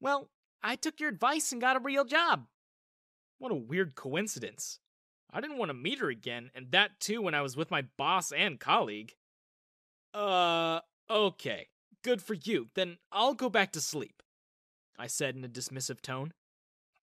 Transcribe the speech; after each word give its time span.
Well, 0.00 0.30
I 0.62 0.76
took 0.76 1.00
your 1.00 1.08
advice 1.08 1.52
and 1.52 1.60
got 1.60 1.76
a 1.76 1.80
real 1.80 2.04
job. 2.04 2.46
What 3.38 3.52
a 3.52 3.56
weird 3.56 3.94
coincidence. 3.94 4.80
I 5.32 5.40
didn't 5.40 5.58
want 5.58 5.68
to 5.68 5.74
meet 5.74 5.98
her 5.98 6.08
again, 6.08 6.50
and 6.54 6.70
that 6.72 7.00
too 7.00 7.22
when 7.22 7.34
I 7.34 7.42
was 7.42 7.56
with 7.56 7.70
my 7.70 7.82
boss 7.96 8.32
and 8.32 8.58
colleague. 8.58 9.14
Uh, 10.14 10.80
okay. 11.10 11.68
Good 12.02 12.22
for 12.22 12.34
you. 12.34 12.68
Then 12.74 12.98
I'll 13.12 13.34
go 13.34 13.48
back 13.48 13.72
to 13.72 13.80
sleep. 13.80 14.22
I 14.98 15.06
said 15.06 15.36
in 15.36 15.44
a 15.44 15.48
dismissive 15.48 16.00
tone. 16.00 16.32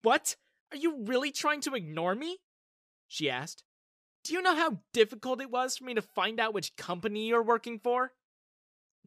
What? 0.02 0.36
Are 0.72 0.76
you 0.76 1.04
really 1.04 1.30
trying 1.30 1.60
to 1.62 1.74
ignore 1.74 2.14
me? 2.14 2.38
She 3.06 3.30
asked. 3.30 3.62
Do 4.24 4.32
you 4.32 4.42
know 4.42 4.56
how 4.56 4.78
difficult 4.92 5.40
it 5.40 5.50
was 5.50 5.76
for 5.76 5.84
me 5.84 5.94
to 5.94 6.02
find 6.02 6.40
out 6.40 6.52
which 6.52 6.76
company 6.76 7.28
you're 7.28 7.42
working 7.42 7.78
for? 7.78 8.12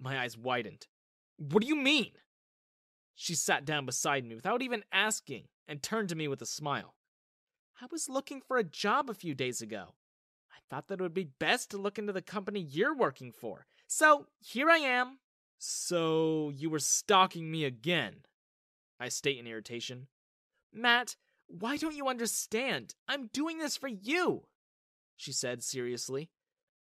My 0.01 0.17
eyes 0.17 0.37
widened. 0.37 0.87
What 1.37 1.61
do 1.61 1.67
you 1.67 1.75
mean? 1.75 2.11
She 3.21 3.35
sat 3.35 3.65
down 3.65 3.85
beside 3.85 4.23
me 4.23 4.33
without 4.33 4.61
even 4.61 4.85
asking 4.93 5.49
and 5.67 5.83
turned 5.83 6.07
to 6.07 6.15
me 6.15 6.29
with 6.29 6.41
a 6.41 6.45
smile. 6.45 6.95
I 7.81 7.87
was 7.91 8.07
looking 8.07 8.39
for 8.39 8.55
a 8.55 8.63
job 8.63 9.09
a 9.09 9.13
few 9.13 9.35
days 9.35 9.61
ago. 9.61 9.93
I 10.49 10.59
thought 10.69 10.87
that 10.87 11.01
it 11.01 11.03
would 11.03 11.13
be 11.13 11.33
best 11.37 11.69
to 11.71 11.77
look 11.77 11.99
into 11.99 12.13
the 12.13 12.21
company 12.21 12.61
you're 12.61 12.95
working 12.95 13.33
for. 13.33 13.65
So 13.87 14.27
here 14.39 14.69
I 14.69 14.77
am. 14.77 15.19
So 15.57 16.53
you 16.55 16.69
were 16.69 16.79
stalking 16.79 17.51
me 17.51 17.65
again? 17.65 18.21
I 19.01 19.09
state 19.09 19.37
in 19.37 19.47
irritation. 19.47 20.07
Matt, 20.71 21.17
why 21.47 21.75
don't 21.75 21.97
you 21.97 22.07
understand? 22.07 22.95
I'm 23.05 23.27
doing 23.33 23.57
this 23.57 23.75
for 23.75 23.89
you, 23.89 24.43
she 25.17 25.33
said 25.33 25.61
seriously. 25.61 26.29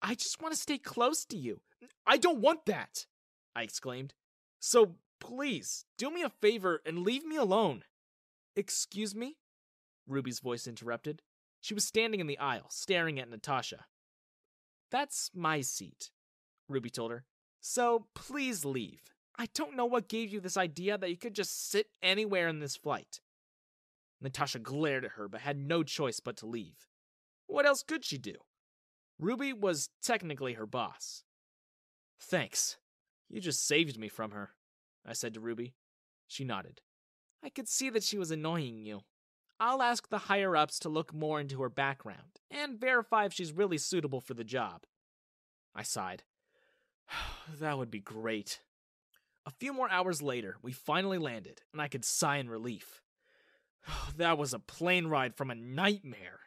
I 0.01 0.15
just 0.15 0.41
want 0.41 0.53
to 0.53 0.59
stay 0.59 0.79
close 0.79 1.23
to 1.27 1.37
you. 1.37 1.61
I 2.05 2.17
don't 2.17 2.41
want 2.41 2.65
that, 2.65 3.05
I 3.55 3.63
exclaimed. 3.63 4.13
So 4.59 4.97
Please, 5.19 5.85
do 5.97 6.11
me 6.11 6.21
a 6.21 6.29
favor 6.29 6.81
and 6.85 6.99
leave 6.99 7.25
me 7.25 7.35
alone. 7.35 7.83
Excuse 8.55 9.15
me? 9.15 9.37
Ruby's 10.07 10.39
voice 10.39 10.67
interrupted. 10.67 11.21
She 11.61 11.73
was 11.73 11.83
standing 11.83 12.19
in 12.19 12.27
the 12.27 12.37
aisle, 12.37 12.67
staring 12.69 13.19
at 13.19 13.29
Natasha. 13.29 13.85
That's 14.91 15.31
my 15.33 15.61
seat, 15.61 16.11
Ruby 16.69 16.89
told 16.89 17.11
her. 17.11 17.25
So 17.59 18.07
please 18.13 18.63
leave. 18.63 19.01
I 19.37 19.47
don't 19.53 19.75
know 19.75 19.85
what 19.85 20.07
gave 20.07 20.31
you 20.31 20.39
this 20.39 20.57
idea 20.57 20.97
that 20.97 21.09
you 21.09 21.17
could 21.17 21.33
just 21.33 21.69
sit 21.69 21.87
anywhere 22.01 22.47
in 22.47 22.59
this 22.59 22.75
flight. 22.75 23.19
Natasha 24.21 24.59
glared 24.59 25.03
at 25.03 25.11
her, 25.11 25.27
but 25.27 25.41
had 25.41 25.57
no 25.57 25.83
choice 25.83 26.19
but 26.19 26.37
to 26.37 26.45
leave. 26.45 26.87
What 27.47 27.65
else 27.65 27.83
could 27.83 28.05
she 28.05 28.17
do? 28.17 28.35
Ruby 29.19 29.53
was 29.53 29.89
technically 30.01 30.53
her 30.53 30.65
boss. 30.65 31.23
Thanks. 32.19 32.77
You 33.29 33.41
just 33.41 33.65
saved 33.65 33.99
me 33.99 34.07
from 34.07 34.31
her. 34.31 34.51
I 35.05 35.13
said 35.13 35.33
to 35.35 35.39
Ruby. 35.39 35.73
She 36.27 36.43
nodded. 36.43 36.81
I 37.43 37.49
could 37.49 37.67
see 37.67 37.89
that 37.91 38.03
she 38.03 38.17
was 38.17 38.31
annoying 38.31 38.85
you. 38.85 39.01
I'll 39.59 39.81
ask 39.81 40.09
the 40.09 40.17
higher 40.17 40.55
ups 40.55 40.79
to 40.79 40.89
look 40.89 41.13
more 41.13 41.39
into 41.39 41.61
her 41.61 41.69
background 41.69 42.39
and 42.51 42.79
verify 42.79 43.25
if 43.25 43.33
she's 43.33 43.53
really 43.53 43.77
suitable 43.77 44.19
for 44.19 44.33
the 44.33 44.43
job. 44.43 44.83
I 45.73 45.83
sighed. 45.83 46.23
that 47.59 47.77
would 47.77 47.91
be 47.91 47.99
great. 47.99 48.61
A 49.45 49.51
few 49.51 49.73
more 49.73 49.89
hours 49.89 50.21
later, 50.21 50.57
we 50.61 50.71
finally 50.71 51.19
landed, 51.19 51.61
and 51.71 51.81
I 51.81 51.87
could 51.87 52.03
sigh 52.03 52.37
in 52.37 52.49
relief. 52.49 53.01
that 54.17 54.37
was 54.37 54.53
a 54.53 54.59
plane 54.59 55.07
ride 55.07 55.35
from 55.35 55.51
a 55.51 55.55
nightmare. 55.55 56.39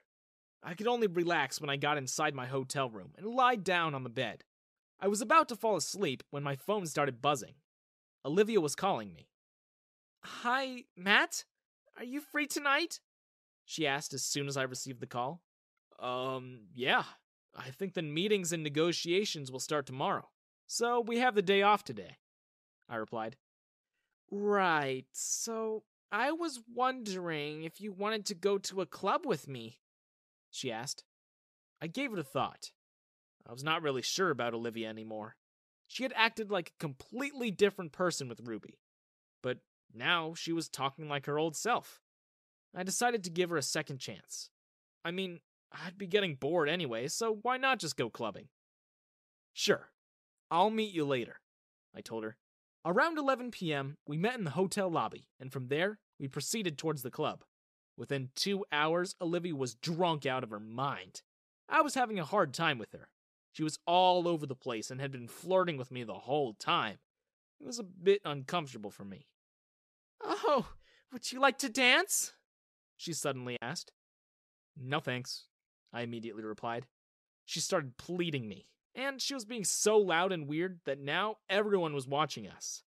I 0.62 0.74
could 0.74 0.88
only 0.88 1.06
relax 1.06 1.60
when 1.60 1.70
I 1.70 1.76
got 1.76 1.96
inside 1.96 2.34
my 2.34 2.46
hotel 2.46 2.90
room 2.90 3.12
and 3.16 3.26
lied 3.26 3.62
down 3.62 3.94
on 3.94 4.02
the 4.02 4.10
bed. 4.10 4.44
I 5.00 5.06
was 5.06 5.20
about 5.20 5.48
to 5.50 5.56
fall 5.56 5.76
asleep 5.76 6.24
when 6.30 6.42
my 6.42 6.56
phone 6.56 6.86
started 6.86 7.22
buzzing, 7.22 7.54
Olivia 8.28 8.60
was 8.60 8.74
calling 8.74 9.14
me. 9.14 9.26
Hi, 10.22 10.84
Matt? 10.94 11.44
Are 11.96 12.04
you 12.04 12.20
free 12.20 12.46
tonight? 12.46 13.00
She 13.64 13.86
asked 13.86 14.12
as 14.12 14.22
soon 14.22 14.48
as 14.48 14.56
I 14.58 14.64
received 14.64 15.00
the 15.00 15.06
call. 15.06 15.40
Um, 15.98 16.66
yeah. 16.74 17.04
I 17.56 17.70
think 17.70 17.94
the 17.94 18.02
meetings 18.02 18.52
and 18.52 18.62
negotiations 18.62 19.50
will 19.50 19.60
start 19.60 19.86
tomorrow. 19.86 20.28
So 20.66 21.00
we 21.00 21.20
have 21.20 21.34
the 21.34 21.40
day 21.40 21.62
off 21.62 21.84
today. 21.84 22.18
I 22.86 22.96
replied. 22.96 23.36
Right. 24.30 25.06
So 25.12 25.84
I 26.12 26.32
was 26.32 26.60
wondering 26.74 27.64
if 27.64 27.80
you 27.80 27.92
wanted 27.92 28.26
to 28.26 28.34
go 28.34 28.58
to 28.58 28.82
a 28.82 28.86
club 28.86 29.22
with 29.24 29.48
me, 29.48 29.78
she 30.50 30.70
asked. 30.70 31.02
I 31.80 31.86
gave 31.86 32.12
it 32.12 32.18
a 32.18 32.24
thought. 32.24 32.72
I 33.48 33.52
was 33.52 33.64
not 33.64 33.80
really 33.80 34.02
sure 34.02 34.28
about 34.28 34.52
Olivia 34.52 34.90
anymore. 34.90 35.36
She 35.88 36.02
had 36.02 36.12
acted 36.14 36.50
like 36.50 36.68
a 36.68 36.78
completely 36.78 37.50
different 37.50 37.92
person 37.92 38.28
with 38.28 38.46
Ruby. 38.46 38.78
But 39.42 39.58
now 39.92 40.34
she 40.34 40.52
was 40.52 40.68
talking 40.68 41.08
like 41.08 41.26
her 41.26 41.38
old 41.38 41.56
self. 41.56 42.00
I 42.76 42.82
decided 42.82 43.24
to 43.24 43.30
give 43.30 43.50
her 43.50 43.56
a 43.56 43.62
second 43.62 43.98
chance. 43.98 44.50
I 45.04 45.10
mean, 45.10 45.40
I'd 45.72 45.98
be 45.98 46.06
getting 46.06 46.34
bored 46.34 46.68
anyway, 46.68 47.08
so 47.08 47.38
why 47.42 47.56
not 47.56 47.78
just 47.80 47.96
go 47.96 48.10
clubbing? 48.10 48.48
Sure, 49.54 49.90
I'll 50.50 50.70
meet 50.70 50.94
you 50.94 51.04
later, 51.04 51.40
I 51.94 52.02
told 52.02 52.24
her. 52.24 52.36
Around 52.84 53.18
11 53.18 53.50
p.m., 53.50 53.96
we 54.06 54.16
met 54.16 54.36
in 54.36 54.44
the 54.44 54.50
hotel 54.50 54.90
lobby, 54.90 55.28
and 55.40 55.52
from 55.52 55.68
there, 55.68 55.98
we 56.20 56.28
proceeded 56.28 56.78
towards 56.78 57.02
the 57.02 57.10
club. 57.10 57.44
Within 57.96 58.30
two 58.36 58.64
hours, 58.70 59.16
Olivia 59.20 59.56
was 59.56 59.74
drunk 59.74 60.26
out 60.26 60.44
of 60.44 60.50
her 60.50 60.60
mind. 60.60 61.22
I 61.68 61.80
was 61.80 61.94
having 61.94 62.18
a 62.18 62.24
hard 62.24 62.54
time 62.54 62.78
with 62.78 62.92
her. 62.92 63.08
She 63.58 63.64
was 63.64 63.80
all 63.88 64.28
over 64.28 64.46
the 64.46 64.54
place 64.54 64.88
and 64.88 65.00
had 65.00 65.10
been 65.10 65.26
flirting 65.26 65.78
with 65.78 65.90
me 65.90 66.04
the 66.04 66.14
whole 66.14 66.54
time. 66.54 66.98
It 67.60 67.66
was 67.66 67.80
a 67.80 67.82
bit 67.82 68.20
uncomfortable 68.24 68.92
for 68.92 69.04
me. 69.04 69.26
Oh, 70.22 70.68
would 71.12 71.32
you 71.32 71.40
like 71.40 71.58
to 71.58 71.68
dance? 71.68 72.34
She 72.96 73.12
suddenly 73.12 73.56
asked. 73.60 73.90
No 74.80 75.00
thanks, 75.00 75.46
I 75.92 76.02
immediately 76.02 76.44
replied. 76.44 76.86
She 77.46 77.58
started 77.58 77.96
pleading 77.96 78.48
me, 78.48 78.68
and 78.94 79.20
she 79.20 79.34
was 79.34 79.44
being 79.44 79.64
so 79.64 79.98
loud 79.98 80.30
and 80.30 80.46
weird 80.46 80.78
that 80.86 81.00
now 81.00 81.38
everyone 81.50 81.94
was 81.94 82.06
watching 82.06 82.46
us. 82.46 82.84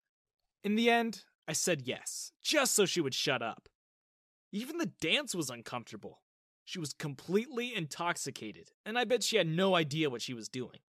In 0.63 0.75
the 0.75 0.91
end, 0.91 1.23
I 1.47 1.53
said 1.53 1.87
yes, 1.87 2.31
just 2.43 2.75
so 2.75 2.85
she 2.85 3.01
would 3.01 3.15
shut 3.15 3.41
up. 3.41 3.69
Even 4.51 4.77
the 4.77 4.91
dance 5.01 5.33
was 5.33 5.49
uncomfortable. 5.49 6.19
She 6.69 6.77
was 6.77 6.93
completely 6.93 7.73
intoxicated, 7.73 8.73
and 8.85 8.95
I 8.95 9.03
bet 9.03 9.23
she 9.23 9.37
had 9.37 9.47
no 9.47 9.73
idea 9.73 10.11
what 10.11 10.21
she 10.21 10.35
was 10.35 10.47
doing. 10.47 10.81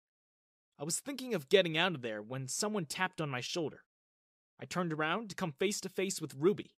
I 0.78 0.84
was 0.84 1.00
thinking 1.00 1.32
of 1.32 1.48
getting 1.48 1.78
out 1.78 1.94
of 1.94 2.02
there 2.02 2.20
when 2.20 2.48
someone 2.48 2.84
tapped 2.84 3.18
on 3.18 3.30
my 3.30 3.40
shoulder. 3.40 3.84
I 4.60 4.66
turned 4.66 4.92
around 4.92 5.30
to 5.30 5.34
come 5.34 5.52
face 5.52 5.80
to 5.80 5.88
face 5.88 6.20
with 6.20 6.34
Ruby. 6.38 6.76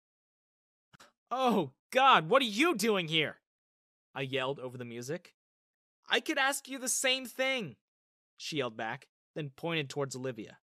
Oh, 1.32 1.72
God, 1.92 2.30
what 2.30 2.44
are 2.44 2.46
you 2.46 2.76
doing 2.76 3.08
here? 3.08 3.38
I 4.14 4.22
yelled 4.22 4.60
over 4.60 4.78
the 4.78 4.86
music. 4.86 5.34
I 6.08 6.20
could 6.20 6.38
ask 6.38 6.70
you 6.70 6.78
the 6.78 6.88
same 6.88 7.26
thing, 7.26 7.78
she 8.38 8.58
yelled 8.58 8.78
back, 8.78 9.08
then 9.34 9.50
pointed 9.50 9.90
towards 9.90 10.16
Olivia. 10.16 10.60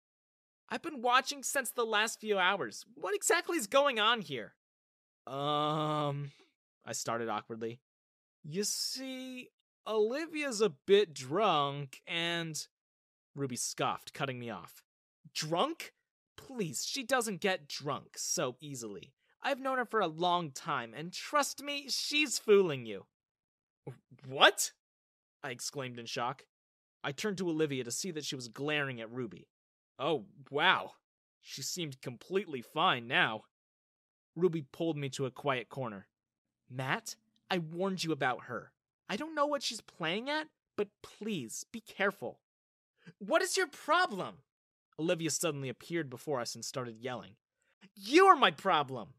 I've 0.68 0.82
been 0.82 1.02
watching 1.02 1.42
since 1.42 1.72
the 1.72 1.84
last 1.84 2.20
few 2.20 2.38
hours. 2.38 2.84
What 2.94 3.16
exactly 3.16 3.58
is 3.58 3.66
going 3.66 3.98
on 3.98 4.20
here? 4.20 4.54
Um, 5.26 6.30
I 6.86 6.92
started 6.92 7.28
awkwardly. 7.28 7.80
You 8.50 8.64
see, 8.64 9.50
Olivia's 9.86 10.62
a 10.62 10.70
bit 10.70 11.12
drunk 11.12 12.00
and. 12.06 12.66
Ruby 13.36 13.56
scoffed, 13.56 14.14
cutting 14.14 14.38
me 14.38 14.48
off. 14.48 14.82
Drunk? 15.34 15.92
Please, 16.34 16.82
she 16.82 17.02
doesn't 17.02 17.42
get 17.42 17.68
drunk 17.68 18.16
so 18.16 18.56
easily. 18.58 19.12
I've 19.42 19.60
known 19.60 19.76
her 19.76 19.84
for 19.84 20.00
a 20.00 20.06
long 20.06 20.50
time, 20.50 20.94
and 20.96 21.12
trust 21.12 21.62
me, 21.62 21.88
she's 21.90 22.38
fooling 22.38 22.86
you. 22.86 23.04
What? 24.26 24.72
I 25.44 25.50
exclaimed 25.50 25.98
in 25.98 26.06
shock. 26.06 26.46
I 27.04 27.12
turned 27.12 27.36
to 27.38 27.50
Olivia 27.50 27.84
to 27.84 27.90
see 27.90 28.10
that 28.12 28.24
she 28.24 28.34
was 28.34 28.48
glaring 28.48 28.98
at 28.98 29.12
Ruby. 29.12 29.46
Oh, 29.98 30.24
wow. 30.50 30.92
She 31.42 31.60
seemed 31.60 32.00
completely 32.00 32.62
fine 32.62 33.06
now. 33.06 33.42
Ruby 34.34 34.62
pulled 34.72 34.96
me 34.96 35.10
to 35.10 35.26
a 35.26 35.30
quiet 35.30 35.68
corner. 35.68 36.06
Matt, 36.70 37.14
I 37.50 37.58
warned 37.58 38.04
you 38.04 38.12
about 38.12 38.44
her. 38.44 38.72
I 39.08 39.16
don't 39.16 39.34
know 39.34 39.46
what 39.46 39.62
she's 39.62 39.80
playing 39.80 40.28
at, 40.28 40.48
but 40.76 40.88
please 41.02 41.64
be 41.72 41.80
careful. 41.80 42.40
What 43.18 43.42
is 43.42 43.56
your 43.56 43.66
problem? 43.66 44.36
Olivia 44.98 45.30
suddenly 45.30 45.68
appeared 45.68 46.10
before 46.10 46.40
us 46.40 46.54
and 46.54 46.64
started 46.64 46.98
yelling. 47.00 47.36
You 47.94 48.26
are 48.26 48.36
my 48.36 48.50
problem! 48.50 49.14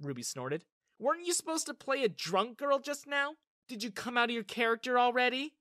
Ruby 0.00 0.22
snorted. 0.22 0.64
Weren't 0.98 1.26
you 1.26 1.32
supposed 1.32 1.66
to 1.66 1.74
play 1.74 2.04
a 2.04 2.08
drunk 2.08 2.58
girl 2.58 2.78
just 2.78 3.06
now? 3.06 3.34
Did 3.68 3.82
you 3.82 3.90
come 3.90 4.16
out 4.16 4.30
of 4.30 4.34
your 4.34 4.44
character 4.44 4.98
already? 4.98 5.54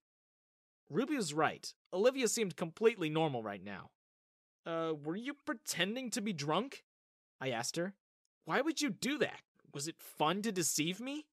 Ruby 0.90 1.16
was 1.16 1.34
right. 1.34 1.74
Olivia 1.92 2.28
seemed 2.28 2.56
completely 2.56 3.10
normal 3.10 3.42
right 3.42 3.64
now. 3.64 3.90
Uh, 4.66 4.94
were 5.04 5.16
you 5.16 5.34
pretending 5.46 6.10
to 6.12 6.22
be 6.22 6.34
drunk? 6.34 6.84
I 7.42 7.50
asked 7.50 7.76
her. 7.76 7.94
Why 8.46 8.62
would 8.62 8.82
you 8.82 8.90
do 8.90 9.18
that? 9.20 9.42
Was 9.74 9.88
it 9.88 9.96
fun 10.00 10.42
to 10.44 10.52
deceive 10.52 11.00
me? 11.00 11.26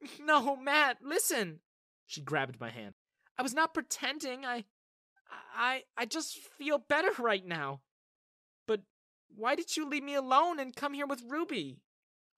No, 0.24 0.56
Matt, 0.56 0.98
listen. 1.02 1.60
She 2.06 2.20
grabbed 2.20 2.60
my 2.60 2.70
hand. 2.70 2.94
I 3.38 3.42
was 3.42 3.54
not 3.54 3.74
pretending. 3.74 4.44
I 4.44 4.64
I 5.56 5.84
I 5.96 6.06
just 6.06 6.36
feel 6.36 6.78
better 6.78 7.10
right 7.20 7.44
now. 7.44 7.80
But 8.66 8.82
why 9.34 9.54
did 9.54 9.76
you 9.76 9.88
leave 9.88 10.02
me 10.02 10.14
alone 10.14 10.58
and 10.58 10.74
come 10.74 10.94
here 10.94 11.06
with 11.06 11.22
Ruby? 11.28 11.80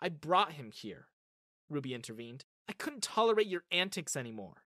I 0.01 0.09
brought 0.09 0.53
him 0.53 0.71
here. 0.73 1.07
Ruby 1.69 1.95
intervened. 1.95 2.45
I 2.69 2.73
couldn't 2.73 3.03
tolerate 3.03 3.47
your 3.47 3.65
antics 3.71 4.17
anymore. 4.17 4.65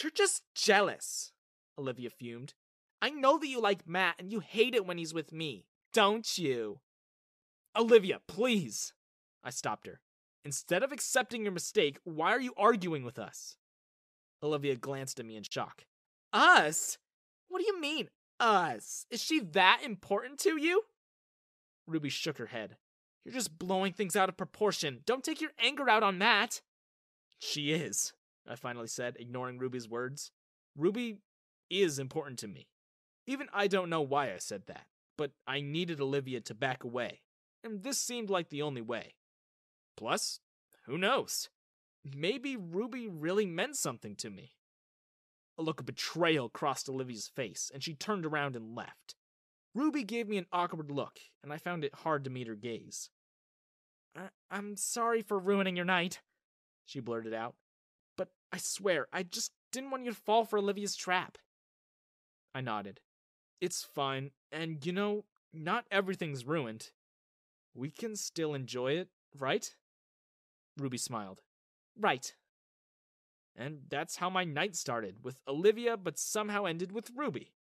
You're 0.00 0.10
just 0.10 0.42
jealous, 0.54 1.32
Olivia 1.78 2.10
fumed. 2.10 2.54
I 3.00 3.10
know 3.10 3.38
that 3.38 3.48
you 3.48 3.60
like 3.60 3.86
Matt 3.86 4.16
and 4.18 4.32
you 4.32 4.40
hate 4.40 4.74
it 4.74 4.86
when 4.86 4.98
he's 4.98 5.14
with 5.14 5.32
me, 5.32 5.66
don't 5.92 6.38
you? 6.38 6.80
Olivia, 7.76 8.20
please. 8.26 8.92
I 9.42 9.50
stopped 9.50 9.86
her. 9.86 10.00
Instead 10.44 10.82
of 10.82 10.92
accepting 10.92 11.42
your 11.42 11.52
mistake, 11.52 11.98
why 12.04 12.30
are 12.30 12.40
you 12.40 12.52
arguing 12.56 13.04
with 13.04 13.18
us? 13.18 13.56
Olivia 14.42 14.76
glanced 14.76 15.18
at 15.18 15.26
me 15.26 15.36
in 15.36 15.42
shock. 15.42 15.86
Us? 16.32 16.98
What 17.48 17.60
do 17.60 17.66
you 17.66 17.80
mean, 17.80 18.08
us? 18.38 19.06
Is 19.10 19.22
she 19.22 19.40
that 19.40 19.80
important 19.82 20.38
to 20.40 20.60
you? 20.60 20.82
Ruby 21.86 22.10
shook 22.10 22.38
her 22.38 22.46
head. 22.46 22.76
You're 23.24 23.34
just 23.34 23.58
blowing 23.58 23.92
things 23.94 24.16
out 24.16 24.28
of 24.28 24.36
proportion. 24.36 25.00
Don't 25.06 25.24
take 25.24 25.40
your 25.40 25.52
anger 25.58 25.88
out 25.88 26.02
on 26.02 26.18
Matt. 26.18 26.60
She 27.38 27.72
is, 27.72 28.12
I 28.46 28.56
finally 28.56 28.86
said, 28.86 29.16
ignoring 29.18 29.58
Ruby's 29.58 29.88
words. 29.88 30.30
Ruby 30.76 31.18
is 31.70 31.98
important 31.98 32.38
to 32.40 32.48
me. 32.48 32.66
Even 33.26 33.48
I 33.52 33.66
don't 33.66 33.88
know 33.88 34.02
why 34.02 34.32
I 34.32 34.38
said 34.38 34.66
that, 34.66 34.86
but 35.16 35.30
I 35.46 35.62
needed 35.62 36.00
Olivia 36.00 36.40
to 36.42 36.54
back 36.54 36.84
away, 36.84 37.22
and 37.62 37.82
this 37.82 37.98
seemed 37.98 38.28
like 38.28 38.50
the 38.50 38.62
only 38.62 38.82
way. 38.82 39.14
Plus, 39.96 40.40
who 40.86 40.98
knows? 40.98 41.48
Maybe 42.04 42.56
Ruby 42.56 43.08
really 43.08 43.46
meant 43.46 43.76
something 43.76 44.16
to 44.16 44.30
me. 44.30 44.52
A 45.56 45.62
look 45.62 45.80
of 45.80 45.86
betrayal 45.86 46.48
crossed 46.48 46.88
Olivia's 46.88 47.28
face, 47.28 47.70
and 47.72 47.82
she 47.82 47.94
turned 47.94 48.26
around 48.26 48.56
and 48.56 48.74
left. 48.74 49.14
Ruby 49.74 50.04
gave 50.04 50.28
me 50.28 50.36
an 50.36 50.46
awkward 50.52 50.90
look, 50.90 51.18
and 51.42 51.52
I 51.52 51.58
found 51.58 51.84
it 51.84 51.94
hard 51.94 52.24
to 52.24 52.30
meet 52.30 52.46
her 52.48 52.54
gaze. 52.54 53.10
I- 54.16 54.30
I'm 54.50 54.76
sorry 54.76 55.22
for 55.22 55.38
ruining 55.38 55.76
your 55.76 55.84
night, 55.84 56.22
she 56.84 57.00
blurted 57.00 57.32
out. 57.32 57.56
But 58.16 58.32
I 58.52 58.58
swear, 58.58 59.08
I 59.12 59.22
just 59.22 59.52
didn't 59.72 59.90
want 59.90 60.04
you 60.04 60.10
to 60.10 60.16
fall 60.16 60.44
for 60.44 60.58
Olivia's 60.58 60.94
trap. 60.94 61.38
I 62.54 62.60
nodded. 62.60 63.00
It's 63.60 63.82
fine, 63.82 64.32
and 64.52 64.84
you 64.84 64.92
know, 64.92 65.24
not 65.52 65.86
everything's 65.90 66.44
ruined. 66.44 66.92
We 67.74 67.90
can 67.90 68.14
still 68.14 68.54
enjoy 68.54 68.92
it, 68.92 69.08
right? 69.36 69.74
Ruby 70.76 70.98
smiled. 70.98 71.42
Right. 71.98 72.34
And 73.56 73.82
that's 73.88 74.16
how 74.16 74.28
my 74.28 74.44
night 74.44 74.74
started, 74.74 75.24
with 75.24 75.40
Olivia, 75.46 75.96
but 75.96 76.18
somehow 76.18 76.64
ended 76.64 76.90
with 76.90 77.10
Ruby. 77.14 77.54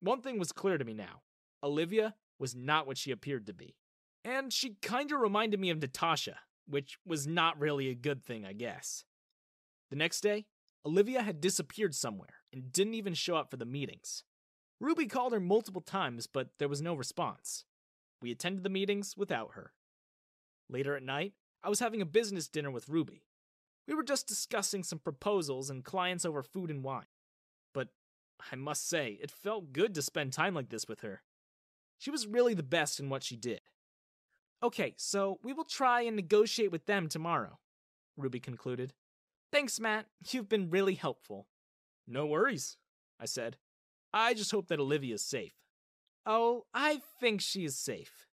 One 0.00 0.20
thing 0.20 0.38
was 0.38 0.52
clear 0.52 0.78
to 0.78 0.84
me 0.84 0.94
now 0.94 1.22
Olivia 1.62 2.14
was 2.38 2.54
not 2.54 2.86
what 2.86 2.98
she 2.98 3.10
appeared 3.10 3.46
to 3.46 3.52
be. 3.52 3.76
And 4.24 4.52
she 4.52 4.74
kinda 4.82 5.16
reminded 5.16 5.60
me 5.60 5.70
of 5.70 5.80
Natasha, 5.80 6.40
which 6.66 6.98
was 7.04 7.26
not 7.26 7.58
really 7.58 7.88
a 7.88 7.94
good 7.94 8.22
thing, 8.22 8.44
I 8.44 8.52
guess. 8.52 9.04
The 9.90 9.96
next 9.96 10.20
day, 10.20 10.46
Olivia 10.84 11.22
had 11.22 11.40
disappeared 11.40 11.94
somewhere 11.94 12.42
and 12.52 12.72
didn't 12.72 12.94
even 12.94 13.14
show 13.14 13.36
up 13.36 13.50
for 13.50 13.56
the 13.56 13.64
meetings. 13.64 14.24
Ruby 14.80 15.06
called 15.06 15.32
her 15.32 15.40
multiple 15.40 15.80
times, 15.80 16.26
but 16.26 16.50
there 16.58 16.68
was 16.68 16.80
no 16.80 16.94
response. 16.94 17.64
We 18.22 18.30
attended 18.30 18.62
the 18.62 18.70
meetings 18.70 19.16
without 19.16 19.54
her. 19.54 19.72
Later 20.68 20.94
at 20.94 21.02
night, 21.02 21.34
I 21.62 21.68
was 21.68 21.80
having 21.80 22.00
a 22.00 22.06
business 22.06 22.48
dinner 22.48 22.70
with 22.70 22.88
Ruby. 22.88 23.22
We 23.86 23.94
were 23.94 24.02
just 24.02 24.26
discussing 24.28 24.82
some 24.82 24.98
proposals 24.98 25.70
and 25.70 25.84
clients 25.84 26.24
over 26.24 26.42
food 26.42 26.70
and 26.70 26.84
wine. 26.84 27.06
But 27.72 27.88
I 28.52 28.56
must 28.56 28.88
say, 28.88 29.18
it 29.20 29.30
felt 29.30 29.72
good 29.72 29.94
to 29.94 30.02
spend 30.02 30.32
time 30.32 30.54
like 30.54 30.68
this 30.68 30.86
with 30.86 31.00
her. 31.00 31.22
She 31.98 32.10
was 32.10 32.26
really 32.26 32.54
the 32.54 32.62
best 32.62 33.00
in 33.00 33.08
what 33.08 33.24
she 33.24 33.36
did. 33.36 33.60
Okay, 34.62 34.94
so 34.96 35.38
we 35.42 35.52
will 35.52 35.64
try 35.64 36.02
and 36.02 36.16
negotiate 36.16 36.70
with 36.70 36.86
them 36.86 37.08
tomorrow, 37.08 37.58
Ruby 38.16 38.40
concluded. 38.40 38.92
Thanks, 39.50 39.80
Matt. 39.80 40.06
You've 40.30 40.48
been 40.48 40.70
really 40.70 40.94
helpful. 40.94 41.46
No 42.06 42.26
worries, 42.26 42.76
I 43.18 43.24
said. 43.24 43.56
I 44.12 44.34
just 44.34 44.50
hope 44.50 44.68
that 44.68 44.80
Olivia's 44.80 45.22
safe. 45.22 45.54
Oh, 46.26 46.66
I 46.74 47.00
think 47.20 47.40
she 47.40 47.64
is 47.64 47.76
safe, 47.76 48.26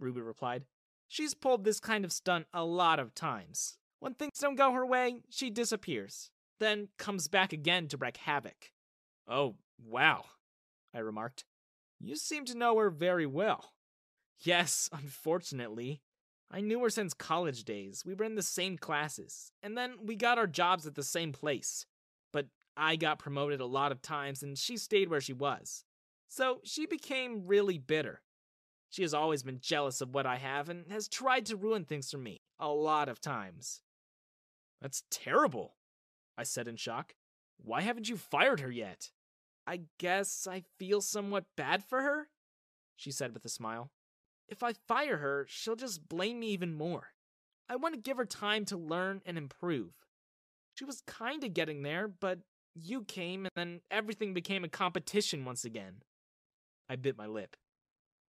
Ruby 0.00 0.20
replied. 0.20 0.64
She's 1.08 1.34
pulled 1.34 1.64
this 1.64 1.80
kind 1.80 2.04
of 2.04 2.12
stunt 2.12 2.46
a 2.52 2.64
lot 2.64 3.00
of 3.00 3.14
times. 3.14 3.78
When 3.98 4.14
things 4.14 4.38
don't 4.38 4.54
go 4.54 4.72
her 4.72 4.86
way, 4.86 5.22
she 5.30 5.50
disappears, 5.50 6.30
then 6.60 6.88
comes 6.98 7.28
back 7.28 7.52
again 7.52 7.88
to 7.88 7.96
wreak 7.96 8.18
havoc. 8.18 8.70
Oh, 9.26 9.56
wow, 9.82 10.24
I 10.94 10.98
remarked. 10.98 11.44
You 11.98 12.14
seem 12.14 12.44
to 12.44 12.56
know 12.56 12.78
her 12.78 12.90
very 12.90 13.26
well. 13.26 13.72
Yes, 14.38 14.88
unfortunately. 14.92 16.02
I 16.50 16.60
knew 16.60 16.80
her 16.82 16.90
since 16.90 17.12
college 17.12 17.64
days. 17.64 18.04
We 18.06 18.14
were 18.14 18.24
in 18.24 18.36
the 18.36 18.42
same 18.42 18.78
classes, 18.78 19.52
and 19.62 19.76
then 19.76 19.94
we 20.04 20.14
got 20.14 20.38
our 20.38 20.46
jobs 20.46 20.86
at 20.86 20.94
the 20.94 21.02
same 21.02 21.32
place. 21.32 21.86
But 22.32 22.46
I 22.76 22.96
got 22.96 23.18
promoted 23.18 23.60
a 23.60 23.66
lot 23.66 23.92
of 23.92 24.00
times, 24.00 24.42
and 24.42 24.56
she 24.56 24.76
stayed 24.76 25.08
where 25.08 25.20
she 25.20 25.32
was. 25.32 25.84
So 26.28 26.60
she 26.62 26.86
became 26.86 27.46
really 27.46 27.78
bitter. 27.78 28.20
She 28.90 29.02
has 29.02 29.14
always 29.14 29.42
been 29.42 29.60
jealous 29.60 30.00
of 30.00 30.14
what 30.14 30.26
I 30.26 30.36
have 30.36 30.68
and 30.68 30.90
has 30.90 31.08
tried 31.08 31.46
to 31.46 31.56
ruin 31.56 31.84
things 31.84 32.10
for 32.10 32.18
me 32.18 32.40
a 32.58 32.68
lot 32.68 33.08
of 33.08 33.20
times. 33.20 33.82
That's 34.80 35.02
terrible, 35.10 35.74
I 36.36 36.44
said 36.44 36.68
in 36.68 36.76
shock. 36.76 37.14
Why 37.58 37.82
haven't 37.82 38.08
you 38.08 38.16
fired 38.16 38.60
her 38.60 38.70
yet? 38.70 39.10
I 39.66 39.80
guess 39.98 40.46
I 40.46 40.62
feel 40.78 41.00
somewhat 41.00 41.44
bad 41.56 41.84
for 41.84 42.00
her, 42.00 42.28
she 42.96 43.10
said 43.10 43.34
with 43.34 43.44
a 43.44 43.50
smile. 43.50 43.90
If 44.48 44.62
I 44.62 44.72
fire 44.72 45.18
her, 45.18 45.44
she'll 45.48 45.76
just 45.76 46.08
blame 46.08 46.40
me 46.40 46.48
even 46.48 46.72
more. 46.72 47.08
I 47.68 47.76
want 47.76 47.94
to 47.94 48.00
give 48.00 48.16
her 48.16 48.24
time 48.24 48.64
to 48.66 48.78
learn 48.78 49.20
and 49.26 49.36
improve. 49.36 49.92
She 50.74 50.86
was 50.86 51.02
kinda 51.02 51.48
getting 51.48 51.82
there, 51.82 52.08
but 52.08 52.38
you 52.74 53.04
came 53.04 53.44
and 53.44 53.52
then 53.54 53.80
everything 53.90 54.32
became 54.32 54.64
a 54.64 54.68
competition 54.68 55.44
once 55.44 55.64
again. 55.64 56.02
I 56.88 56.96
bit 56.96 57.18
my 57.18 57.26
lip. 57.26 57.56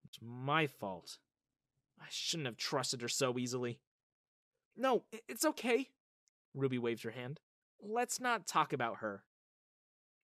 It's 0.05 0.19
my 0.21 0.67
fault. 0.67 1.17
I 1.99 2.05
shouldn't 2.09 2.47
have 2.47 2.57
trusted 2.57 3.01
her 3.01 3.07
so 3.07 3.37
easily. 3.37 3.79
No, 4.75 5.03
it's 5.27 5.45
okay. 5.45 5.89
Ruby 6.53 6.77
waved 6.77 7.03
her 7.03 7.11
hand. 7.11 7.39
let's 7.81 8.19
not 8.19 8.47
talk 8.47 8.73
about 8.73 8.97
her. 8.97 9.23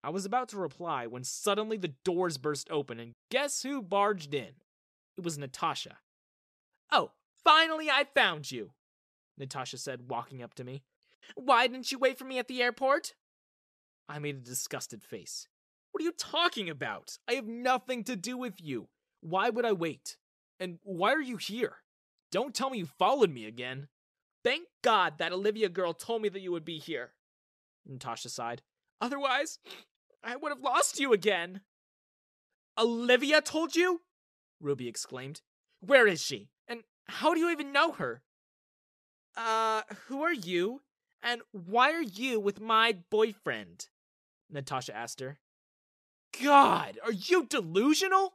I 0.03 0.09
was 0.09 0.25
about 0.25 0.49
to 0.49 0.57
reply 0.57 1.05
when 1.05 1.23
suddenly 1.23 1.77
the 1.77 1.93
doors 2.03 2.37
burst 2.37 2.69
open 2.71 2.99
and 2.99 3.13
guess 3.29 3.61
who 3.63 3.81
barged 3.81 4.33
in? 4.33 4.53
It 5.17 5.23
was 5.23 5.37
Natasha. 5.37 5.97
Oh, 6.91 7.11
finally 7.43 7.89
I 7.89 8.05
found 8.15 8.51
you, 8.51 8.71
Natasha 9.37 9.77
said, 9.77 10.09
walking 10.09 10.41
up 10.41 10.55
to 10.55 10.63
me. 10.63 10.83
Why 11.35 11.67
didn't 11.67 11.91
you 11.91 11.99
wait 11.99 12.17
for 12.17 12.25
me 12.25 12.39
at 12.39 12.47
the 12.47 12.61
airport? 12.63 13.13
I 14.09 14.19
made 14.19 14.35
a 14.35 14.39
disgusted 14.39 15.03
face. 15.03 15.47
What 15.91 16.01
are 16.01 16.05
you 16.05 16.13
talking 16.13 16.69
about? 16.69 17.17
I 17.27 17.33
have 17.33 17.47
nothing 17.47 18.03
to 18.05 18.15
do 18.15 18.37
with 18.37 18.55
you. 18.59 18.87
Why 19.21 19.49
would 19.49 19.65
I 19.65 19.71
wait? 19.71 20.17
And 20.59 20.79
why 20.83 21.13
are 21.13 21.21
you 21.21 21.37
here? 21.37 21.77
Don't 22.31 22.53
tell 22.53 22.69
me 22.69 22.79
you 22.79 22.85
followed 22.85 23.31
me 23.31 23.45
again. 23.45 23.87
Thank 24.43 24.67
God 24.83 25.17
that 25.17 25.31
Olivia 25.31 25.69
girl 25.69 25.93
told 25.93 26.21
me 26.21 26.29
that 26.29 26.41
you 26.41 26.51
would 26.51 26.65
be 26.65 26.79
here. 26.79 27.13
Natasha 27.85 28.29
sighed. 28.29 28.61
Otherwise, 28.99 29.59
I 30.23 30.35
would 30.35 30.51
have 30.51 30.61
lost 30.61 30.99
you 30.99 31.13
again. 31.13 31.61
Olivia 32.77 33.41
told 33.41 33.75
you? 33.75 34.01
Ruby 34.59 34.87
exclaimed. 34.87 35.41
Where 35.79 36.07
is 36.07 36.21
she? 36.21 36.49
And 36.67 36.81
how 37.05 37.33
do 37.33 37.39
you 37.39 37.49
even 37.49 37.71
know 37.71 37.91
her? 37.93 38.21
Uh, 39.35 39.81
who 40.07 40.21
are 40.21 40.33
you? 40.33 40.81
And 41.23 41.41
why 41.51 41.91
are 41.91 42.01
you 42.01 42.39
with 42.39 42.59
my 42.59 42.97
boyfriend? 43.09 43.87
Natasha 44.49 44.95
asked 44.95 45.19
her. 45.19 45.39
God, 46.41 46.97
are 47.03 47.11
you 47.11 47.45
delusional? 47.45 48.33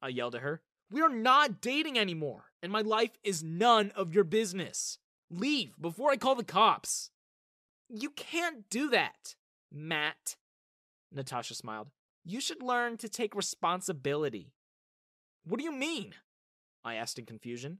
I 0.00 0.08
yelled 0.08 0.34
at 0.34 0.42
her. 0.42 0.62
We 0.90 1.02
are 1.02 1.08
not 1.08 1.60
dating 1.60 1.98
anymore, 1.98 2.44
and 2.62 2.72
my 2.72 2.80
life 2.80 3.18
is 3.22 3.42
none 3.42 3.92
of 3.94 4.14
your 4.14 4.24
business. 4.24 4.98
Leave 5.30 5.74
before 5.80 6.10
I 6.10 6.16
call 6.16 6.34
the 6.34 6.44
cops. 6.44 7.10
You 7.88 8.10
can't 8.10 8.68
do 8.70 8.88
that, 8.90 9.34
Matt. 9.72 10.36
Natasha 11.12 11.54
smiled. 11.54 11.88
You 12.24 12.40
should 12.40 12.62
learn 12.62 12.96
to 12.98 13.08
take 13.08 13.34
responsibility. 13.34 14.52
What 15.44 15.58
do 15.58 15.64
you 15.64 15.72
mean? 15.72 16.14
I 16.84 16.94
asked 16.94 17.18
in 17.18 17.26
confusion. 17.26 17.78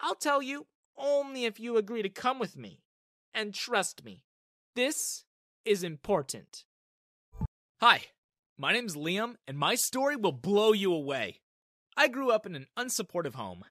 I'll 0.00 0.14
tell 0.14 0.42
you 0.42 0.66
only 0.96 1.44
if 1.44 1.60
you 1.60 1.76
agree 1.76 2.02
to 2.02 2.08
come 2.08 2.38
with 2.38 2.56
me. 2.56 2.82
And 3.34 3.54
trust 3.54 4.04
me, 4.04 4.24
this 4.74 5.24
is 5.64 5.82
important. 5.84 6.64
Hi, 7.80 8.02
my 8.58 8.72
name's 8.72 8.96
Liam, 8.96 9.36
and 9.46 9.58
my 9.58 9.74
story 9.74 10.16
will 10.16 10.32
blow 10.32 10.72
you 10.72 10.92
away. 10.92 11.41
I 11.96 12.08
grew 12.08 12.30
up 12.30 12.46
in 12.46 12.54
an 12.54 12.66
unsupportive 12.78 13.34
home. 13.34 13.64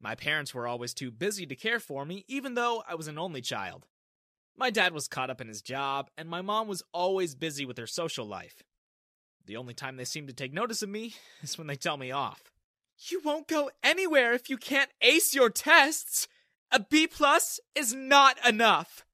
My 0.00 0.14
parents 0.14 0.54
were 0.54 0.66
always 0.66 0.94
too 0.94 1.10
busy 1.10 1.46
to 1.46 1.56
care 1.56 1.80
for 1.80 2.04
me, 2.04 2.24
even 2.28 2.54
though 2.54 2.82
I 2.88 2.94
was 2.94 3.08
an 3.08 3.18
only 3.18 3.40
child. 3.40 3.86
My 4.56 4.70
dad 4.70 4.92
was 4.92 5.08
caught 5.08 5.30
up 5.30 5.40
in 5.40 5.48
his 5.48 5.62
job, 5.62 6.08
and 6.16 6.28
my 6.28 6.42
mom 6.42 6.68
was 6.68 6.82
always 6.92 7.34
busy 7.34 7.66
with 7.66 7.78
her 7.78 7.86
social 7.86 8.26
life. 8.26 8.62
The 9.44 9.56
only 9.56 9.74
time 9.74 9.96
they 9.96 10.04
seem 10.04 10.26
to 10.26 10.32
take 10.32 10.52
notice 10.52 10.82
of 10.82 10.88
me 10.88 11.14
is 11.42 11.58
when 11.58 11.66
they 11.66 11.76
tell 11.76 11.96
me 11.96 12.10
off. 12.10 12.52
You 13.10 13.20
won't 13.24 13.48
go 13.48 13.70
anywhere 13.82 14.32
if 14.32 14.48
you 14.48 14.56
can't 14.56 14.90
ace 15.02 15.34
your 15.34 15.50
tests. 15.50 16.28
A 16.72 16.80
B 16.80 17.06
plus 17.06 17.60
is 17.74 17.94
not 17.94 18.36
enough. 18.46 19.04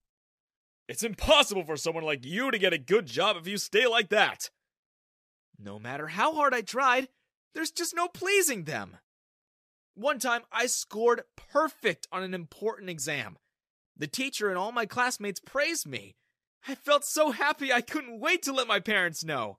It's 0.89 1.03
impossible 1.03 1.65
for 1.65 1.77
someone 1.77 2.05
like 2.05 2.25
you 2.25 2.51
to 2.51 2.59
get 2.59 2.73
a 2.73 2.79
good 2.79 3.07
job 3.07 3.37
if 3.37 3.49
you 3.49 3.57
stay 3.57 3.87
like 3.87 4.11
that. 4.11 4.51
No 5.59 5.79
matter 5.79 6.09
how 6.09 6.35
hard 6.35 6.55
I 6.55 6.61
tried, 6.61 7.09
there's 7.55 7.71
just 7.71 7.95
no 7.95 8.09
pleasing 8.09 8.65
them. 8.65 8.99
One 9.95 10.19
time, 10.19 10.43
I 10.51 10.67
scored 10.67 11.23
perfect 11.37 12.09
on 12.11 12.23
an 12.23 12.35
important 12.35 12.89
exam. 12.89 13.37
The 13.97 14.07
teacher 14.07 14.49
and 14.49 14.57
all 14.57 14.73
my 14.73 14.87
classmates 14.87 15.41
praised 15.41 15.87
me. 15.87 16.17
I 16.67 16.75
felt 16.75 17.05
so 17.05 17.33
happy 17.33 17.73
I 17.73 17.81
couldn't 17.83 18.21
wait 18.21 18.43
to 18.43 18.53
let 18.53 18.67
my 18.67 18.81
parents 18.81 19.25
know. 19.25 19.59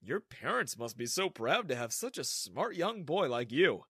Your 0.00 0.20
parents 0.20 0.78
must 0.78 0.96
be 0.96 1.06
so 1.06 1.28
proud 1.28 1.68
to 1.68 1.76
have 1.76 1.92
such 1.92 2.16
a 2.16 2.24
smart 2.24 2.74
young 2.74 3.02
boy 3.04 3.28
like 3.28 3.52
you. 3.52 3.84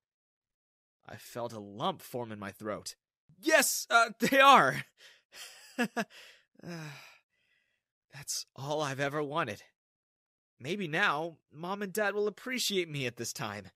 I 1.09 1.17
felt 1.17 1.53
a 1.53 1.61
lump 1.61 2.03
form 2.03 2.33
in 2.33 2.39
my 2.39 2.51
throat. 2.51 2.97
Yes, 3.41 3.87
uh, 3.89 4.11
they 4.21 4.41
are. 4.41 4.85
That's 8.13 8.47
all 8.57 8.83
I've 8.83 9.01
ever 9.01 9.23
wanted. 9.23 9.63
Maybe 10.61 10.87
now, 10.87 11.39
Mom 11.51 11.81
and 11.81 11.93
Dad 11.93 12.15
will 12.15 12.29
appreciate 12.29 12.89
me 12.89 13.07
at 13.07 13.17
this 13.17 13.33
time. 13.33 13.69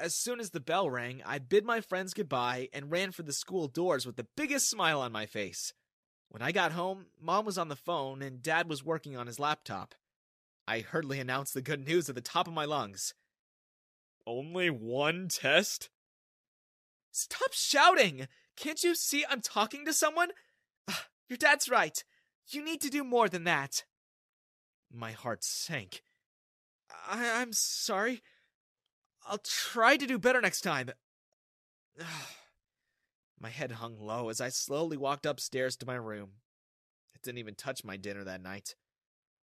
As 0.00 0.14
soon 0.14 0.40
as 0.40 0.50
the 0.50 0.60
bell 0.60 0.88
rang, 0.88 1.22
I 1.26 1.38
bid 1.38 1.64
my 1.64 1.82
friends 1.82 2.14
goodbye 2.14 2.68
and 2.72 2.90
ran 2.90 3.12
for 3.12 3.22
the 3.22 3.32
school 3.32 3.68
doors 3.68 4.06
with 4.06 4.16
the 4.16 4.26
biggest 4.36 4.70
smile 4.70 5.00
on 5.00 5.12
my 5.12 5.26
face. 5.26 5.74
When 6.30 6.40
I 6.40 6.52
got 6.52 6.72
home, 6.72 7.06
Mom 7.20 7.44
was 7.44 7.58
on 7.58 7.68
the 7.68 7.76
phone 7.76 8.22
and 8.22 8.42
Dad 8.42 8.68
was 8.68 8.84
working 8.84 9.16
on 9.16 9.26
his 9.26 9.38
laptop. 9.38 9.94
I 10.66 10.80
hurriedly 10.80 11.20
announced 11.20 11.52
the 11.52 11.62
good 11.62 11.86
news 11.86 12.08
at 12.08 12.14
the 12.14 12.20
top 12.20 12.46
of 12.46 12.54
my 12.54 12.64
lungs. 12.64 13.14
Only 14.26 14.70
one 14.70 15.28
test? 15.28 15.90
Stop 17.10 17.52
shouting! 17.52 18.28
Can't 18.56 18.82
you 18.82 18.94
see 18.94 19.24
I'm 19.28 19.40
talking 19.40 19.84
to 19.84 19.92
someone? 19.92 20.30
Ah, 20.88 21.06
your 21.28 21.36
dad's 21.36 21.68
right. 21.68 22.02
You 22.48 22.64
need 22.64 22.80
to 22.82 22.90
do 22.90 23.04
more 23.04 23.28
than 23.28 23.44
that. 23.44 23.84
My 24.92 25.12
heart 25.12 25.44
sank. 25.44 26.02
I- 27.06 27.40
I'm 27.40 27.52
sorry. 27.52 28.22
I'll 29.26 29.38
try 29.38 29.96
to 29.96 30.06
do 30.06 30.18
better 30.18 30.40
next 30.40 30.62
time. 30.62 30.90
my 33.40 33.50
head 33.50 33.72
hung 33.72 33.98
low 33.98 34.28
as 34.28 34.40
I 34.40 34.48
slowly 34.48 34.96
walked 34.96 35.26
upstairs 35.26 35.76
to 35.76 35.86
my 35.86 35.96
room. 35.96 36.30
I 37.14 37.18
didn't 37.22 37.38
even 37.38 37.54
touch 37.54 37.84
my 37.84 37.96
dinner 37.96 38.24
that 38.24 38.42
night. 38.42 38.74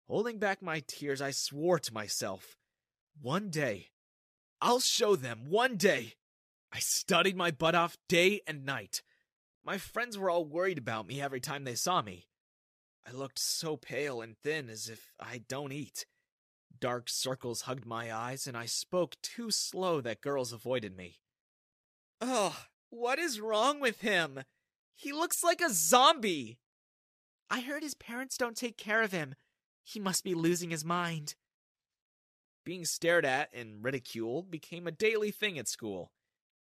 Holding 0.07 0.39
back 0.39 0.61
my 0.61 0.81
tears, 0.87 1.21
I 1.21 1.31
swore 1.31 1.77
to 1.79 1.93
myself, 1.93 2.57
one 3.21 3.49
day, 3.49 3.91
I'll 4.61 4.79
show 4.79 5.15
them, 5.15 5.45
one 5.49 5.77
day. 5.77 6.13
I 6.71 6.79
studied 6.79 7.35
my 7.35 7.51
butt 7.51 7.75
off 7.75 7.97
day 8.07 8.41
and 8.47 8.65
night. 8.65 9.01
My 9.63 9.77
friends 9.77 10.17
were 10.17 10.29
all 10.29 10.45
worried 10.45 10.77
about 10.77 11.07
me 11.07 11.21
every 11.21 11.39
time 11.39 11.63
they 11.63 11.75
saw 11.75 12.01
me. 12.01 12.28
I 13.07 13.11
looked 13.11 13.39
so 13.39 13.77
pale 13.77 14.21
and 14.21 14.37
thin 14.37 14.69
as 14.69 14.89
if 14.89 15.11
I 15.19 15.39
don't 15.47 15.71
eat. 15.71 16.05
Dark 16.79 17.09
circles 17.09 17.61
hugged 17.61 17.85
my 17.85 18.13
eyes, 18.13 18.47
and 18.47 18.55
I 18.55 18.65
spoke 18.65 19.15
too 19.21 19.51
slow 19.51 19.99
that 20.01 20.21
girls 20.21 20.53
avoided 20.53 20.95
me. 20.95 21.19
Ugh, 22.21 22.53
what 22.89 23.19
is 23.19 23.41
wrong 23.41 23.79
with 23.79 24.01
him? 24.01 24.43
He 24.95 25.11
looks 25.11 25.43
like 25.43 25.61
a 25.61 25.71
zombie. 25.71 26.59
I 27.49 27.61
heard 27.61 27.83
his 27.83 27.95
parents 27.95 28.37
don't 28.37 28.55
take 28.55 28.77
care 28.77 29.01
of 29.01 29.11
him. 29.11 29.35
He 29.83 29.99
must 29.99 30.23
be 30.23 30.35
losing 30.35 30.69
his 30.69 30.85
mind. 30.85 31.35
Being 32.63 32.85
stared 32.85 33.25
at 33.25 33.49
and 33.53 33.83
ridiculed 33.83 34.51
became 34.51 34.85
a 34.85 34.91
daily 34.91 35.31
thing 35.31 35.57
at 35.57 35.67
school. 35.67 36.11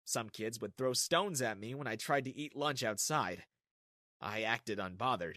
Some 0.04 0.28
kids 0.28 0.60
would 0.60 0.76
throw 0.76 0.92
stones 0.92 1.40
at 1.40 1.58
me 1.58 1.74
when 1.74 1.86
I 1.86 1.96
tried 1.96 2.24
to 2.24 2.36
eat 2.36 2.56
lunch 2.56 2.82
outside. 2.82 3.44
I 4.20 4.42
acted 4.42 4.78
unbothered. 4.78 5.36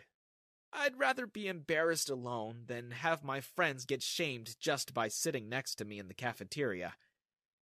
I'd 0.74 1.00
rather 1.00 1.26
be 1.26 1.48
embarrassed 1.48 2.10
alone 2.10 2.64
than 2.68 2.92
have 2.92 3.24
my 3.24 3.42
friends 3.42 3.86
get 3.86 4.04
shamed 4.04 4.56
just 4.60 4.94
by 4.94 5.08
sitting 5.08 5.50
next 5.50 5.76
to 5.76 5.86
me 5.86 6.00
in 6.00 6.08
the 6.08 6.14
cafeteria. 6.14 6.96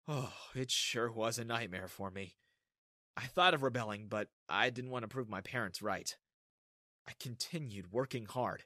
Oh, 0.06 0.32
it 0.54 0.70
sure 0.70 1.10
was 1.10 1.38
a 1.38 1.44
nightmare 1.44 1.88
for 1.88 2.10
me. 2.10 2.36
I 3.16 3.26
thought 3.26 3.52
of 3.52 3.62
rebelling, 3.62 4.06
but 4.08 4.28
I 4.48 4.70
didn't 4.70 4.90
want 4.90 5.02
to 5.02 5.08
prove 5.08 5.28
my 5.28 5.40
parents 5.40 5.82
right. 5.82 6.16
I 7.06 7.12
continued 7.20 7.92
working 7.92 8.26
hard. 8.26 8.64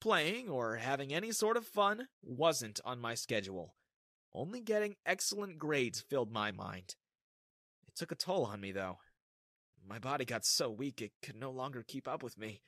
Playing 0.00 0.48
or 0.48 0.76
having 0.76 1.14
any 1.14 1.32
sort 1.32 1.56
of 1.56 1.66
fun 1.66 2.08
wasn't 2.22 2.80
on 2.84 3.00
my 3.00 3.14
schedule. 3.14 3.74
Only 4.34 4.60
getting 4.60 4.96
excellent 5.06 5.58
grades 5.58 6.00
filled 6.00 6.30
my 6.30 6.52
mind. 6.52 6.96
It 7.88 7.96
took 7.96 8.12
a 8.12 8.16
toll 8.16 8.44
on 8.44 8.60
me, 8.60 8.72
though. 8.72 8.98
My 9.88 9.98
body 9.98 10.24
got 10.24 10.44
so 10.44 10.68
weak 10.68 11.00
it 11.00 11.12
could 11.22 11.36
no 11.36 11.50
longer 11.50 11.82
keep 11.86 12.06
up 12.06 12.22
with 12.22 12.36
me. 12.36 12.60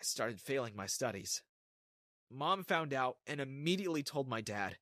I 0.00 0.04
started 0.04 0.40
failing 0.40 0.74
my 0.76 0.86
studies. 0.86 1.42
Mom 2.30 2.62
found 2.62 2.92
out 2.92 3.16
and 3.26 3.40
immediately 3.40 4.02
told 4.02 4.28
my 4.28 4.40
dad. 4.40 4.76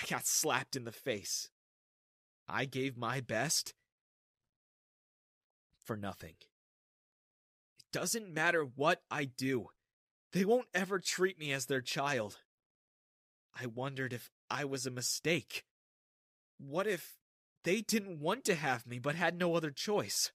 I 0.00 0.06
got 0.06 0.26
slapped 0.26 0.76
in 0.76 0.84
the 0.84 0.92
face. 0.92 1.50
I 2.48 2.64
gave 2.64 2.96
my 2.96 3.20
best 3.20 3.74
for 5.84 5.96
nothing. 5.96 6.34
It 7.78 7.86
doesn't 7.92 8.32
matter 8.32 8.62
what 8.62 9.02
I 9.10 9.24
do, 9.24 9.68
they 10.32 10.44
won't 10.44 10.68
ever 10.74 10.98
treat 10.98 11.38
me 11.38 11.52
as 11.52 11.66
their 11.66 11.80
child. 11.80 12.38
I 13.58 13.66
wondered 13.66 14.12
if 14.12 14.30
I 14.50 14.64
was 14.64 14.86
a 14.86 14.90
mistake. 14.90 15.64
What 16.58 16.86
if 16.86 17.16
they 17.64 17.80
didn't 17.80 18.20
want 18.20 18.44
to 18.44 18.54
have 18.54 18.86
me 18.86 18.98
but 18.98 19.14
had 19.14 19.38
no 19.38 19.54
other 19.54 19.70
choice? 19.70 20.32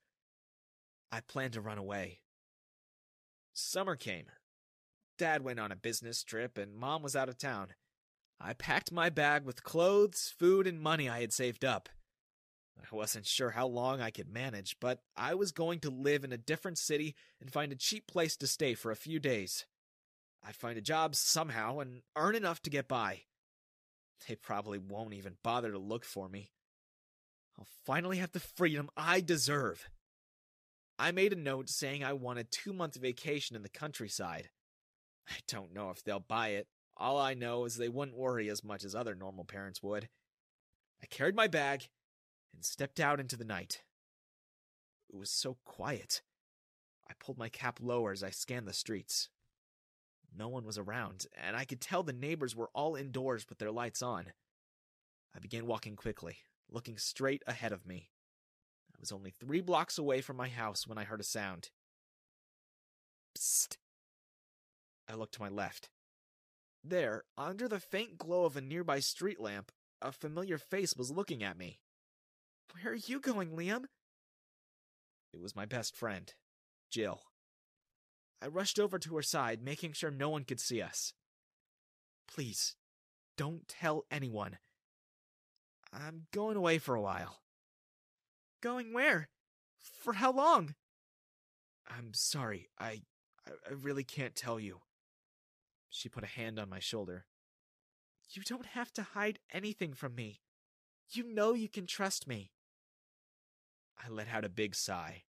I 1.11 1.21
planned 1.21 1.53
to 1.53 1.61
run 1.61 1.77
away. 1.77 2.22
Summer 3.53 3.95
came. 3.95 4.25
Dad 5.17 5.43
went 5.43 5.59
on 5.59 5.71
a 5.71 5.75
business 5.75 6.23
trip 6.23 6.57
and 6.57 6.75
Mom 6.75 7.03
was 7.03 7.15
out 7.15 7.29
of 7.29 7.37
town. 7.37 7.69
I 8.39 8.53
packed 8.53 8.91
my 8.91 9.09
bag 9.09 9.45
with 9.45 9.63
clothes, 9.63 10.33
food, 10.37 10.67
and 10.67 10.81
money 10.81 11.07
I 11.07 11.21
had 11.21 11.31
saved 11.31 11.63
up. 11.63 11.87
I 12.77 12.95
wasn't 12.95 13.27
sure 13.27 13.51
how 13.51 13.67
long 13.67 14.01
I 14.01 14.09
could 14.09 14.27
manage, 14.27 14.77
but 14.79 15.03
I 15.15 15.35
was 15.35 15.51
going 15.51 15.79
to 15.81 15.91
live 15.91 16.23
in 16.23 16.33
a 16.33 16.37
different 16.37 16.79
city 16.79 17.15
and 17.39 17.53
find 17.53 17.71
a 17.71 17.77
cheap 17.77 18.07
place 18.07 18.35
to 18.37 18.47
stay 18.47 18.73
for 18.73 18.91
a 18.91 18.95
few 18.95 19.19
days. 19.19 19.65
I'd 20.45 20.55
find 20.55 20.77
a 20.77 20.81
job 20.81 21.15
somehow 21.15 21.79
and 21.79 22.01
earn 22.15 22.35
enough 22.35 22.61
to 22.63 22.69
get 22.69 22.87
by. 22.87 23.21
They 24.27 24.35
probably 24.35 24.79
won't 24.79 25.13
even 25.13 25.37
bother 25.43 25.71
to 25.71 25.77
look 25.77 26.03
for 26.03 26.27
me. 26.27 26.51
I'll 27.57 27.67
finally 27.85 28.17
have 28.17 28.31
the 28.31 28.39
freedom 28.39 28.89
I 28.97 29.21
deserve. 29.21 29.87
I 30.97 31.11
made 31.11 31.33
a 31.33 31.37
note 31.37 31.69
saying 31.69 32.03
I 32.03 32.13
want 32.13 32.39
a 32.39 32.43
two 32.43 32.73
month 32.73 32.95
vacation 32.95 33.55
in 33.55 33.63
the 33.63 33.69
countryside. 33.69 34.49
I 35.27 35.35
don't 35.47 35.73
know 35.73 35.89
if 35.89 36.03
they'll 36.03 36.19
buy 36.19 36.49
it. 36.49 36.67
All 36.95 37.17
I 37.17 37.33
know 37.33 37.65
is 37.65 37.75
they 37.75 37.89
wouldn't 37.89 38.17
worry 38.17 38.49
as 38.49 38.63
much 38.63 38.83
as 38.83 38.93
other 38.93 39.15
normal 39.15 39.45
parents 39.45 39.81
would. 39.81 40.09
I 41.01 41.05
carried 41.07 41.35
my 41.35 41.47
bag 41.47 41.87
and 42.53 42.63
stepped 42.63 42.99
out 42.99 43.19
into 43.19 43.35
the 43.35 43.43
night. 43.43 43.83
It 45.09 45.17
was 45.17 45.31
so 45.31 45.57
quiet. 45.65 46.21
I 47.09 47.13
pulled 47.19 47.37
my 47.37 47.49
cap 47.49 47.79
lower 47.81 48.11
as 48.11 48.23
I 48.23 48.29
scanned 48.29 48.67
the 48.67 48.73
streets. 48.73 49.29
No 50.35 50.47
one 50.47 50.65
was 50.65 50.77
around, 50.77 51.27
and 51.35 51.55
I 51.55 51.65
could 51.65 51.81
tell 51.81 52.01
the 52.01 52.13
neighbors 52.13 52.55
were 52.55 52.71
all 52.73 52.95
indoors 52.95 53.45
with 53.49 53.59
their 53.59 53.71
lights 53.71 54.01
on. 54.01 54.33
I 55.35 55.39
began 55.39 55.65
walking 55.65 55.95
quickly, 55.95 56.37
looking 56.69 56.97
straight 56.97 57.43
ahead 57.45 57.71
of 57.71 57.85
me. 57.85 58.09
Was 59.03 59.11
only 59.11 59.31
three 59.31 59.59
blocks 59.59 59.97
away 59.97 60.21
from 60.21 60.37
my 60.37 60.47
house 60.47 60.87
when 60.87 60.97
I 60.97 61.03
heard 61.03 61.19
a 61.19 61.25
sound. 61.25 61.71
Psst! 63.37 63.75
I 65.09 65.15
looked 65.15 65.33
to 65.33 65.41
my 65.41 65.49
left. 65.49 65.89
There, 66.85 67.25
under 67.37 67.67
the 67.67 67.81
faint 67.81 68.17
glow 68.17 68.45
of 68.45 68.55
a 68.55 68.61
nearby 68.61 69.01
street 69.01 69.41
lamp, 69.41 69.73
a 70.01 70.13
familiar 70.13 70.57
face 70.57 70.95
was 70.95 71.11
looking 71.11 71.43
at 71.43 71.57
me. 71.57 71.81
Where 72.71 72.93
are 72.93 72.95
you 72.95 73.19
going, 73.19 73.49
Liam? 73.49 73.87
It 75.33 75.41
was 75.41 75.53
my 75.53 75.65
best 75.65 75.97
friend, 75.97 76.33
Jill. 76.89 77.23
I 78.41 78.47
rushed 78.47 78.79
over 78.79 78.97
to 78.99 79.17
her 79.17 79.21
side, 79.21 79.61
making 79.61 79.91
sure 79.91 80.11
no 80.11 80.29
one 80.29 80.45
could 80.45 80.61
see 80.61 80.81
us. 80.81 81.11
Please, 82.33 82.77
don't 83.35 83.67
tell 83.67 84.05
anyone. 84.09 84.59
I'm 85.91 86.27
going 86.31 86.55
away 86.55 86.77
for 86.77 86.95
a 86.95 87.01
while. 87.01 87.42
Going 88.63 88.93
where? 88.93 89.27
For 89.77 90.13
how 90.13 90.31
long? 90.31 90.75
I'm 91.85 92.13
sorry. 92.13 92.69
I 92.79 93.01
I 93.45 93.73
really 93.73 94.05
can't 94.05 94.35
tell 94.35 94.57
you. 94.57 94.79
She 95.89 96.07
put 96.07 96.23
a 96.23 96.27
hand 96.27 96.57
on 96.57 96.69
my 96.69 96.79
shoulder. 96.79 97.25
You 98.29 98.41
don't 98.41 98.67
have 98.67 98.93
to 98.93 99.03
hide 99.03 99.39
anything 99.51 99.91
from 99.91 100.15
me. 100.15 100.39
You 101.11 101.25
know 101.25 101.51
you 101.53 101.67
can 101.67 101.85
trust 101.85 102.25
me. 102.25 102.51
I 104.01 104.09
let 104.09 104.29
out 104.29 104.45
a 104.45 104.49
big 104.49 104.75
sigh. 104.75 105.23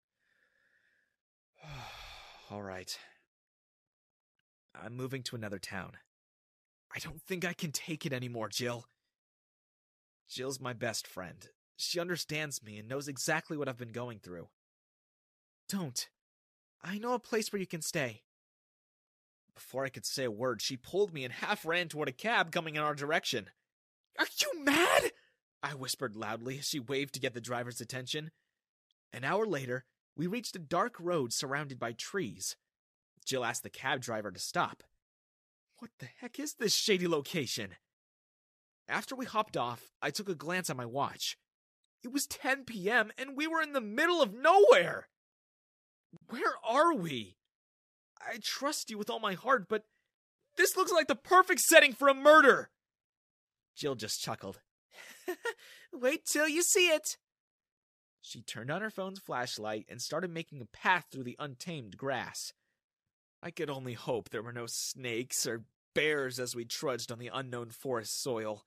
All 2.52 2.62
right. 2.62 2.96
I'm 4.80 4.96
moving 4.96 5.24
to 5.24 5.36
another 5.36 5.60
town. 5.60 5.94
I 6.96 7.00
don't 7.00 7.22
think 7.24 7.46
I 7.46 7.54
can 7.54 7.72
take 7.72 8.06
it 8.06 8.14
anymore, 8.14 8.50
Jill. 8.50 8.86
Jill's 10.30 10.60
my 10.60 10.74
best 10.74 11.08
friend. 11.08 11.50
She 11.84 12.00
understands 12.00 12.64
me 12.64 12.78
and 12.78 12.88
knows 12.88 13.08
exactly 13.08 13.58
what 13.58 13.68
I've 13.68 13.78
been 13.78 13.92
going 13.92 14.20
through. 14.20 14.48
Don't. 15.70 16.10
I 16.84 16.98
know 16.98 17.14
a 17.14 17.20
place 17.20 17.52
where 17.52 17.60
you 17.60 17.68
can 17.68 17.82
stay. 17.82 18.24
Before 19.56 19.86
I 19.86 19.90
could 19.90 20.06
say 20.06 20.24
a 20.24 20.32
word, 20.32 20.62
she 20.62 20.78
pulled 20.78 21.14
me 21.14 21.24
and 21.24 21.34
half 21.34 21.66
ran 21.66 21.88
toward 21.88 22.10
a 22.10 22.14
cab 22.14 22.52
coming 22.52 22.76
in 22.76 22.82
our 22.82 22.96
direction. 22.96 23.50
Are 24.18 24.28
you 24.42 24.64
mad? 24.64 25.12
I 25.62 25.76
whispered 25.76 26.16
loudly 26.16 26.60
as 26.60 26.68
she 26.68 26.80
waved 26.80 27.14
to 27.14 27.20
get 27.20 27.34
the 27.34 27.42
driver's 27.42 27.80
attention. 27.80 28.32
An 29.12 29.24
hour 29.24 29.46
later, 29.46 29.86
we 30.16 30.28
reached 30.28 30.56
a 30.56 30.60
dark 30.60 30.96
road 31.00 31.32
surrounded 31.32 31.80
by 31.80 31.94
trees. 31.94 32.56
Jill 33.26 33.46
asked 33.46 33.64
the 33.64 33.70
cab 33.70 34.02
driver 34.02 34.32
to 34.32 34.40
stop. 34.40 34.84
What 35.78 35.92
the 36.00 36.08
heck 36.20 36.40
is 36.40 36.56
this 36.56 36.74
shady 36.74 37.08
location? 37.08 37.76
After 38.88 39.16
we 39.16 39.26
hopped 39.26 39.56
off, 39.56 39.92
I 40.02 40.10
took 40.10 40.28
a 40.28 40.36
glance 40.36 40.70
at 40.70 40.78
my 40.78 40.86
watch. 40.86 41.38
It 42.04 42.12
was 42.12 42.28
10 42.28 42.66
p.m., 42.66 43.12
and 43.18 43.38
we 43.38 43.48
were 43.48 43.62
in 43.62 43.74
the 43.74 43.82
middle 43.82 44.22
of 44.22 44.34
nowhere! 44.34 45.08
Where 46.30 46.54
are 46.64 46.94
we? 46.94 47.38
I 48.20 48.38
trust 48.42 48.90
you 48.90 48.98
with 48.98 49.10
all 49.10 49.20
my 49.20 49.34
heart, 49.34 49.68
but 49.70 49.86
this 50.58 50.76
looks 50.76 50.92
like 50.92 51.08
the 51.08 51.16
perfect 51.16 51.62
setting 51.62 51.94
for 51.94 52.08
a 52.08 52.14
murder! 52.14 52.70
Jill 53.76 53.96
just 53.96 54.22
chuckled. 54.22 54.60
Wait 55.94 56.26
till 56.26 56.48
you 56.48 56.62
see 56.62 56.90
it! 56.90 57.18
She 58.22 58.42
turned 58.42 58.72
on 58.72 58.82
her 58.82 58.90
phone's 58.90 59.20
flashlight 59.20 59.86
and 59.90 60.02
started 60.02 60.32
making 60.32 60.62
a 60.62 60.66
path 60.66 61.06
through 61.12 61.24
the 61.24 61.36
untamed 61.40 61.98
grass. 61.98 62.54
I 63.42 63.52
could 63.52 63.70
only 63.70 63.94
hope 63.94 64.30
there 64.30 64.44
were 64.44 64.54
no 64.54 64.66
snakes 64.66 65.46
or 65.46 65.66
bears 65.94 66.40
as 66.40 66.56
we 66.56 66.66
trudged 66.66 67.12
on 67.12 67.20
the 67.20 67.32
unknown 67.34 67.70
forest 67.70 68.22
soil. 68.22 68.66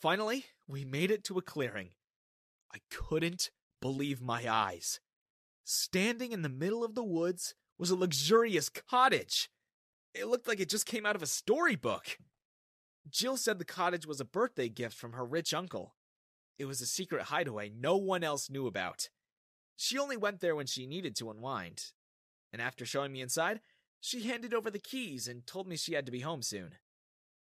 Finally, 0.00 0.46
we 0.66 0.84
made 0.84 1.10
it 1.10 1.24
to 1.24 1.38
a 1.38 1.42
clearing. 1.42 1.90
I 2.74 2.78
couldn't 2.90 3.50
believe 3.80 4.20
my 4.20 4.50
eyes. 4.50 5.00
Standing 5.64 6.32
in 6.32 6.42
the 6.42 6.48
middle 6.48 6.84
of 6.84 6.94
the 6.94 7.04
woods 7.04 7.54
was 7.78 7.90
a 7.90 7.96
luxurious 7.96 8.68
cottage. 8.68 9.50
It 10.14 10.26
looked 10.26 10.48
like 10.48 10.60
it 10.60 10.68
just 10.68 10.86
came 10.86 11.06
out 11.06 11.16
of 11.16 11.22
a 11.22 11.26
storybook. 11.26 12.18
Jill 13.08 13.36
said 13.36 13.58
the 13.58 13.64
cottage 13.64 14.06
was 14.06 14.20
a 14.20 14.24
birthday 14.24 14.68
gift 14.68 14.96
from 14.96 15.12
her 15.12 15.24
rich 15.24 15.52
uncle. 15.52 15.94
It 16.58 16.66
was 16.66 16.80
a 16.80 16.86
secret 16.86 17.24
hideaway 17.24 17.70
no 17.74 17.96
one 17.96 18.22
else 18.22 18.50
knew 18.50 18.66
about. 18.66 19.08
She 19.76 19.98
only 19.98 20.16
went 20.16 20.40
there 20.40 20.54
when 20.54 20.66
she 20.66 20.86
needed 20.86 21.16
to 21.16 21.30
unwind. 21.30 21.92
And 22.52 22.62
after 22.62 22.84
showing 22.84 23.12
me 23.12 23.20
inside, 23.20 23.60
she 24.00 24.28
handed 24.28 24.52
over 24.54 24.70
the 24.70 24.78
keys 24.78 25.26
and 25.26 25.46
told 25.46 25.66
me 25.66 25.76
she 25.76 25.94
had 25.94 26.06
to 26.06 26.12
be 26.12 26.20
home 26.20 26.42
soon. 26.42 26.76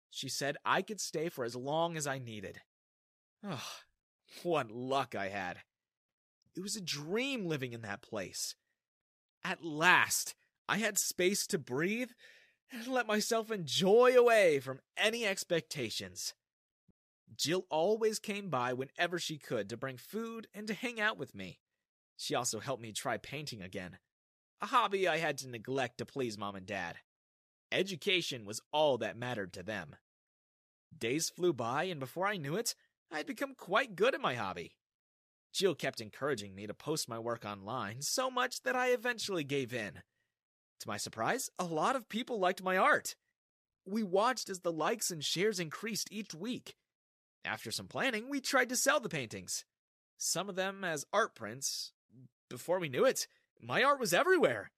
She 0.09 0.29
said 0.29 0.57
I 0.65 0.81
could 0.81 0.99
stay 0.99 1.29
for 1.29 1.45
as 1.45 1.55
long 1.55 1.97
as 1.97 2.07
I 2.07 2.17
needed. 2.17 2.61
Oh, 3.43 3.63
what 4.43 4.71
luck 4.71 5.15
I 5.15 5.29
had. 5.29 5.59
It 6.55 6.61
was 6.61 6.75
a 6.75 6.81
dream 6.81 7.45
living 7.45 7.73
in 7.73 7.81
that 7.81 8.01
place. 8.01 8.55
At 9.43 9.63
last, 9.63 10.35
I 10.67 10.77
had 10.77 10.97
space 10.97 11.45
to 11.47 11.59
breathe 11.59 12.11
and 12.71 12.87
let 12.87 13.07
myself 13.07 13.51
enjoy 13.51 14.17
away 14.17 14.59
from 14.59 14.79
any 14.97 15.25
expectations. 15.25 16.33
Jill 17.37 17.65
always 17.69 18.19
came 18.19 18.49
by 18.49 18.73
whenever 18.73 19.19
she 19.19 19.37
could 19.37 19.69
to 19.69 19.77
bring 19.77 19.97
food 19.97 20.47
and 20.53 20.67
to 20.67 20.73
hang 20.73 20.99
out 20.99 21.17
with 21.17 21.35
me. 21.35 21.59
She 22.17 22.33
also 22.33 22.59
helped 22.59 22.81
me 22.81 22.91
try 22.91 23.17
painting 23.17 23.61
again, 23.61 23.97
a 24.61 24.67
hobby 24.67 25.07
I 25.07 25.17
had 25.17 25.37
to 25.39 25.49
neglect 25.49 25.97
to 25.97 26.05
please 26.05 26.37
mom 26.37 26.55
and 26.55 26.65
dad. 26.65 26.97
Education 27.71 28.45
was 28.45 28.61
all 28.71 28.97
that 28.99 29.17
mattered 29.17 29.51
to 29.53 29.63
them. 29.63 29.95
Days 30.97 31.29
flew 31.29 31.51
by, 31.51 31.83
and 31.83 31.99
before 31.99 32.25
I 32.25 32.37
knew 32.37 32.55
it, 32.55 32.73
I 33.15 33.19
had 33.19 33.27
become 33.27 33.55
quite 33.55 33.95
good 33.95 34.13
at 34.13 34.19
my 34.19 34.33
hobby. 34.33 34.75
Jill 35.53 35.73
kept 35.73 36.01
encouraging 36.01 36.53
me 36.53 36.67
to 36.67 36.73
post 36.73 37.07
my 37.07 37.17
work 37.17 37.45
online 37.45 38.01
so 38.01 38.29
much 38.29 38.63
that 38.63 38.75
I 38.75 38.89
eventually 38.89 39.45
gave 39.45 39.73
in. 39.73 40.01
To 40.81 40.87
my 40.89 40.97
surprise, 40.97 41.49
a 41.57 41.63
lot 41.63 41.95
of 41.95 42.09
people 42.09 42.39
liked 42.39 42.61
my 42.61 42.75
art. 42.75 43.15
We 43.85 44.03
watched 44.03 44.49
as 44.49 44.59
the 44.59 44.71
likes 44.73 45.11
and 45.11 45.23
shares 45.23 45.61
increased 45.61 46.09
each 46.11 46.35
week. 46.35 46.75
After 47.45 47.71
some 47.71 47.87
planning, 47.87 48.27
we 48.29 48.41
tried 48.41 48.67
to 48.67 48.75
sell 48.75 48.99
the 48.99 49.07
paintings. 49.07 49.63
Some 50.17 50.49
of 50.49 50.57
them 50.57 50.83
as 50.83 51.05
art 51.13 51.35
prints. 51.35 51.93
Before 52.49 52.79
we 52.79 52.89
knew 52.89 53.05
it, 53.05 53.27
my 53.61 53.81
art 53.81 53.97
was 53.97 54.13
everywhere. 54.13 54.71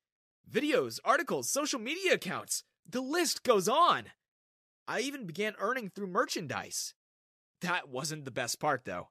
Videos, 0.47 0.99
articles, 1.03 1.49
social 1.49 1.79
media 1.79 2.13
accounts. 2.13 2.63
The 2.87 3.01
list 3.01 3.41
goes 3.41 3.67
on. 3.67 4.11
I 4.87 4.99
even 4.99 5.25
began 5.25 5.55
earning 5.57 5.89
through 5.89 6.05
merchandise. 6.05 6.93
That 7.61 7.89
wasn't 7.89 8.25
the 8.25 8.31
best 8.31 8.59
part, 8.59 8.85
though. 8.85 9.09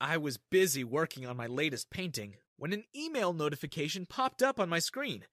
I 0.00 0.18
was 0.18 0.38
busy 0.50 0.84
working 0.84 1.26
on 1.26 1.36
my 1.36 1.46
latest 1.46 1.90
painting 1.90 2.36
when 2.56 2.72
an 2.72 2.84
email 2.94 3.32
notification 3.32 4.06
popped 4.06 4.42
up 4.42 4.60
on 4.60 4.68
my 4.68 4.78
screen. 4.78 5.24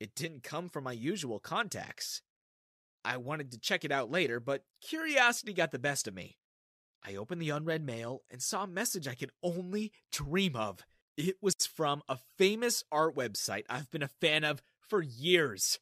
It 0.00 0.14
didn't 0.14 0.42
come 0.42 0.68
from 0.68 0.84
my 0.84 0.92
usual 0.92 1.38
contacts. 1.38 2.22
I 3.04 3.16
wanted 3.18 3.52
to 3.52 3.58
check 3.58 3.84
it 3.84 3.92
out 3.92 4.10
later, 4.10 4.40
but 4.40 4.64
curiosity 4.80 5.52
got 5.52 5.70
the 5.70 5.78
best 5.78 6.08
of 6.08 6.14
me. 6.14 6.38
I 7.06 7.16
opened 7.16 7.42
the 7.42 7.50
unread 7.50 7.84
mail 7.84 8.22
and 8.30 8.42
saw 8.42 8.64
a 8.64 8.68
message 8.68 9.06
I 9.06 9.14
could 9.14 9.30
only 9.42 9.92
dream 10.10 10.56
of. 10.56 10.80
It 11.16 11.36
was 11.40 11.54
from 11.66 12.02
a 12.08 12.18
famous 12.38 12.82
art 12.90 13.14
website 13.14 13.64
I've 13.68 13.90
been 13.90 14.02
a 14.02 14.08
fan 14.20 14.42
of 14.42 14.62
for 14.80 15.02
years. 15.02 15.78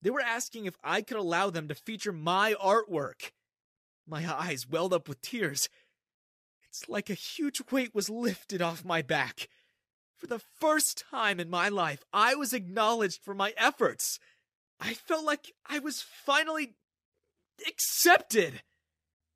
They 0.00 0.10
were 0.10 0.20
asking 0.20 0.66
if 0.66 0.76
I 0.82 1.02
could 1.02 1.18
allow 1.18 1.50
them 1.50 1.68
to 1.68 1.74
feature 1.74 2.12
my 2.12 2.54
artwork. 2.54 3.30
My 4.06 4.30
eyes 4.32 4.68
welled 4.68 4.92
up 4.92 5.08
with 5.08 5.22
tears. 5.22 5.68
It's 6.64 6.88
like 6.88 7.10
a 7.10 7.14
huge 7.14 7.60
weight 7.70 7.94
was 7.94 8.10
lifted 8.10 8.62
off 8.62 8.84
my 8.84 9.02
back. 9.02 9.48
For 10.16 10.26
the 10.26 10.40
first 10.60 11.04
time 11.10 11.40
in 11.40 11.50
my 11.50 11.68
life, 11.68 12.04
I 12.12 12.34
was 12.34 12.52
acknowledged 12.52 13.22
for 13.22 13.34
my 13.34 13.52
efforts. 13.56 14.18
I 14.80 14.94
felt 14.94 15.24
like 15.24 15.52
I 15.66 15.78
was 15.78 16.00
finally 16.00 16.74
accepted. 17.68 18.62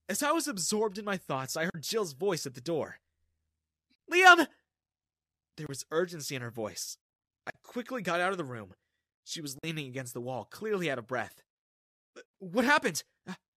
As 0.09 0.23
I 0.23 0.33
was 0.33 0.49
absorbed 0.49 0.99
in 0.99 1.05
my 1.05 1.17
thoughts, 1.17 1.57
I 1.57 1.65
heard 1.65 1.83
Jill's 1.83 2.13
voice 2.13 2.47
at 2.47 2.55
the 2.55 2.61
door. 2.61 2.97
Liam! 4.11 4.47
There 5.57 5.67
was 5.69 5.85
urgency 5.91 6.37
in 6.37 6.43
her 6.43 6.51
voice. 6.51 6.97
I 7.47 7.51
quickly 7.63 8.03
got 8.03 8.21
out 8.21 8.33
of 8.33 8.39
the 8.39 8.45
room. 8.45 8.75
She 9.25 9.41
was 9.41 9.59
leaning 9.65 9.89
against 9.89 10.15
the 10.15 10.21
wall, 10.21 10.45
clearly 10.45 10.91
out 10.91 10.99
of 10.99 11.07
breath. 11.07 11.43
What 12.39 12.65
happened? 12.65 13.03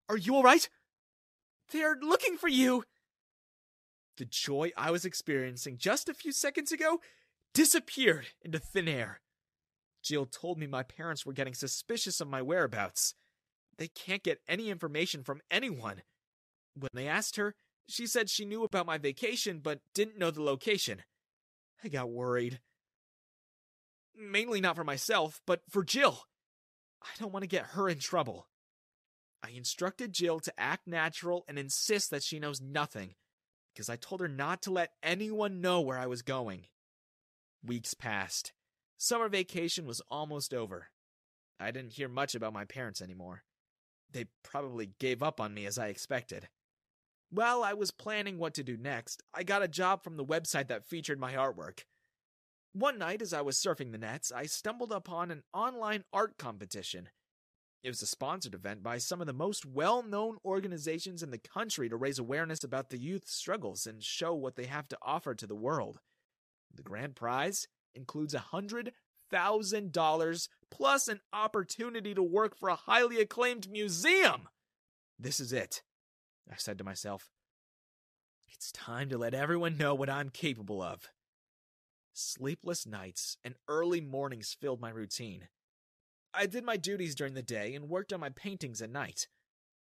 Are 0.09 0.17
you 0.17 0.35
all 0.35 0.43
right? 0.43 0.67
They're 1.71 1.97
looking 2.01 2.37
for 2.37 2.47
you. 2.47 2.83
The 4.17 4.25
joy 4.25 4.71
I 4.75 4.91
was 4.91 5.05
experiencing 5.05 5.77
just 5.77 6.09
a 6.09 6.13
few 6.13 6.31
seconds 6.31 6.71
ago 6.71 6.99
disappeared 7.53 8.27
into 8.41 8.59
thin 8.59 8.87
air. 8.87 9.21
Jill 10.03 10.25
told 10.25 10.57
me 10.57 10.67
my 10.67 10.83
parents 10.83 11.25
were 11.25 11.33
getting 11.33 11.53
suspicious 11.53 12.19
of 12.19 12.27
my 12.27 12.41
whereabouts. 12.41 13.15
They 13.77 13.87
can't 13.87 14.23
get 14.23 14.41
any 14.47 14.69
information 14.69 15.23
from 15.23 15.41
anyone. 15.49 16.01
When 16.75 16.89
they 16.93 17.07
asked 17.07 17.37
her, 17.37 17.55
she 17.87 18.07
said 18.07 18.29
she 18.29 18.45
knew 18.45 18.63
about 18.63 18.85
my 18.85 18.97
vacation 18.97 19.59
but 19.59 19.79
didn't 19.93 20.17
know 20.17 20.31
the 20.31 20.43
location. 20.43 21.03
I 21.83 21.87
got 21.87 22.09
worried. 22.09 22.59
Mainly 24.15 24.59
not 24.59 24.75
for 24.75 24.83
myself, 24.83 25.41
but 25.45 25.61
for 25.69 25.83
Jill. 25.83 26.23
I 27.01 27.07
don't 27.17 27.31
want 27.31 27.43
to 27.43 27.47
get 27.47 27.67
her 27.67 27.87
in 27.87 27.99
trouble. 27.99 28.48
I 29.43 29.51
instructed 29.51 30.13
Jill 30.13 30.39
to 30.41 30.59
act 30.59 30.87
natural 30.87 31.45
and 31.47 31.57
insist 31.57 32.09
that 32.11 32.23
she 32.23 32.39
knows 32.39 32.61
nothing, 32.61 33.15
because 33.73 33.89
I 33.89 33.95
told 33.95 34.21
her 34.21 34.27
not 34.27 34.61
to 34.63 34.71
let 34.71 34.93
anyone 35.01 35.61
know 35.61 35.81
where 35.81 35.97
I 35.97 36.07
was 36.07 36.21
going. 36.21 36.65
Weeks 37.63 37.93
passed. 37.93 38.53
Summer 38.97 39.29
vacation 39.29 39.85
was 39.85 40.01
almost 40.09 40.53
over. 40.53 40.87
I 41.59 41.71
didn't 41.71 41.93
hear 41.93 42.09
much 42.09 42.35
about 42.35 42.53
my 42.53 42.65
parents 42.65 43.01
anymore. 43.01 43.43
They 44.11 44.25
probably 44.43 44.91
gave 44.99 45.21
up 45.23 45.39
on 45.39 45.53
me 45.53 45.65
as 45.65 45.77
I 45.77 45.87
expected. 45.87 46.49
While 47.31 47.63
I 47.63 47.73
was 47.73 47.91
planning 47.91 48.39
what 48.39 48.55
to 48.55 48.63
do 48.63 48.75
next, 48.75 49.21
I 49.33 49.43
got 49.43 49.61
a 49.61 49.67
job 49.67 50.03
from 50.03 50.17
the 50.17 50.25
website 50.25 50.67
that 50.67 50.85
featured 50.85 51.19
my 51.19 51.33
artwork. 51.33 51.83
One 52.73 52.97
night, 52.97 53.21
as 53.21 53.33
I 53.33 53.41
was 53.41 53.57
surfing 53.57 53.91
the 53.91 53.97
nets, 53.97 54.31
I 54.31 54.45
stumbled 54.45 54.91
upon 54.91 55.31
an 55.31 55.43
online 55.53 56.03
art 56.11 56.37
competition. 56.37 57.09
It 57.81 57.89
was 57.89 58.01
a 58.01 58.07
sponsored 58.07 58.53
event 58.53 58.83
by 58.83 58.97
some 58.97 59.21
of 59.21 59.27
the 59.27 59.33
most 59.33 59.65
well 59.65 60.03
known 60.03 60.37
organizations 60.43 61.23
in 61.23 61.31
the 61.31 61.37
country 61.37 61.87
to 61.87 61.95
raise 61.95 62.19
awareness 62.19 62.63
about 62.63 62.89
the 62.89 62.97
youth's 62.97 63.33
struggles 63.33 63.87
and 63.87 64.03
show 64.03 64.33
what 64.33 64.55
they 64.55 64.65
have 64.65 64.87
to 64.89 64.97
offer 65.01 65.33
to 65.35 65.47
the 65.47 65.55
world. 65.55 65.99
The 66.73 66.83
grand 66.83 67.15
prize 67.15 67.67
includes 67.95 68.33
a 68.33 68.39
hundred 68.39 68.91
thousand 69.31 69.91
dollars 69.91 70.49
plus 70.69 71.07
an 71.07 71.21
opportunity 71.31 72.13
to 72.13 72.23
work 72.23 72.57
for 72.57 72.69
a 72.69 72.75
highly 72.75 73.21
acclaimed 73.21 73.69
museum. 73.69 74.49
This 75.17 75.39
is 75.39 75.53
it, 75.53 75.81
I 76.51 76.55
said 76.57 76.77
to 76.79 76.83
myself. 76.83 77.29
It's 78.51 78.71
time 78.71 79.09
to 79.09 79.17
let 79.17 79.33
everyone 79.33 79.77
know 79.77 79.95
what 79.95 80.09
I'm 80.09 80.29
capable 80.29 80.81
of. 80.81 81.07
Sleepless 82.13 82.85
nights 82.85 83.37
and 83.43 83.55
early 83.69 84.01
mornings 84.01 84.55
filled 84.59 84.81
my 84.81 84.89
routine. 84.89 85.47
I 86.33 86.45
did 86.45 86.63
my 86.63 86.77
duties 86.77 87.15
during 87.15 87.33
the 87.33 87.41
day 87.41 87.73
and 87.73 87.89
worked 87.89 88.13
on 88.13 88.19
my 88.19 88.29
paintings 88.29 88.81
at 88.81 88.89
night. 88.89 89.27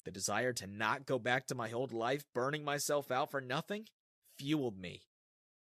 The 0.06 0.12
desire 0.12 0.54
to 0.54 0.68
not 0.68 1.06
go 1.06 1.20
back 1.20 1.46
to 1.48 1.56
my 1.56 1.72
old 1.72 1.92
life, 1.92 2.26
burning 2.34 2.64
myself 2.64 3.12
out 3.12 3.32
for 3.32 3.42
nothing, 3.42 3.86
fueled 4.38 4.80
me. 4.80 5.04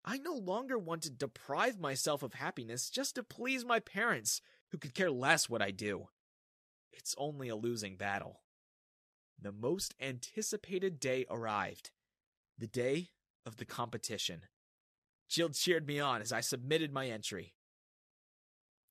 I 0.04 0.18
no 0.18 0.34
longer 0.34 0.78
want 0.78 1.02
to 1.02 1.10
deprive 1.10 1.78
myself 1.78 2.22
of 2.22 2.34
happiness 2.34 2.90
just 2.90 3.16
to 3.16 3.22
please 3.22 3.64
my 3.64 3.80
parents, 3.80 4.40
who 4.70 4.78
could 4.78 4.94
care 4.94 5.10
less 5.10 5.48
what 5.48 5.62
I 5.62 5.72
do. 5.72 6.08
It's 6.92 7.14
only 7.18 7.48
a 7.48 7.56
losing 7.56 7.96
battle. 7.96 8.40
The 9.40 9.52
most 9.52 9.94
anticipated 10.00 11.00
day 11.00 11.26
arrived 11.30 11.90
the 12.58 12.66
day 12.66 13.08
of 13.46 13.56
the 13.56 13.64
competition. 13.64 14.42
Jill 15.28 15.48
cheered 15.48 15.86
me 15.86 15.98
on 15.98 16.20
as 16.20 16.30
I 16.30 16.42
submitted 16.42 16.92
my 16.92 17.06
entry. 17.06 17.54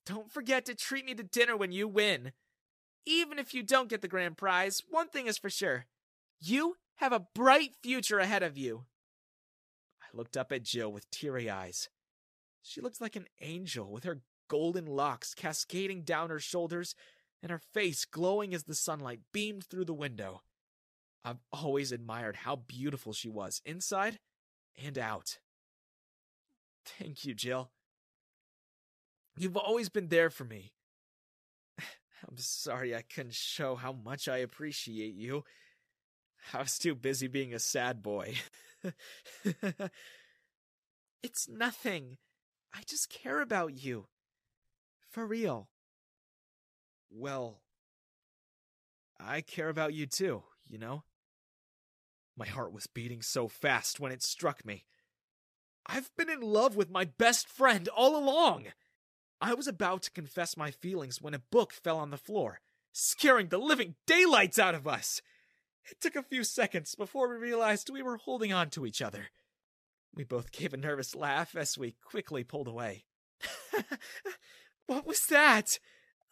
Don't 0.09 0.31
forget 0.31 0.65
to 0.65 0.73
treat 0.73 1.05
me 1.05 1.13
to 1.13 1.21
dinner 1.21 1.55
when 1.55 1.71
you 1.71 1.87
win. 1.87 2.31
Even 3.05 3.37
if 3.37 3.53
you 3.53 3.61
don't 3.61 3.89
get 3.89 4.01
the 4.01 4.07
grand 4.07 4.37
prize, 4.37 4.81
one 4.89 5.07
thing 5.07 5.27
is 5.27 5.37
for 5.37 5.51
sure 5.51 5.85
you 6.41 6.77
have 6.95 7.13
a 7.13 7.27
bright 7.35 7.75
future 7.83 8.17
ahead 8.17 8.41
of 8.41 8.57
you. 8.57 8.85
I 10.01 10.17
looked 10.17 10.35
up 10.35 10.51
at 10.51 10.63
Jill 10.63 10.91
with 10.91 11.11
teary 11.11 11.47
eyes. 11.47 11.89
She 12.63 12.81
looked 12.81 12.99
like 12.99 13.15
an 13.15 13.27
angel 13.39 13.91
with 13.91 14.03
her 14.03 14.21
golden 14.47 14.87
locks 14.87 15.35
cascading 15.35 16.01
down 16.01 16.31
her 16.31 16.39
shoulders 16.39 16.95
and 17.43 17.51
her 17.51 17.61
face 17.71 18.03
glowing 18.03 18.55
as 18.55 18.63
the 18.63 18.73
sunlight 18.73 19.19
beamed 19.31 19.65
through 19.65 19.85
the 19.85 19.93
window. 19.93 20.41
I've 21.23 21.43
always 21.51 21.91
admired 21.91 22.37
how 22.37 22.55
beautiful 22.55 23.13
she 23.13 23.29
was, 23.29 23.61
inside 23.63 24.17
and 24.83 24.97
out. 24.97 25.37
Thank 26.83 27.25
you, 27.25 27.35
Jill. 27.35 27.69
You've 29.39 29.55
always 29.55 29.87
been 29.87 30.09
there 30.09 30.29
for 30.29 30.43
me. 30.43 30.73
I'm 31.79 32.35
sorry 32.35 32.93
I 32.93 33.03
couldn't 33.03 33.35
show 33.35 33.75
how 33.75 33.93
much 33.93 34.27
I 34.27 34.39
appreciate 34.39 35.13
you. 35.15 35.45
I 36.53 36.59
was 36.59 36.77
too 36.77 36.93
busy 36.93 37.27
being 37.27 37.53
a 37.53 37.59
sad 37.59 38.03
boy. 38.03 38.35
it's 41.23 41.47
nothing. 41.47 42.17
I 42.73 42.81
just 42.85 43.09
care 43.09 43.39
about 43.39 43.81
you. 43.81 44.07
For 45.09 45.25
real. 45.25 45.69
Well, 47.09 47.61
I 49.21 49.39
care 49.39 49.69
about 49.69 49.93
you 49.93 50.05
too, 50.05 50.43
you 50.67 50.77
know? 50.77 51.03
My 52.35 52.45
heart 52.45 52.73
was 52.73 52.87
beating 52.87 53.21
so 53.21 53.47
fast 53.47 54.01
when 54.01 54.11
it 54.11 54.21
struck 54.21 54.65
me. 54.65 54.83
I've 55.85 56.11
been 56.17 56.29
in 56.29 56.41
love 56.41 56.75
with 56.75 56.89
my 56.89 57.05
best 57.05 57.47
friend 57.47 57.87
all 57.87 58.17
along. 58.17 58.65
I 59.41 59.53
was 59.53 59.67
about 59.67 60.03
to 60.03 60.11
confess 60.11 60.57
my 60.57 60.71
feelings 60.71 61.21
when 61.21 61.33
a 61.33 61.39
book 61.39 61.73
fell 61.73 61.97
on 61.97 62.11
the 62.11 62.17
floor, 62.17 62.59
scaring 62.91 63.47
the 63.47 63.57
living 63.57 63.95
daylights 64.05 64.59
out 64.59 64.75
of 64.75 64.87
us. 64.87 65.21
It 65.89 66.01
took 66.01 66.15
a 66.15 66.23
few 66.23 66.43
seconds 66.43 66.95
before 66.95 67.29
we 67.29 67.35
realized 67.35 67.89
we 67.89 68.01
were 68.01 68.17
holding 68.17 68.51
on 68.51 68.69
to 68.71 68.85
each 68.85 69.01
other. 69.01 69.27
We 70.13 70.23
both 70.23 70.51
gave 70.51 70.73
a 70.73 70.77
nervous 70.77 71.15
laugh 71.15 71.55
as 71.55 71.77
we 71.77 71.95
quickly 72.03 72.43
pulled 72.43 72.67
away. 72.67 73.05
what 74.87 75.07
was 75.07 75.25
that? 75.27 75.79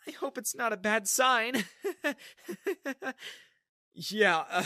I 0.07 0.11
hope 0.11 0.37
it's 0.37 0.55
not 0.55 0.73
a 0.73 0.77
bad 0.77 1.07
sign. 1.07 1.65
yeah, 3.93 4.43
uh, 4.49 4.63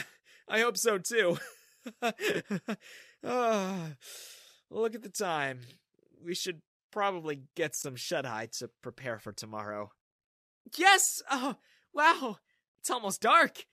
I 0.47 0.60
hope 0.62 0.77
so 0.77 0.97
too. 0.97 1.38
uh, 2.01 2.12
look 4.69 4.95
at 4.95 5.04
the 5.04 5.10
time. 5.10 5.62
We 6.23 6.36
should 6.36 6.62
probably 6.91 7.43
get 7.56 7.75
some 7.75 7.95
shut 7.95 8.25
eye 8.25 8.49
to 8.60 8.69
prepare 8.82 9.19
for 9.19 9.32
tomorrow. 9.32 9.91
Yes! 10.77 11.21
Oh, 11.30 11.56
wow! 11.93 12.38
It's 12.80 12.89
almost 12.89 13.21
dark. 13.21 13.65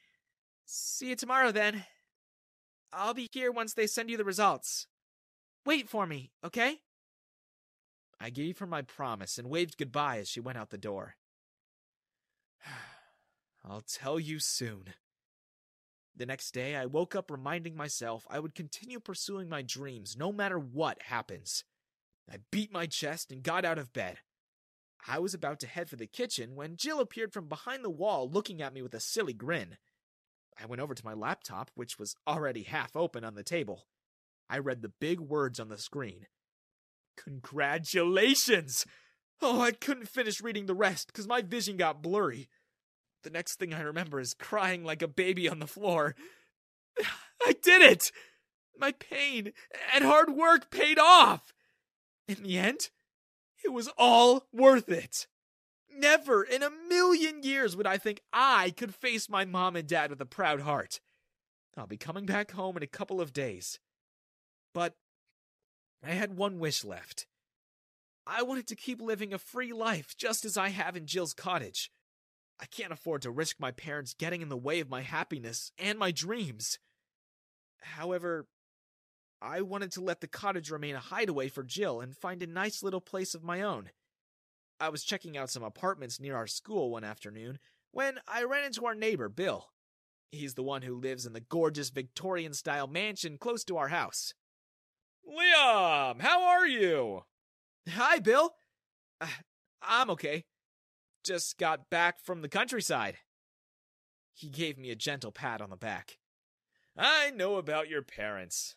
See 0.65 1.09
you 1.09 1.17
tomorrow 1.17 1.53
then. 1.53 1.85
I'll 2.93 3.15
be 3.15 3.29
here 3.33 3.51
once 3.53 3.75
they 3.75 3.87
send 3.87 4.11
you 4.11 4.17
the 4.17 4.25
results. 4.25 4.87
Wait 5.65 5.89
for 5.89 6.07
me, 6.07 6.33
okay? 6.45 6.81
I 8.21 8.31
gave 8.31 8.59
her 8.59 8.67
my 8.67 8.83
promise 8.83 9.39
and 9.39 9.49
waved 9.49 9.79
goodbye 9.79 10.19
as 10.19 10.29
she 10.29 10.41
went 10.41 10.59
out 10.59 10.71
the 10.71 10.79
door. 10.79 11.17
I'll 13.65 13.83
tell 13.83 14.19
you 14.19 14.39
soon. 14.39 14.95
The 16.17 16.27
next 16.27 16.51
day, 16.51 16.75
I 16.75 16.87
woke 16.87 17.15
up 17.15 17.31
reminding 17.31 17.77
myself 17.77 18.27
I 18.29 18.41
would 18.41 18.55
continue 18.55 18.99
pursuing 18.99 19.49
my 19.49 19.63
dreams 19.63 20.17
no 20.19 20.33
matter 20.33 20.59
what 20.59 21.01
happens. 21.03 21.65
I 22.31 22.39
beat 22.51 22.73
my 22.73 22.87
chest 22.87 23.33
and 23.33 23.43
got 23.43 23.65
out 23.65 23.79
of 23.79 23.93
bed. 23.93 24.19
I 25.07 25.19
was 25.19 25.35
about 25.35 25.61
to 25.61 25.67
head 25.67 25.89
for 25.89 25.97
the 25.97 26.07
kitchen 26.07 26.55
when 26.55 26.77
Jill 26.77 27.01
appeared 27.01 27.33
from 27.33 27.49
behind 27.49 27.85
the 27.85 27.91
wall 27.91 28.29
looking 28.29 28.61
at 28.61 28.75
me 28.75 28.83
with 28.83 28.95
a 28.95 29.01
silly 29.01 29.33
grin. 29.33 29.77
I 30.61 30.67
went 30.67 30.83
over 30.83 30.95
to 30.95 31.05
my 31.05 31.15
laptop, 31.15 31.71
which 31.75 31.99
was 31.99 32.17
already 32.27 32.65
half 32.65 32.97
open 32.97 33.25
on 33.25 33.35
the 33.35 33.45
table. 33.45 33.87
I 34.51 34.59
read 34.59 34.83
the 34.83 34.93
big 35.01 35.21
words 35.21 35.61
on 35.61 35.69
the 35.69 35.79
screen. 35.79 36.27
Congratulations! 37.17 38.85
Oh, 39.41 39.61
I 39.61 39.71
couldn't 39.71 40.09
finish 40.09 40.41
reading 40.41 40.67
the 40.67 40.75
rest 40.75 41.09
because 41.09 41.29
my 41.29 41.43
vision 41.43 41.77
got 41.77 42.03
blurry. 42.03 42.49
The 43.23 43.31
next 43.31 43.57
thing 43.57 43.73
I 43.73 43.81
remember 43.81 44.21
is 44.21 44.35
crying 44.35 44.85
like 44.85 45.03
a 45.03 45.09
baby 45.09 45.49
on 45.49 45.59
the 45.59 45.67
floor. 45.67 46.17
I 47.47 47.55
did 47.63 47.83
it! 47.83 48.11
My 48.77 48.93
pain 48.93 49.53
and 49.95 50.05
hard 50.05 50.31
work 50.31 50.71
paid 50.71 50.99
off! 50.99 51.53
In 52.29 52.43
the 52.43 52.59
end, 52.59 52.91
it 53.65 53.73
was 53.73 53.89
all 53.97 54.47
worth 54.53 54.91
it. 54.91 55.27
Never 55.91 56.45
in 56.45 56.63
a 56.63 56.71
million 56.89 57.43
years 57.43 57.75
would 57.75 57.87
I 57.87 57.97
think 57.97 58.21
I 58.33 58.71
could 58.77 58.95
face 58.95 59.29
my 59.29 59.45
mom 59.45 59.75
and 59.75 59.89
dad 59.89 60.11
with 60.11 60.21
a 60.21 60.27
proud 60.27 60.61
heart. 60.61 61.01
I'll 61.77 61.87
be 61.87 61.97
coming 61.97 62.27
back 62.27 62.51
home 62.51 62.77
in 62.77 62.83
a 62.83 62.89
couple 62.89 63.21
of 63.21 63.33
days. 63.33 63.79
But 64.75 64.95
I 66.05 66.11
had 66.11 66.37
one 66.37 66.59
wish 66.59 66.85
left. 66.85 67.27
I 68.27 68.43
wanted 68.43 68.67
to 68.69 68.77
keep 68.77 69.01
living 69.01 69.33
a 69.33 69.39
free 69.39 69.73
life 69.73 70.15
just 70.17 70.45
as 70.45 70.57
I 70.57 70.69
have 70.69 70.97
in 70.97 71.07
Jill's 71.07 71.33
cottage. 71.33 71.91
I 72.61 72.67
can't 72.67 72.93
afford 72.93 73.23
to 73.23 73.31
risk 73.31 73.57
my 73.59 73.71
parents 73.71 74.15
getting 74.15 74.43
in 74.43 74.49
the 74.49 74.57
way 74.57 74.81
of 74.81 74.91
my 74.91 75.01
happiness 75.01 75.73
and 75.79 75.99
my 75.99 76.11
dreams. 76.11 76.79
However, 77.81 78.47
I 79.41 79.61
wanted 79.63 79.93
to 79.93 80.01
let 80.01 80.21
the 80.21 80.27
cottage 80.27 80.71
remain 80.71 80.97
a 80.97 81.01
hideaway 81.01 81.49
for 81.49 81.63
Jill 81.63 82.01
and 82.01 82.17
find 82.17 82.43
a 82.43 82.47
nice 82.47 82.83
little 82.83 83.01
place 83.01 83.35
of 83.35 83.45
my 83.45 83.63
own. 83.63 83.91
I 84.81 84.89
was 84.89 85.05
checking 85.05 85.37
out 85.37 85.51
some 85.51 85.63
apartments 85.63 86.21
near 86.21 86.37
our 86.37 86.47
school 86.47 86.91
one 86.91 87.05
afternoon 87.05 87.59
when 87.93 88.19
I 88.27 88.45
ran 88.45 88.65
into 88.65 88.87
our 88.87 88.95
neighbor, 88.95 89.29
Bill. 89.29 89.71
He's 90.31 90.55
the 90.55 90.63
one 90.63 90.83
who 90.83 90.95
lives 90.95 91.25
in 91.25 91.33
the 91.33 91.41
gorgeous 91.41 91.91
Victorian 91.91 92.53
style 92.53 92.87
mansion 92.87 93.39
close 93.39 93.65
to 93.65 93.77
our 93.77 93.89
house. 93.89 94.35
Liam, 95.27 96.21
how 96.21 96.43
are 96.43 96.67
you? 96.67 97.23
Hi, 97.89 98.19
Bill. 98.19 98.55
Uh, 99.21 99.27
I'm 99.83 100.11
okay. 100.11 100.45
Just 101.25 101.59
got 101.59 101.91
back 101.91 102.17
from 102.23 102.43
the 102.43 102.49
countryside. 102.49 103.19
He 104.35 104.49
gave 104.49 104.79
me 104.79 104.91
a 104.91 104.97
gentle 104.97 105.33
pat 105.33 105.61
on 105.61 105.71
the 105.71 105.77
back. 105.77 106.19
I 106.97 107.31
know 107.31 107.57
about 107.57 107.89
your 107.89 108.03
parents. 108.03 108.77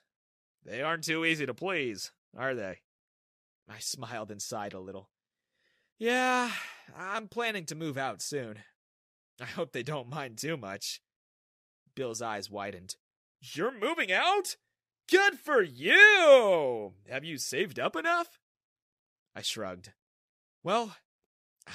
They 0.66 0.82
aren't 0.82 1.04
too 1.04 1.26
easy 1.26 1.46
to 1.46 1.54
please, 1.54 2.12
are 2.38 2.54
they? 2.54 2.80
I 3.68 3.80
smiled 3.80 4.32
and 4.32 4.42
sighed 4.42 4.74
a 4.74 4.80
little. 4.80 5.10
Yeah, 5.98 6.52
I'm 6.96 7.28
planning 7.28 7.66
to 7.68 7.76
move 7.76 7.98
out 7.98 8.22
soon. 8.22 8.60
I 9.40 9.46
hope 9.46 9.72
they 9.72 9.84
don't 9.84 10.10
mind 10.10 10.38
too 10.38 10.58
much. 10.58 11.02
Bill's 11.96 12.22
eyes 12.22 12.50
widened. 12.50 12.96
You're 13.42 13.72
moving 13.78 14.12
out? 14.12 14.56
Good 15.10 15.40
for 15.40 15.62
you! 15.62 16.94
Have 17.10 17.24
you 17.24 17.38
saved 17.38 17.80
up 17.80 17.96
enough? 17.96 18.40
I 19.36 19.42
shrugged. 19.42 19.92
Well, 20.64 20.96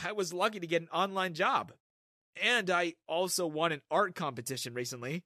I 0.05 0.13
was 0.13 0.33
lucky 0.33 0.61
to 0.61 0.67
get 0.67 0.83
an 0.83 0.89
online 0.93 1.35
job. 1.35 1.73
And 2.41 2.71
I 2.71 2.95
also 3.09 3.47
won 3.47 3.73
an 3.73 3.83
art 3.91 4.15
competition 4.15 4.75
recently. 4.75 5.25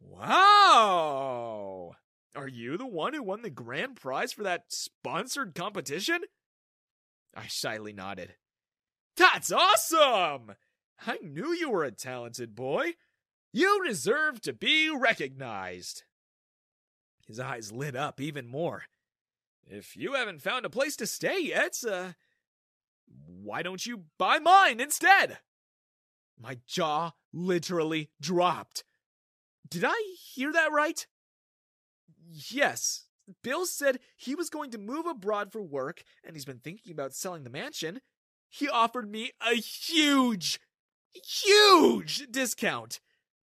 Wow! 0.00 1.94
Are 2.34 2.48
you 2.48 2.76
the 2.76 2.86
one 2.86 3.14
who 3.14 3.22
won 3.22 3.42
the 3.42 3.50
grand 3.50 3.96
prize 3.96 4.32
for 4.32 4.42
that 4.44 4.66
sponsored 4.68 5.54
competition? 5.54 6.20
I 7.34 7.46
shyly 7.46 7.92
nodded. 7.92 8.34
That's 9.16 9.50
awesome! 9.52 10.54
I 11.06 11.18
knew 11.22 11.52
you 11.52 11.70
were 11.70 11.84
a 11.84 11.90
talented 11.90 12.54
boy. 12.54 12.94
You 13.52 13.84
deserve 13.84 14.40
to 14.42 14.52
be 14.52 14.90
recognized. 14.90 16.04
His 17.26 17.40
eyes 17.40 17.72
lit 17.72 17.96
up 17.96 18.20
even 18.20 18.46
more. 18.46 18.84
If 19.66 19.96
you 19.96 20.14
haven't 20.14 20.42
found 20.42 20.64
a 20.64 20.70
place 20.70 20.96
to 20.96 21.06
stay 21.06 21.40
yet, 21.40 21.78
uh, 21.88 22.12
why 23.26 23.62
don't 23.62 23.84
you 23.84 24.04
buy 24.18 24.38
mine 24.38 24.80
instead? 24.80 25.38
My 26.40 26.58
jaw 26.66 27.12
literally 27.32 28.10
dropped. 28.20 28.84
Did 29.68 29.84
I 29.86 30.14
hear 30.34 30.52
that 30.52 30.72
right? 30.72 31.06
Yes. 32.32 33.04
Bill 33.42 33.66
said 33.66 34.00
he 34.16 34.34
was 34.34 34.50
going 34.50 34.70
to 34.70 34.78
move 34.78 35.06
abroad 35.06 35.52
for 35.52 35.62
work 35.62 36.02
and 36.24 36.34
he's 36.34 36.44
been 36.44 36.58
thinking 36.58 36.92
about 36.92 37.14
selling 37.14 37.44
the 37.44 37.50
mansion. 37.50 38.00
He 38.48 38.68
offered 38.68 39.10
me 39.10 39.30
a 39.40 39.54
huge, 39.54 40.58
huge 41.12 42.26
discount. 42.30 43.00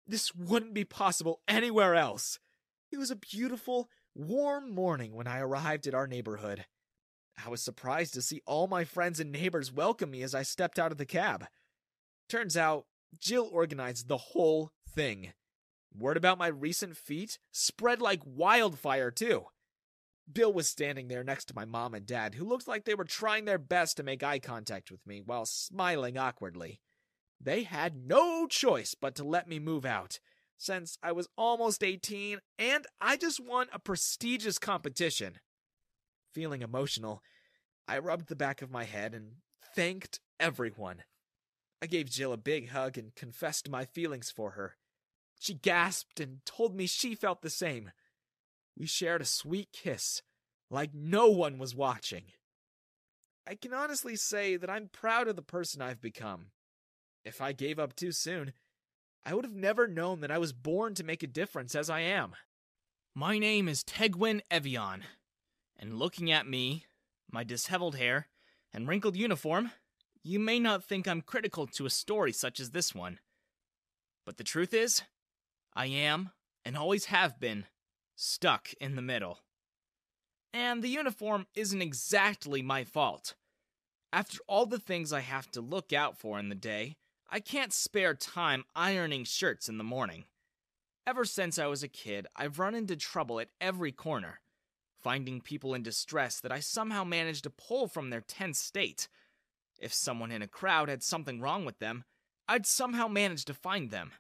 This 0.07 0.35
wouldn't 0.35 0.75
be 0.75 0.85
possible 0.85 1.41
anywhere 1.47 1.95
else. 1.95 2.39
It 2.91 2.99
was 2.99 3.11
a 3.11 3.17
beautiful, 3.17 3.89
warm 4.15 4.75
morning 4.75 5.15
when 5.15 5.27
I 5.27 5.41
arrived 5.41 5.87
at 5.87 5.95
our 5.95 6.07
neighborhood. 6.07 6.65
I 7.45 7.49
was 7.49 7.63
surprised 7.63 8.15
to 8.15 8.23
see 8.23 8.43
all 8.47 8.67
my 8.67 8.85
friends 8.85 9.19
and 9.19 9.33
neighbors 9.33 9.73
welcome 9.73 10.11
me 10.11 10.23
as 10.23 10.35
I 10.35 10.43
stepped 10.43 10.79
out 10.79 10.93
of 10.93 10.99
the 10.99 11.07
cab. 11.07 11.47
Turns 12.29 12.57
out, 12.57 12.87
Jill 13.19 13.49
organized 13.53 14.09
the 14.09 14.17
whole 14.17 14.71
thing. 14.89 15.33
Word 15.97 16.17
about 16.17 16.39
my 16.39 16.49
recent 16.49 16.97
feat 16.97 17.39
spread 17.53 18.03
like 18.03 18.21
wildfire, 18.25 19.11
too. 19.11 19.45
Bill 20.31 20.53
was 20.53 20.69
standing 20.69 21.09
there 21.09 21.23
next 21.23 21.47
to 21.47 21.55
my 21.55 21.65
mom 21.65 21.95
and 21.95 22.07
dad, 22.07 22.35
who 22.35 22.45
looked 22.45 22.67
like 22.67 22.85
they 22.85 22.95
were 22.95 23.05
trying 23.05 23.45
their 23.45 23.59
best 23.59 23.97
to 23.99 24.03
make 24.03 24.23
eye 24.23 24.39
contact 24.39 24.91
with 24.91 25.07
me 25.07 25.23
while 25.25 25.45
smiling 25.45 26.17
awkwardly. 26.17 26.81
They 27.41 27.65
had 27.65 28.07
no 28.07 28.47
choice 28.47 28.95
but 28.95 29.15
to 29.17 29.25
let 29.25 29.49
me 29.49 29.59
move 29.59 29.85
out, 29.85 30.19
since 30.57 30.97
I 31.03 31.13
was 31.13 31.29
almost 31.37 31.85
18 31.85 32.41
and 32.59 32.87
I 33.01 33.17
just 33.17 33.39
won 33.39 33.67
a 33.73 33.79
prestigious 33.79 34.59
competition. 34.59 35.41
Feeling 36.33 36.63
emotional, 36.63 37.23
I 37.87 37.99
rubbed 37.99 38.29
the 38.29 38.37
back 38.37 38.63
of 38.63 38.71
my 38.71 38.85
head 38.85 39.15
and 39.15 39.37
thanked 39.77 40.21
everyone. 40.41 41.03
I 41.83 41.87
gave 41.87 42.09
Jill 42.09 42.33
a 42.33 42.39
big 42.39 42.71
hug 42.71 42.97
and 42.97 43.15
confessed 43.15 43.69
my 43.69 43.85
feelings 43.85 44.31
for 44.31 44.53
her. 44.53 44.77
She 45.39 45.55
gasped 45.55 46.21
and 46.21 46.45
told 46.45 46.75
me 46.75 46.87
she 46.87 47.15
felt 47.15 47.43
the 47.43 47.51
same. 47.51 47.91
We 48.77 48.87
shared 48.87 49.23
a 49.23 49.27
sweet 49.27 49.69
kiss, 49.73 50.23
like 50.71 50.95
no 50.95 51.29
one 51.29 51.59
was 51.59 51.75
watching. 51.75 52.25
I 53.47 53.55
can 53.55 53.75
honestly 53.75 54.17
say 54.17 54.57
that 54.57 54.71
I'm 54.71 54.89
proud 54.89 55.29
of 55.29 55.37
the 55.37 55.43
person 55.43 55.83
I've 55.83 56.01
become. 56.01 56.47
If 57.25 57.41
I 57.41 57.53
gave 57.53 57.79
up 57.79 57.95
too 57.95 58.13
soon, 58.13 58.53
I 59.25 59.35
would 59.35 59.45
have 59.45 59.55
never 59.55 59.87
known 59.87 60.21
that 60.21 60.31
I 60.31 60.39
was 60.39 60.53
born 60.53 60.95
to 60.95 61.05
make 61.05 61.23
a 61.23 61.27
difference 61.27 61.75
as 61.75 61.89
I 61.89 62.01
am. 62.01 62.35
My 63.15 63.39
name 63.39 63.69
is 63.69 63.85
Tegwin 63.85 64.41
Evian, 64.51 65.05
and 65.79 65.99
looking 65.99 66.31
at 66.31 66.47
me, 66.47 66.87
my 67.31 67.45
disheveled 67.45 67.97
hair, 67.97 68.29
and 68.73 68.89
wrinkled 68.89 69.17
uniform, 69.17 69.71
you 70.23 70.39
may 70.39 70.59
not 70.59 70.85
think 70.85 71.07
I'm 71.07 71.21
critical 71.21 71.67
to 71.67 71.87
a 71.87 71.91
story 71.91 72.33
such 72.33 72.59
as 72.59 72.71
this 72.71 72.95
one. 72.95 73.21
But 74.27 74.37
the 74.39 74.45
truth 74.45 74.75
is, 74.75 75.03
I 75.75 75.87
am, 75.87 76.31
and 76.65 76.77
always 76.77 77.07
have 77.07 77.41
been, 77.41 77.67
stuck 78.17 78.73
in 78.81 78.97
the 78.97 79.03
middle. 79.03 79.41
And 80.53 80.83
the 80.83 80.89
uniform 80.89 81.47
isn't 81.55 81.83
exactly 81.83 82.63
my 82.63 82.85
fault. 82.85 83.35
After 84.13 84.39
all 84.47 84.67
the 84.67 84.79
things 84.79 85.13
I 85.13 85.21
have 85.21 85.51
to 85.53 85.61
look 85.61 85.93
out 85.93 86.17
for 86.17 86.39
in 86.39 86.49
the 86.49 86.55
day, 86.55 86.95
I 87.29 87.41
can't 87.41 87.73
spare 87.73 88.15
time 88.15 88.65
ironing 88.77 89.25
shirts 89.25 89.69
in 89.69 89.79
the 89.79 89.85
morning. 89.85 90.27
Ever 91.07 91.25
since 91.25 91.59
I 91.59 91.67
was 91.67 91.83
a 91.83 91.89
kid, 91.89 92.29
I've 92.37 92.61
run 92.61 92.77
into 92.77 92.95
trouble 92.95 93.41
at 93.41 93.49
every 93.61 93.91
corner, 93.91 94.41
finding 95.03 95.41
people 95.41 95.75
in 95.75 95.83
distress 95.83 96.39
that 96.41 96.53
I 96.53 96.61
somehow 96.61 97.03
managed 97.03 97.43
to 97.43 97.51
pull 97.51 97.89
from 97.89 98.11
their 98.11 98.21
tense 98.21 98.61
state. 98.61 99.09
If 99.81 99.93
someone 99.93 100.31
in 100.31 100.43
a 100.43 100.47
crowd 100.47 100.89
had 100.89 101.03
something 101.03 101.41
wrong 101.41 101.65
with 101.65 101.81
them, 101.81 102.05
I'd 102.49 102.67
somehow 102.67 103.09
manage 103.09 103.45
to 103.47 103.55
find 103.55 103.91
them. 103.91 104.13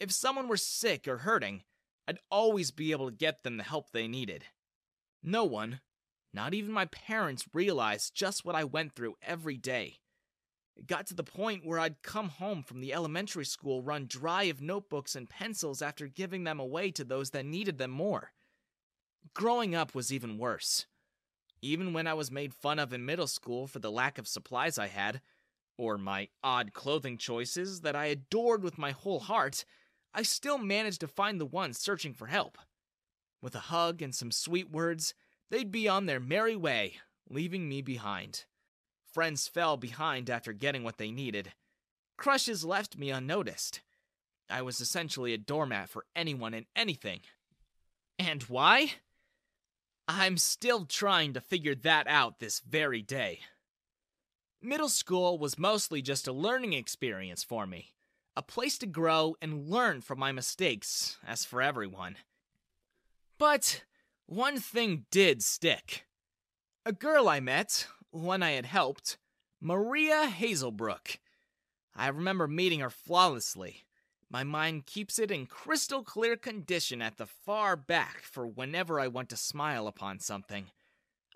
If 0.00 0.10
someone 0.10 0.48
were 0.48 0.56
sick 0.56 1.06
or 1.06 1.18
hurting, 1.18 1.62
I'd 2.08 2.18
always 2.30 2.70
be 2.70 2.90
able 2.90 3.10
to 3.10 3.16
get 3.16 3.42
them 3.42 3.58
the 3.58 3.62
help 3.62 3.90
they 3.92 4.08
needed. 4.08 4.46
No 5.22 5.44
one, 5.44 5.80
not 6.32 6.54
even 6.54 6.72
my 6.72 6.86
parents, 6.86 7.44
realized 7.52 8.14
just 8.14 8.42
what 8.42 8.54
I 8.54 8.64
went 8.64 8.94
through 8.94 9.16
every 9.20 9.58
day. 9.58 9.98
It 10.74 10.86
got 10.86 11.06
to 11.08 11.14
the 11.14 11.22
point 11.22 11.66
where 11.66 11.78
I'd 11.78 12.02
come 12.02 12.30
home 12.30 12.62
from 12.62 12.80
the 12.80 12.94
elementary 12.94 13.44
school 13.44 13.82
run 13.82 14.06
dry 14.06 14.44
of 14.44 14.62
notebooks 14.62 15.14
and 15.14 15.28
pencils 15.28 15.82
after 15.82 16.06
giving 16.06 16.44
them 16.44 16.58
away 16.58 16.90
to 16.92 17.04
those 17.04 17.30
that 17.30 17.44
needed 17.44 17.76
them 17.76 17.90
more. 17.90 18.32
Growing 19.34 19.74
up 19.74 19.94
was 19.94 20.10
even 20.10 20.38
worse. 20.38 20.86
Even 21.60 21.92
when 21.92 22.06
I 22.06 22.14
was 22.14 22.30
made 22.30 22.54
fun 22.54 22.78
of 22.78 22.94
in 22.94 23.04
middle 23.04 23.26
school 23.26 23.66
for 23.66 23.80
the 23.80 23.90
lack 23.90 24.16
of 24.16 24.26
supplies 24.26 24.78
I 24.78 24.86
had, 24.86 25.20
or 25.76 25.98
my 25.98 26.28
odd 26.42 26.72
clothing 26.72 27.18
choices 27.18 27.82
that 27.82 27.94
I 27.94 28.06
adored 28.06 28.62
with 28.62 28.78
my 28.78 28.92
whole 28.92 29.20
heart, 29.20 29.66
I 30.12 30.22
still 30.22 30.58
managed 30.58 31.00
to 31.00 31.08
find 31.08 31.40
the 31.40 31.46
ones 31.46 31.78
searching 31.78 32.14
for 32.14 32.26
help. 32.26 32.58
With 33.40 33.54
a 33.54 33.60
hug 33.60 34.02
and 34.02 34.14
some 34.14 34.32
sweet 34.32 34.70
words, 34.70 35.14
they'd 35.50 35.70
be 35.70 35.88
on 35.88 36.06
their 36.06 36.20
merry 36.20 36.56
way, 36.56 36.94
leaving 37.28 37.68
me 37.68 37.80
behind. 37.80 38.44
Friends 39.12 39.48
fell 39.48 39.76
behind 39.76 40.28
after 40.28 40.52
getting 40.52 40.82
what 40.82 40.98
they 40.98 41.10
needed. 41.10 41.52
Crushes 42.16 42.64
left 42.64 42.98
me 42.98 43.10
unnoticed. 43.10 43.80
I 44.48 44.62
was 44.62 44.80
essentially 44.80 45.32
a 45.32 45.38
doormat 45.38 45.88
for 45.88 46.04
anyone 46.14 46.54
and 46.54 46.66
anything. 46.74 47.20
And 48.18 48.42
why? 48.44 48.94
I'm 50.08 50.36
still 50.36 50.86
trying 50.86 51.34
to 51.34 51.40
figure 51.40 51.76
that 51.76 52.08
out 52.08 52.40
this 52.40 52.60
very 52.60 53.00
day. 53.00 53.40
Middle 54.60 54.88
school 54.88 55.38
was 55.38 55.58
mostly 55.58 56.02
just 56.02 56.26
a 56.26 56.32
learning 56.32 56.72
experience 56.72 57.44
for 57.44 57.66
me 57.66 57.92
a 58.36 58.42
place 58.42 58.78
to 58.78 58.86
grow 58.86 59.36
and 59.42 59.68
learn 59.68 60.00
from 60.00 60.18
my 60.18 60.32
mistakes, 60.32 61.18
as 61.26 61.44
for 61.44 61.60
everyone. 61.60 62.16
But 63.38 63.84
one 64.26 64.58
thing 64.58 65.06
did 65.10 65.42
stick. 65.42 66.06
A 66.86 66.92
girl 66.92 67.28
I 67.28 67.40
met, 67.40 67.86
one 68.10 68.42
I 68.42 68.52
had 68.52 68.66
helped, 68.66 69.18
Maria 69.60 70.30
Hazelbrook. 70.30 71.18
I 71.94 72.08
remember 72.08 72.46
meeting 72.46 72.80
her 72.80 72.90
flawlessly. 72.90 73.84
My 74.30 74.44
mind 74.44 74.86
keeps 74.86 75.18
it 75.18 75.30
in 75.30 75.46
crystal 75.46 76.04
clear 76.04 76.36
condition 76.36 77.02
at 77.02 77.18
the 77.18 77.26
far 77.26 77.76
back 77.76 78.22
for 78.22 78.46
whenever 78.46 79.00
I 79.00 79.08
want 79.08 79.28
to 79.30 79.36
smile 79.36 79.88
upon 79.88 80.20
something. 80.20 80.66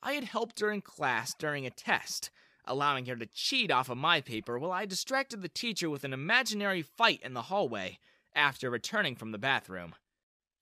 I 0.02 0.12
had 0.12 0.24
helped 0.24 0.60
her 0.60 0.70
in 0.70 0.80
class 0.80 1.34
during 1.34 1.66
a 1.66 1.70
test, 1.70 2.30
allowing 2.66 3.06
her 3.06 3.16
to 3.16 3.26
cheat 3.26 3.70
off 3.70 3.88
of 3.88 3.98
my 3.98 4.20
paper 4.20 4.58
while 4.58 4.72
I 4.72 4.86
distracted 4.86 5.42
the 5.42 5.48
teacher 5.48 5.90
with 5.90 6.04
an 6.04 6.12
imaginary 6.12 6.82
fight 6.82 7.20
in 7.22 7.34
the 7.34 7.42
hallway 7.42 7.98
after 8.34 8.70
returning 8.70 9.16
from 9.16 9.32
the 9.32 9.38
bathroom. 9.38 9.94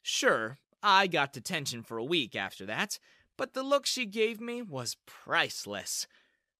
Sure, 0.02 0.58
I 0.82 1.06
got 1.06 1.32
detention 1.32 1.82
for 1.82 1.98
a 1.98 2.04
week 2.04 2.34
after 2.34 2.66
that, 2.66 2.98
but 3.36 3.54
the 3.54 3.62
look 3.62 3.86
she 3.86 4.04
gave 4.04 4.40
me 4.40 4.62
was 4.62 4.96
priceless. 5.06 6.06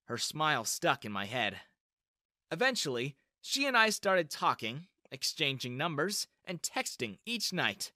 Her 0.04 0.18
smile 0.18 0.64
stuck 0.64 1.04
in 1.04 1.12
my 1.12 1.26
head. 1.26 1.60
Eventually, 2.50 3.16
she 3.40 3.66
and 3.66 3.76
I 3.76 3.90
started 3.90 4.30
talking, 4.30 4.86
exchanging 5.10 5.76
numbers, 5.76 6.28
and 6.44 6.62
texting 6.62 7.18
each 7.26 7.52
night. 7.52 7.92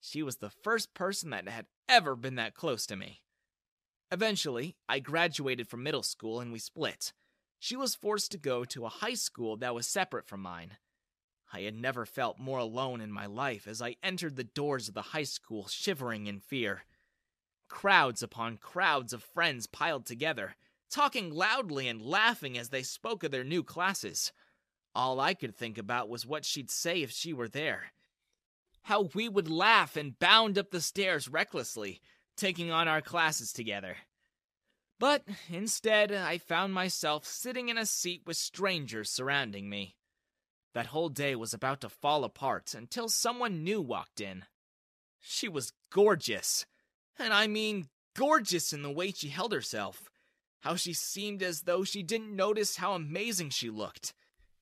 She 0.00 0.22
was 0.22 0.36
the 0.36 0.50
first 0.50 0.94
person 0.94 1.30
that 1.30 1.48
had 1.48 1.66
ever 1.88 2.14
been 2.14 2.36
that 2.36 2.54
close 2.54 2.86
to 2.86 2.96
me. 2.96 3.22
Eventually, 4.10 4.76
I 4.88 5.00
graduated 5.00 5.68
from 5.68 5.82
middle 5.82 6.02
school 6.02 6.40
and 6.40 6.52
we 6.52 6.58
split. 6.58 7.12
She 7.58 7.76
was 7.76 7.94
forced 7.94 8.30
to 8.32 8.38
go 8.38 8.64
to 8.64 8.86
a 8.86 8.90
high 8.90 9.14
school 9.14 9.56
that 9.56 9.74
was 9.74 9.86
separate 9.86 10.26
from 10.26 10.42
mine. 10.42 10.76
I 11.52 11.60
had 11.60 11.74
never 11.74 12.04
felt 12.06 12.38
more 12.38 12.58
alone 12.58 13.00
in 13.00 13.10
my 13.10 13.26
life 13.26 13.66
as 13.66 13.80
I 13.80 13.96
entered 14.02 14.36
the 14.36 14.44
doors 14.44 14.88
of 14.88 14.94
the 14.94 15.02
high 15.02 15.24
school 15.24 15.66
shivering 15.68 16.26
in 16.26 16.40
fear. 16.40 16.84
Crowds 17.68 18.22
upon 18.22 18.58
crowds 18.58 19.12
of 19.12 19.22
friends 19.22 19.66
piled 19.66 20.06
together, 20.06 20.54
talking 20.90 21.32
loudly 21.32 21.88
and 21.88 22.00
laughing 22.00 22.56
as 22.56 22.68
they 22.68 22.82
spoke 22.82 23.24
of 23.24 23.30
their 23.32 23.44
new 23.44 23.62
classes. 23.62 24.32
All 24.94 25.20
I 25.20 25.34
could 25.34 25.54
think 25.54 25.78
about 25.78 26.08
was 26.08 26.26
what 26.26 26.44
she'd 26.44 26.70
say 26.70 27.02
if 27.02 27.10
she 27.10 27.32
were 27.32 27.48
there. 27.48 27.92
How 28.82 29.08
we 29.14 29.28
would 29.28 29.50
laugh 29.50 29.96
and 29.96 30.18
bound 30.18 30.58
up 30.58 30.70
the 30.70 30.80
stairs 30.80 31.28
recklessly, 31.28 32.00
taking 32.36 32.70
on 32.70 32.88
our 32.88 33.00
classes 33.00 33.52
together. 33.52 33.96
But 34.98 35.24
instead, 35.50 36.12
I 36.12 36.38
found 36.38 36.72
myself 36.72 37.26
sitting 37.26 37.68
in 37.68 37.76
a 37.76 37.86
seat 37.86 38.22
with 38.26 38.36
strangers 38.36 39.10
surrounding 39.10 39.68
me. 39.68 39.96
That 40.74 40.86
whole 40.86 41.08
day 41.08 41.34
was 41.34 41.54
about 41.54 41.80
to 41.82 41.88
fall 41.88 42.24
apart 42.24 42.74
until 42.74 43.08
someone 43.08 43.64
new 43.64 43.80
walked 43.80 44.20
in. 44.20 44.44
She 45.20 45.48
was 45.48 45.72
gorgeous. 45.90 46.66
And 47.18 47.32
I 47.32 47.46
mean 47.46 47.88
gorgeous 48.14 48.72
in 48.72 48.82
the 48.82 48.90
way 48.90 49.12
she 49.12 49.28
held 49.28 49.52
herself. 49.52 50.10
How 50.60 50.76
she 50.76 50.92
seemed 50.92 51.42
as 51.42 51.62
though 51.62 51.84
she 51.84 52.02
didn't 52.02 52.34
notice 52.34 52.76
how 52.76 52.92
amazing 52.92 53.50
she 53.50 53.70
looked. 53.70 54.12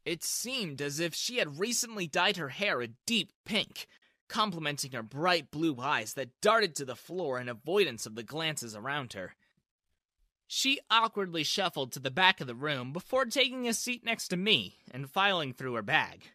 It 0.05 0.23
seemed 0.23 0.83
as 0.83 1.01
if 1.01 1.15
she 1.15 1.39
had 1.39 1.59
recently 1.59 2.07
dyed 2.07 2.37
her 2.37 2.51
hair 2.51 2.81
a 2.81 2.89
deep 3.07 3.33
pink, 3.45 3.87
complementing 4.35 4.91
her 4.91 5.03
bright 5.05 5.53
blue 5.53 5.77
eyes 5.79 6.15
that 6.15 6.41
darted 6.41 6.75
to 6.75 6.85
the 6.85 6.97
floor 6.97 7.39
in 7.39 7.49
avoidance 7.49 8.05
of 8.05 8.17
the 8.17 8.23
glances 8.25 8.75
around 8.75 9.13
her. 9.13 9.37
She 10.49 10.81
awkwardly 10.91 11.45
shuffled 11.45 11.93
to 11.93 12.01
the 12.01 12.11
back 12.11 12.41
of 12.41 12.49
the 12.49 12.55
room 12.57 12.93
before 12.93 13.27
taking 13.27 13.69
a 13.69 13.73
seat 13.73 14.05
next 14.05 14.27
to 14.29 14.37
me 14.37 14.79
and 14.91 15.09
filing 15.09 15.53
through 15.53 15.75
her 15.75 15.83
bag. 15.83 16.33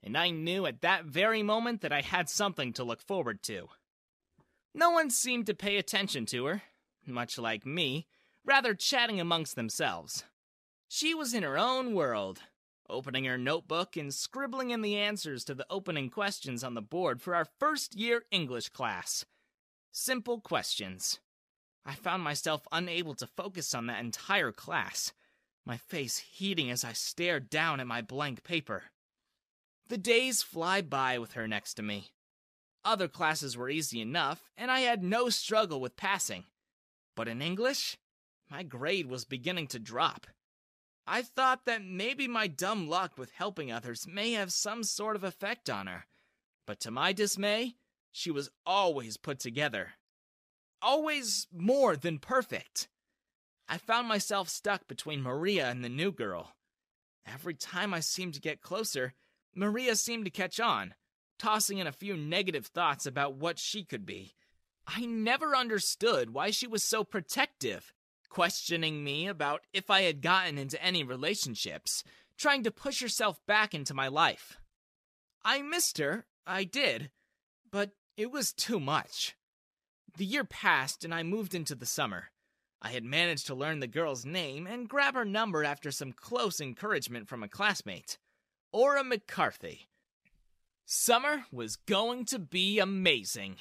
And 0.00 0.16
I 0.16 0.30
knew 0.30 0.64
at 0.64 0.82
that 0.82 1.06
very 1.06 1.42
moment 1.42 1.80
that 1.80 1.92
I 1.92 2.02
had 2.02 2.28
something 2.28 2.72
to 2.74 2.84
look 2.84 3.02
forward 3.02 3.42
to. 3.42 3.66
No 4.72 4.92
one 4.92 5.10
seemed 5.10 5.46
to 5.46 5.54
pay 5.54 5.76
attention 5.76 6.26
to 6.26 6.44
her, 6.44 6.62
much 7.04 7.36
like 7.36 7.66
me, 7.66 8.06
rather 8.44 8.74
chatting 8.74 9.20
amongst 9.20 9.56
themselves. 9.56 10.22
She 10.86 11.14
was 11.14 11.34
in 11.34 11.42
her 11.42 11.58
own 11.58 11.94
world, 11.94 12.42
opening 12.88 13.24
her 13.24 13.38
notebook 13.38 13.96
and 13.96 14.12
scribbling 14.12 14.70
in 14.70 14.82
the 14.82 14.96
answers 14.96 15.44
to 15.44 15.54
the 15.54 15.66
opening 15.70 16.10
questions 16.10 16.62
on 16.62 16.74
the 16.74 16.82
board 16.82 17.20
for 17.20 17.34
our 17.34 17.46
first 17.58 17.94
year 17.94 18.24
English 18.30 18.68
class. 18.70 19.24
Simple 19.92 20.40
questions. 20.40 21.20
I 21.86 21.94
found 21.94 22.22
myself 22.22 22.66
unable 22.72 23.14
to 23.14 23.26
focus 23.26 23.74
on 23.74 23.86
that 23.86 24.02
entire 24.02 24.52
class, 24.52 25.12
my 25.66 25.76
face 25.76 26.18
heating 26.18 26.70
as 26.70 26.84
I 26.84 26.92
stared 26.92 27.50
down 27.50 27.80
at 27.80 27.86
my 27.86 28.02
blank 28.02 28.42
paper. 28.42 28.84
The 29.88 29.98
days 29.98 30.42
fly 30.42 30.80
by 30.80 31.18
with 31.18 31.32
her 31.32 31.46
next 31.46 31.74
to 31.74 31.82
me. 31.82 32.12
Other 32.84 33.08
classes 33.08 33.56
were 33.56 33.70
easy 33.70 34.00
enough, 34.00 34.50
and 34.56 34.70
I 34.70 34.80
had 34.80 35.02
no 35.02 35.28
struggle 35.28 35.80
with 35.80 35.96
passing. 35.96 36.44
But 37.14 37.28
in 37.28 37.40
English, 37.40 37.98
my 38.50 38.62
grade 38.62 39.06
was 39.06 39.24
beginning 39.24 39.68
to 39.68 39.78
drop. 39.78 40.26
I 41.06 41.22
thought 41.22 41.66
that 41.66 41.84
maybe 41.84 42.26
my 42.26 42.46
dumb 42.46 42.88
luck 42.88 43.18
with 43.18 43.30
helping 43.30 43.70
others 43.70 44.06
may 44.06 44.32
have 44.32 44.52
some 44.52 44.82
sort 44.82 45.16
of 45.16 45.24
effect 45.24 45.68
on 45.68 45.86
her. 45.86 46.06
But 46.66 46.80
to 46.80 46.90
my 46.90 47.12
dismay, 47.12 47.76
she 48.10 48.30
was 48.30 48.50
always 48.64 49.16
put 49.16 49.38
together. 49.38 49.94
Always 50.80 51.46
more 51.52 51.96
than 51.96 52.18
perfect. 52.18 52.88
I 53.68 53.78
found 53.78 54.08
myself 54.08 54.48
stuck 54.48 54.86
between 54.88 55.22
Maria 55.22 55.68
and 55.68 55.84
the 55.84 55.88
new 55.88 56.12
girl. 56.12 56.54
Every 57.26 57.54
time 57.54 57.92
I 57.92 58.00
seemed 58.00 58.34
to 58.34 58.40
get 58.40 58.60
closer, 58.60 59.14
Maria 59.54 59.96
seemed 59.96 60.24
to 60.24 60.30
catch 60.30 60.60
on, 60.60 60.94
tossing 61.38 61.78
in 61.78 61.86
a 61.86 61.92
few 61.92 62.16
negative 62.16 62.66
thoughts 62.66 63.06
about 63.06 63.34
what 63.34 63.58
she 63.58 63.84
could 63.84 64.04
be. 64.04 64.34
I 64.86 65.06
never 65.06 65.56
understood 65.56 66.30
why 66.30 66.50
she 66.50 66.66
was 66.66 66.84
so 66.84 67.04
protective 67.04 67.92
questioning 68.34 69.04
me 69.04 69.28
about 69.28 69.60
if 69.72 69.88
I 69.88 70.00
had 70.00 70.20
gotten 70.20 70.58
into 70.58 70.82
any 70.84 71.04
relationships, 71.04 72.02
trying 72.36 72.64
to 72.64 72.72
push 72.72 73.00
herself 73.00 73.38
back 73.46 73.72
into 73.72 73.94
my 73.94 74.08
life. 74.08 74.58
I 75.44 75.62
missed 75.62 75.98
her, 75.98 76.26
I 76.44 76.64
did, 76.64 77.12
but 77.70 77.92
it 78.16 78.32
was 78.32 78.52
too 78.52 78.80
much. 78.80 79.36
The 80.16 80.24
year 80.24 80.42
passed 80.42 81.04
and 81.04 81.14
I 81.14 81.22
moved 81.22 81.54
into 81.54 81.76
the 81.76 81.86
summer. 81.86 82.32
I 82.82 82.88
had 82.88 83.04
managed 83.04 83.46
to 83.46 83.54
learn 83.54 83.78
the 83.78 83.86
girl's 83.86 84.24
name 84.24 84.66
and 84.66 84.88
grab 84.88 85.14
her 85.14 85.24
number 85.24 85.62
after 85.62 85.92
some 85.92 86.12
close 86.12 86.60
encouragement 86.60 87.28
from 87.28 87.44
a 87.44 87.48
classmate, 87.48 88.18
Aura 88.72 89.04
McCarthy. 89.04 89.86
Summer 90.84 91.44
was 91.52 91.76
going 91.76 92.24
to 92.24 92.40
be 92.40 92.80
amazing. 92.80 93.58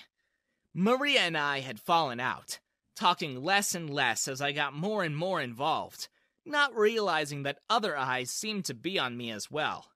Maria 0.73 1.19
and 1.19 1.37
I 1.37 1.59
had 1.59 1.79
fallen 1.79 2.19
out, 2.19 2.57
talking 2.95 3.43
less 3.43 3.75
and 3.75 3.89
less 3.89 4.27
as 4.27 4.41
I 4.41 4.51
got 4.51 4.73
more 4.73 5.03
and 5.03 5.15
more 5.15 5.41
involved, 5.41 6.07
not 6.45 6.75
realizing 6.75 7.43
that 7.43 7.59
other 7.69 7.97
eyes 7.97 8.31
seemed 8.31 8.65
to 8.65 8.73
be 8.73 8.99
on 8.99 9.17
me 9.17 9.31
as 9.31 9.49
well. 9.49 9.87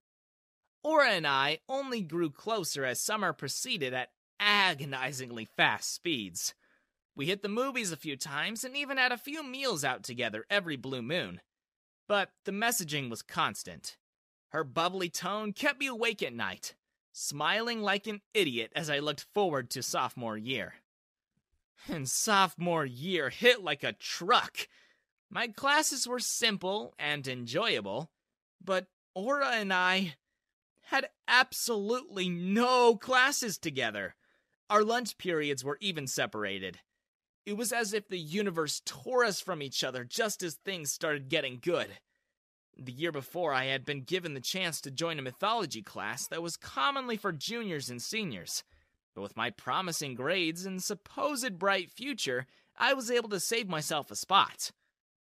Aura 0.82 1.10
and 1.10 1.26
I 1.26 1.58
only 1.68 2.02
grew 2.02 2.30
closer 2.30 2.84
as 2.84 3.00
summer 3.00 3.32
proceeded 3.32 3.92
at 3.92 4.10
agonizingly 4.40 5.44
fast 5.44 5.92
speeds. 5.92 6.54
We 7.16 7.26
hit 7.26 7.42
the 7.42 7.48
movies 7.48 7.90
a 7.90 7.96
few 7.96 8.16
times 8.16 8.64
and 8.64 8.76
even 8.76 8.96
had 8.96 9.12
a 9.12 9.18
few 9.18 9.42
meals 9.42 9.84
out 9.84 10.04
together 10.04 10.44
every 10.48 10.76
blue 10.76 11.02
moon. 11.02 11.40
But 12.06 12.30
the 12.44 12.52
messaging 12.52 13.10
was 13.10 13.22
constant. 13.22 13.96
Her 14.50 14.64
bubbly 14.64 15.10
tone 15.10 15.52
kept 15.52 15.80
me 15.80 15.88
awake 15.88 16.22
at 16.22 16.32
night, 16.32 16.74
smiling 17.12 17.82
like 17.82 18.06
an 18.06 18.22
idiot 18.32 18.72
as 18.74 18.88
I 18.88 19.00
looked 19.00 19.26
forward 19.34 19.68
to 19.70 19.82
sophomore 19.82 20.38
year 20.38 20.74
and 21.88 22.08
sophomore 22.08 22.86
year 22.86 23.30
hit 23.30 23.62
like 23.62 23.82
a 23.82 23.92
truck. 23.92 24.68
My 25.30 25.48
classes 25.48 26.06
were 26.06 26.20
simple 26.20 26.94
and 26.98 27.26
enjoyable, 27.26 28.10
but 28.64 28.86
Aura 29.14 29.52
and 29.52 29.72
I 29.72 30.14
had 30.86 31.08
absolutely 31.26 32.28
no 32.28 32.96
classes 32.96 33.58
together. 33.58 34.14
Our 34.70 34.82
lunch 34.82 35.18
periods 35.18 35.64
were 35.64 35.78
even 35.80 36.06
separated. 36.06 36.78
It 37.44 37.56
was 37.56 37.72
as 37.72 37.92
if 37.92 38.08
the 38.08 38.18
universe 38.18 38.82
tore 38.84 39.24
us 39.24 39.40
from 39.40 39.62
each 39.62 39.82
other 39.82 40.04
just 40.04 40.42
as 40.42 40.54
things 40.54 40.90
started 40.92 41.28
getting 41.28 41.58
good. 41.62 41.88
The 42.76 42.92
year 42.92 43.10
before, 43.10 43.52
I 43.52 43.64
had 43.64 43.84
been 43.84 44.02
given 44.02 44.34
the 44.34 44.40
chance 44.40 44.80
to 44.82 44.90
join 44.90 45.18
a 45.18 45.22
mythology 45.22 45.82
class 45.82 46.26
that 46.28 46.42
was 46.42 46.56
commonly 46.56 47.16
for 47.16 47.32
juniors 47.32 47.90
and 47.90 48.00
seniors. 48.00 48.62
But 49.18 49.22
with 49.22 49.36
my 49.36 49.50
promising 49.50 50.14
grades 50.14 50.64
and 50.64 50.80
supposed 50.80 51.58
bright 51.58 51.90
future, 51.90 52.46
I 52.76 52.94
was 52.94 53.10
able 53.10 53.28
to 53.30 53.40
save 53.40 53.68
myself 53.68 54.12
a 54.12 54.14
spot. 54.14 54.70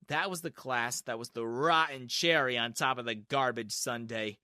That 0.08 0.30
was 0.30 0.40
the 0.40 0.50
class 0.50 1.02
that 1.02 1.18
was 1.18 1.28
the 1.28 1.46
rotten 1.46 2.08
cherry 2.08 2.56
on 2.56 2.72
top 2.72 2.96
of 2.96 3.04
the 3.04 3.14
garbage 3.14 3.72
sundae. 3.72 4.38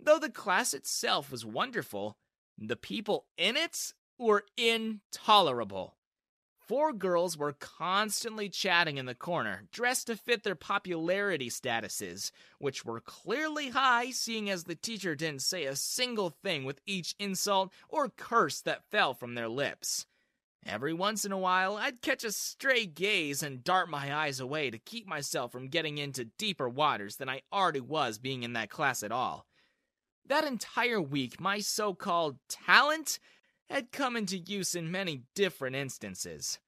Though 0.00 0.18
the 0.18 0.30
class 0.30 0.74
itself 0.74 1.30
was 1.30 1.46
wonderful, 1.46 2.16
the 2.58 2.74
people 2.74 3.26
in 3.38 3.56
it 3.56 3.92
were 4.18 4.46
intolerable. 4.56 5.94
Four 6.68 6.92
girls 6.92 7.36
were 7.36 7.52
constantly 7.52 8.48
chatting 8.48 8.96
in 8.96 9.06
the 9.06 9.14
corner, 9.14 9.64
dressed 9.72 10.06
to 10.06 10.16
fit 10.16 10.44
their 10.44 10.54
popularity 10.54 11.50
statuses, 11.50 12.30
which 12.58 12.84
were 12.84 13.00
clearly 13.00 13.70
high, 13.70 14.10
seeing 14.10 14.48
as 14.48 14.64
the 14.64 14.76
teacher 14.76 15.14
didn't 15.14 15.42
say 15.42 15.64
a 15.64 15.74
single 15.74 16.30
thing 16.30 16.64
with 16.64 16.80
each 16.86 17.14
insult 17.18 17.72
or 17.88 18.08
curse 18.08 18.60
that 18.60 18.84
fell 18.90 19.12
from 19.12 19.34
their 19.34 19.48
lips. 19.48 20.06
Every 20.64 20.92
once 20.92 21.24
in 21.24 21.32
a 21.32 21.38
while, 21.38 21.76
I'd 21.76 22.02
catch 22.02 22.22
a 22.22 22.30
stray 22.30 22.86
gaze 22.86 23.42
and 23.42 23.64
dart 23.64 23.88
my 23.88 24.14
eyes 24.14 24.38
away 24.38 24.70
to 24.70 24.78
keep 24.78 25.08
myself 25.08 25.50
from 25.50 25.66
getting 25.66 25.98
into 25.98 26.26
deeper 26.38 26.68
waters 26.68 27.16
than 27.16 27.28
I 27.28 27.42
already 27.52 27.80
was 27.80 28.18
being 28.18 28.44
in 28.44 28.52
that 28.52 28.70
class 28.70 29.02
at 29.02 29.10
all. 29.10 29.46
That 30.24 30.44
entire 30.44 31.02
week, 31.02 31.40
my 31.40 31.58
so 31.58 31.94
called 31.94 32.38
talent 32.48 33.18
had 33.72 33.90
come 33.90 34.16
into 34.16 34.36
use 34.36 34.74
in 34.74 34.90
many 34.90 35.22
different 35.34 35.74
instances. 35.74 36.58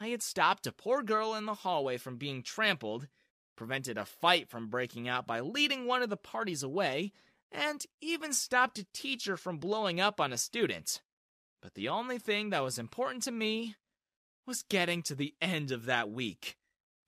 I 0.00 0.08
had 0.08 0.22
stopped 0.22 0.66
a 0.66 0.72
poor 0.72 1.02
girl 1.02 1.34
in 1.34 1.46
the 1.46 1.54
hallway 1.54 1.96
from 1.96 2.16
being 2.16 2.42
trampled, 2.42 3.08
prevented 3.56 3.98
a 3.98 4.04
fight 4.04 4.48
from 4.48 4.68
breaking 4.68 5.08
out 5.08 5.26
by 5.26 5.40
leading 5.40 5.86
one 5.86 6.02
of 6.02 6.10
the 6.10 6.16
parties 6.16 6.62
away, 6.62 7.12
and 7.50 7.84
even 8.00 8.32
stopped 8.32 8.78
a 8.78 8.86
teacher 8.92 9.36
from 9.36 9.58
blowing 9.58 10.00
up 10.00 10.20
on 10.20 10.32
a 10.32 10.38
student. 10.38 11.02
But 11.60 11.74
the 11.74 11.88
only 11.88 12.18
thing 12.18 12.50
that 12.50 12.62
was 12.62 12.78
important 12.78 13.24
to 13.24 13.32
me 13.32 13.74
was 14.46 14.62
getting 14.62 15.02
to 15.04 15.14
the 15.14 15.34
end 15.40 15.72
of 15.72 15.86
that 15.86 16.10
week, 16.10 16.56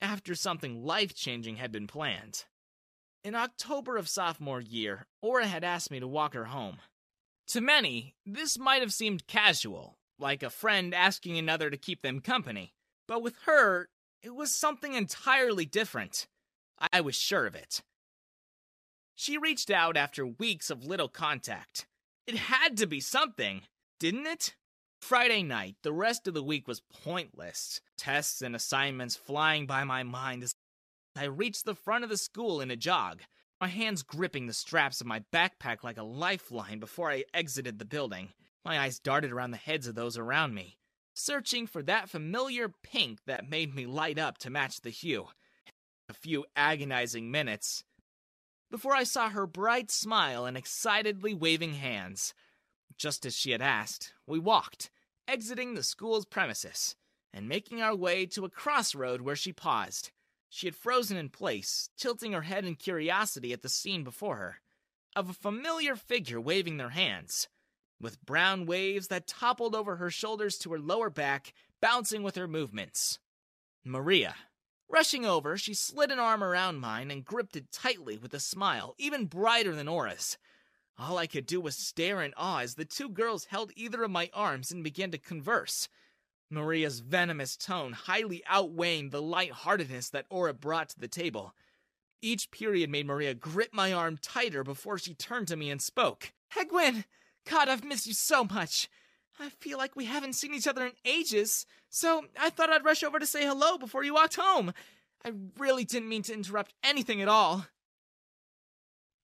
after 0.00 0.34
something 0.34 0.84
life 0.84 1.14
changing 1.14 1.56
had 1.56 1.70
been 1.70 1.86
planned. 1.86 2.46
In 3.22 3.34
October 3.34 3.96
of 3.96 4.08
sophomore 4.08 4.60
year, 4.60 5.06
Aura 5.20 5.46
had 5.46 5.62
asked 5.62 5.90
me 5.90 6.00
to 6.00 6.08
walk 6.08 6.34
her 6.34 6.46
home. 6.46 6.78
To 7.48 7.60
many, 7.60 8.14
this 8.24 8.58
might 8.58 8.80
have 8.80 8.92
seemed 8.92 9.26
casual, 9.26 9.98
like 10.18 10.42
a 10.42 10.50
friend 10.50 10.94
asking 10.94 11.38
another 11.38 11.70
to 11.70 11.76
keep 11.76 12.02
them 12.02 12.20
company. 12.20 12.74
But 13.06 13.22
with 13.22 13.36
her, 13.46 13.88
it 14.22 14.34
was 14.34 14.52
something 14.52 14.94
entirely 14.94 15.64
different. 15.64 16.26
I 16.92 17.00
was 17.00 17.14
sure 17.14 17.46
of 17.46 17.54
it. 17.54 17.82
She 19.14 19.38
reached 19.38 19.70
out 19.70 19.96
after 19.96 20.26
weeks 20.26 20.70
of 20.70 20.84
little 20.84 21.08
contact. 21.08 21.86
It 22.26 22.36
had 22.36 22.76
to 22.78 22.86
be 22.86 23.00
something, 23.00 23.62
didn't 24.00 24.26
it? 24.26 24.56
Friday 25.00 25.42
night, 25.42 25.76
the 25.82 25.92
rest 25.92 26.26
of 26.26 26.34
the 26.34 26.42
week 26.42 26.66
was 26.66 26.80
pointless. 26.80 27.80
Tests 27.96 28.42
and 28.42 28.56
assignments 28.56 29.14
flying 29.14 29.66
by 29.66 29.84
my 29.84 30.02
mind 30.02 30.42
as 30.42 30.54
I 31.16 31.24
reached 31.24 31.64
the 31.64 31.74
front 31.74 32.04
of 32.04 32.10
the 32.10 32.16
school 32.16 32.60
in 32.60 32.70
a 32.70 32.76
jog, 32.76 33.22
my 33.60 33.68
hands 33.68 34.02
gripping 34.02 34.46
the 34.46 34.52
straps 34.52 35.00
of 35.00 35.06
my 35.06 35.20
backpack 35.32 35.82
like 35.82 35.96
a 35.96 36.02
lifeline 36.02 36.78
before 36.78 37.10
I 37.10 37.24
exited 37.32 37.78
the 37.78 37.84
building. 37.84 38.30
My 38.64 38.80
eyes 38.80 38.98
darted 38.98 39.32
around 39.32 39.52
the 39.52 39.56
heads 39.56 39.86
of 39.86 39.94
those 39.94 40.18
around 40.18 40.54
me, 40.54 40.76
searching 41.14 41.66
for 41.66 41.82
that 41.84 42.10
familiar 42.10 42.68
pink 42.82 43.20
that 43.26 43.48
made 43.48 43.74
me 43.74 43.86
light 43.86 44.18
up 44.18 44.38
to 44.38 44.50
match 44.50 44.80
the 44.80 44.90
hue. 44.90 45.28
A 46.08 46.12
few 46.12 46.44
agonizing 46.54 47.30
minutes 47.30 47.84
before 48.70 48.94
I 48.94 49.04
saw 49.04 49.30
her 49.30 49.46
bright 49.46 49.90
smile 49.90 50.44
and 50.44 50.56
excitedly 50.56 51.34
waving 51.34 51.74
hands. 51.74 52.34
Just 52.98 53.24
as 53.24 53.36
she 53.36 53.52
had 53.52 53.62
asked, 53.62 54.12
we 54.26 54.38
walked, 54.38 54.90
exiting 55.28 55.74
the 55.74 55.82
school's 55.82 56.26
premises, 56.26 56.96
and 57.32 57.48
making 57.48 57.80
our 57.80 57.94
way 57.94 58.26
to 58.26 58.44
a 58.44 58.50
crossroad 58.50 59.20
where 59.20 59.36
she 59.36 59.52
paused. 59.52 60.10
She 60.48 60.66
had 60.66 60.76
frozen 60.76 61.16
in 61.16 61.28
place, 61.28 61.90
tilting 61.96 62.32
her 62.32 62.42
head 62.42 62.64
in 62.64 62.76
curiosity 62.76 63.52
at 63.52 63.62
the 63.62 63.68
scene 63.68 64.04
before 64.04 64.36
her, 64.36 64.60
of 65.14 65.28
a 65.28 65.34
familiar 65.34 65.96
figure 65.96 66.40
waving 66.40 66.76
their 66.76 66.90
hands, 66.90 67.48
with 68.00 68.24
brown 68.24 68.66
waves 68.66 69.08
that 69.08 69.26
toppled 69.26 69.74
over 69.74 69.96
her 69.96 70.10
shoulders 70.10 70.58
to 70.58 70.72
her 70.72 70.78
lower 70.78 71.10
back, 71.10 71.52
bouncing 71.80 72.22
with 72.22 72.36
her 72.36 72.48
movements. 72.48 73.18
Maria. 73.84 74.34
Rushing 74.88 75.24
over, 75.26 75.56
she 75.56 75.74
slid 75.74 76.10
an 76.12 76.18
arm 76.18 76.44
around 76.44 76.78
mine 76.78 77.10
and 77.10 77.24
gripped 77.24 77.56
it 77.56 77.72
tightly 77.72 78.16
with 78.16 78.32
a 78.34 78.40
smile, 78.40 78.94
even 78.98 79.26
brighter 79.26 79.74
than 79.74 79.88
Aura's. 79.88 80.38
All 80.98 81.18
I 81.18 81.26
could 81.26 81.44
do 81.44 81.60
was 81.60 81.76
stare 81.76 82.22
in 82.22 82.32
awe 82.36 82.60
as 82.60 82.74
the 82.74 82.84
two 82.84 83.08
girls 83.08 83.46
held 83.46 83.72
either 83.74 84.02
of 84.04 84.10
my 84.10 84.30
arms 84.32 84.70
and 84.70 84.84
began 84.84 85.10
to 85.10 85.18
converse. 85.18 85.88
Maria's 86.50 87.00
venomous 87.00 87.56
tone 87.56 87.92
highly 87.92 88.42
outweighing 88.48 89.10
the 89.10 89.22
light-heartedness 89.22 90.10
that 90.10 90.26
Aura 90.30 90.54
brought 90.54 90.90
to 90.90 91.00
the 91.00 91.08
table. 91.08 91.54
Each 92.22 92.50
period 92.50 92.90
made 92.90 93.06
Maria 93.06 93.34
grip 93.34 93.70
my 93.72 93.92
arm 93.92 94.18
tighter 94.20 94.64
before 94.64 94.98
she 94.98 95.14
turned 95.14 95.48
to 95.48 95.56
me 95.56 95.70
and 95.70 95.82
spoke. 95.82 96.32
Hegwin! 96.54 97.04
God, 97.48 97.68
I've 97.68 97.84
missed 97.84 98.06
you 98.06 98.14
so 98.14 98.44
much. 98.44 98.88
I 99.38 99.50
feel 99.50 99.78
like 99.78 99.94
we 99.94 100.06
haven't 100.06 100.32
seen 100.32 100.54
each 100.54 100.66
other 100.66 100.86
in 100.86 100.92
ages, 101.04 101.66
so 101.90 102.24
I 102.40 102.50
thought 102.50 102.70
I'd 102.70 102.84
rush 102.84 103.02
over 103.02 103.18
to 103.18 103.26
say 103.26 103.44
hello 103.44 103.76
before 103.76 104.02
you 104.02 104.14
walked 104.14 104.36
home. 104.36 104.72
I 105.24 105.32
really 105.58 105.84
didn't 105.84 106.08
mean 106.08 106.22
to 106.22 106.32
interrupt 106.32 106.72
anything 106.82 107.20
at 107.20 107.28
all. 107.28 107.66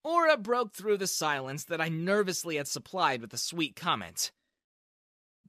Aura 0.05 0.37
broke 0.37 0.73
through 0.73 0.99
the 0.99 1.07
silence 1.07 1.64
that 1.64 1.81
I 1.81 1.89
nervously 1.89 2.57
had 2.57 2.68
supplied 2.68 3.20
with 3.20 3.33
a 3.33 3.39
sweet 3.39 3.77
comment. 3.77 4.33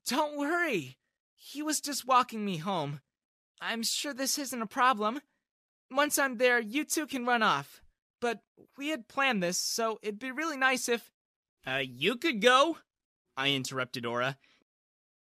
Don't 0.05 0.37
worry. 0.37 0.97
He 1.45 1.61
was 1.61 1.81
just 1.81 2.07
walking 2.07 2.45
me 2.45 2.57
home. 2.57 3.01
I'm 3.59 3.83
sure 3.83 4.13
this 4.13 4.39
isn't 4.39 4.61
a 4.61 4.65
problem. 4.65 5.19
Once 5.91 6.17
I'm 6.17 6.37
there, 6.37 6.59
you 6.59 6.85
two 6.85 7.05
can 7.05 7.25
run 7.25 7.43
off. 7.43 7.81
But 8.21 8.39
we 8.77 8.87
had 8.89 9.09
planned 9.09 9.43
this, 9.43 9.57
so 9.57 9.99
it'd 10.01 10.19
be 10.19 10.31
really 10.31 10.55
nice 10.55 10.87
if. 10.87 11.11
Uh, 11.67 11.81
you 11.83 12.15
could 12.15 12.41
go? 12.41 12.77
I 13.35 13.49
interrupted 13.49 14.05
Aura, 14.05 14.37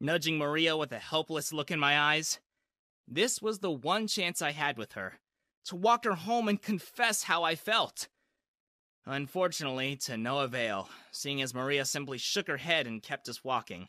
nudging 0.01 0.37
Maria 0.37 0.77
with 0.77 0.93
a 0.93 0.99
helpless 0.99 1.51
look 1.51 1.71
in 1.71 1.81
my 1.81 1.99
eyes. 1.99 2.41
This 3.09 3.41
was 3.41 3.61
the 3.61 3.71
one 3.71 4.07
chance 4.07 4.43
I 4.43 4.53
had 4.53 4.77
with 4.77 4.93
her 4.93 5.19
to 5.65 5.77
walk 5.77 6.05
her 6.05 6.15
home 6.15 6.47
and 6.47 6.61
confess 6.61 7.23
how 7.23 7.43
I 7.43 7.55
felt. 7.55 8.09
Unfortunately, 9.07 9.97
to 9.97 10.19
no 10.19 10.41
avail, 10.41 10.91
seeing 11.11 11.41
as 11.41 11.55
Maria 11.55 11.87
simply 11.87 12.19
shook 12.19 12.49
her 12.49 12.59
head 12.59 12.87
and 12.87 13.03
kept 13.03 13.29
us 13.31 13.43
walking. 13.43 13.89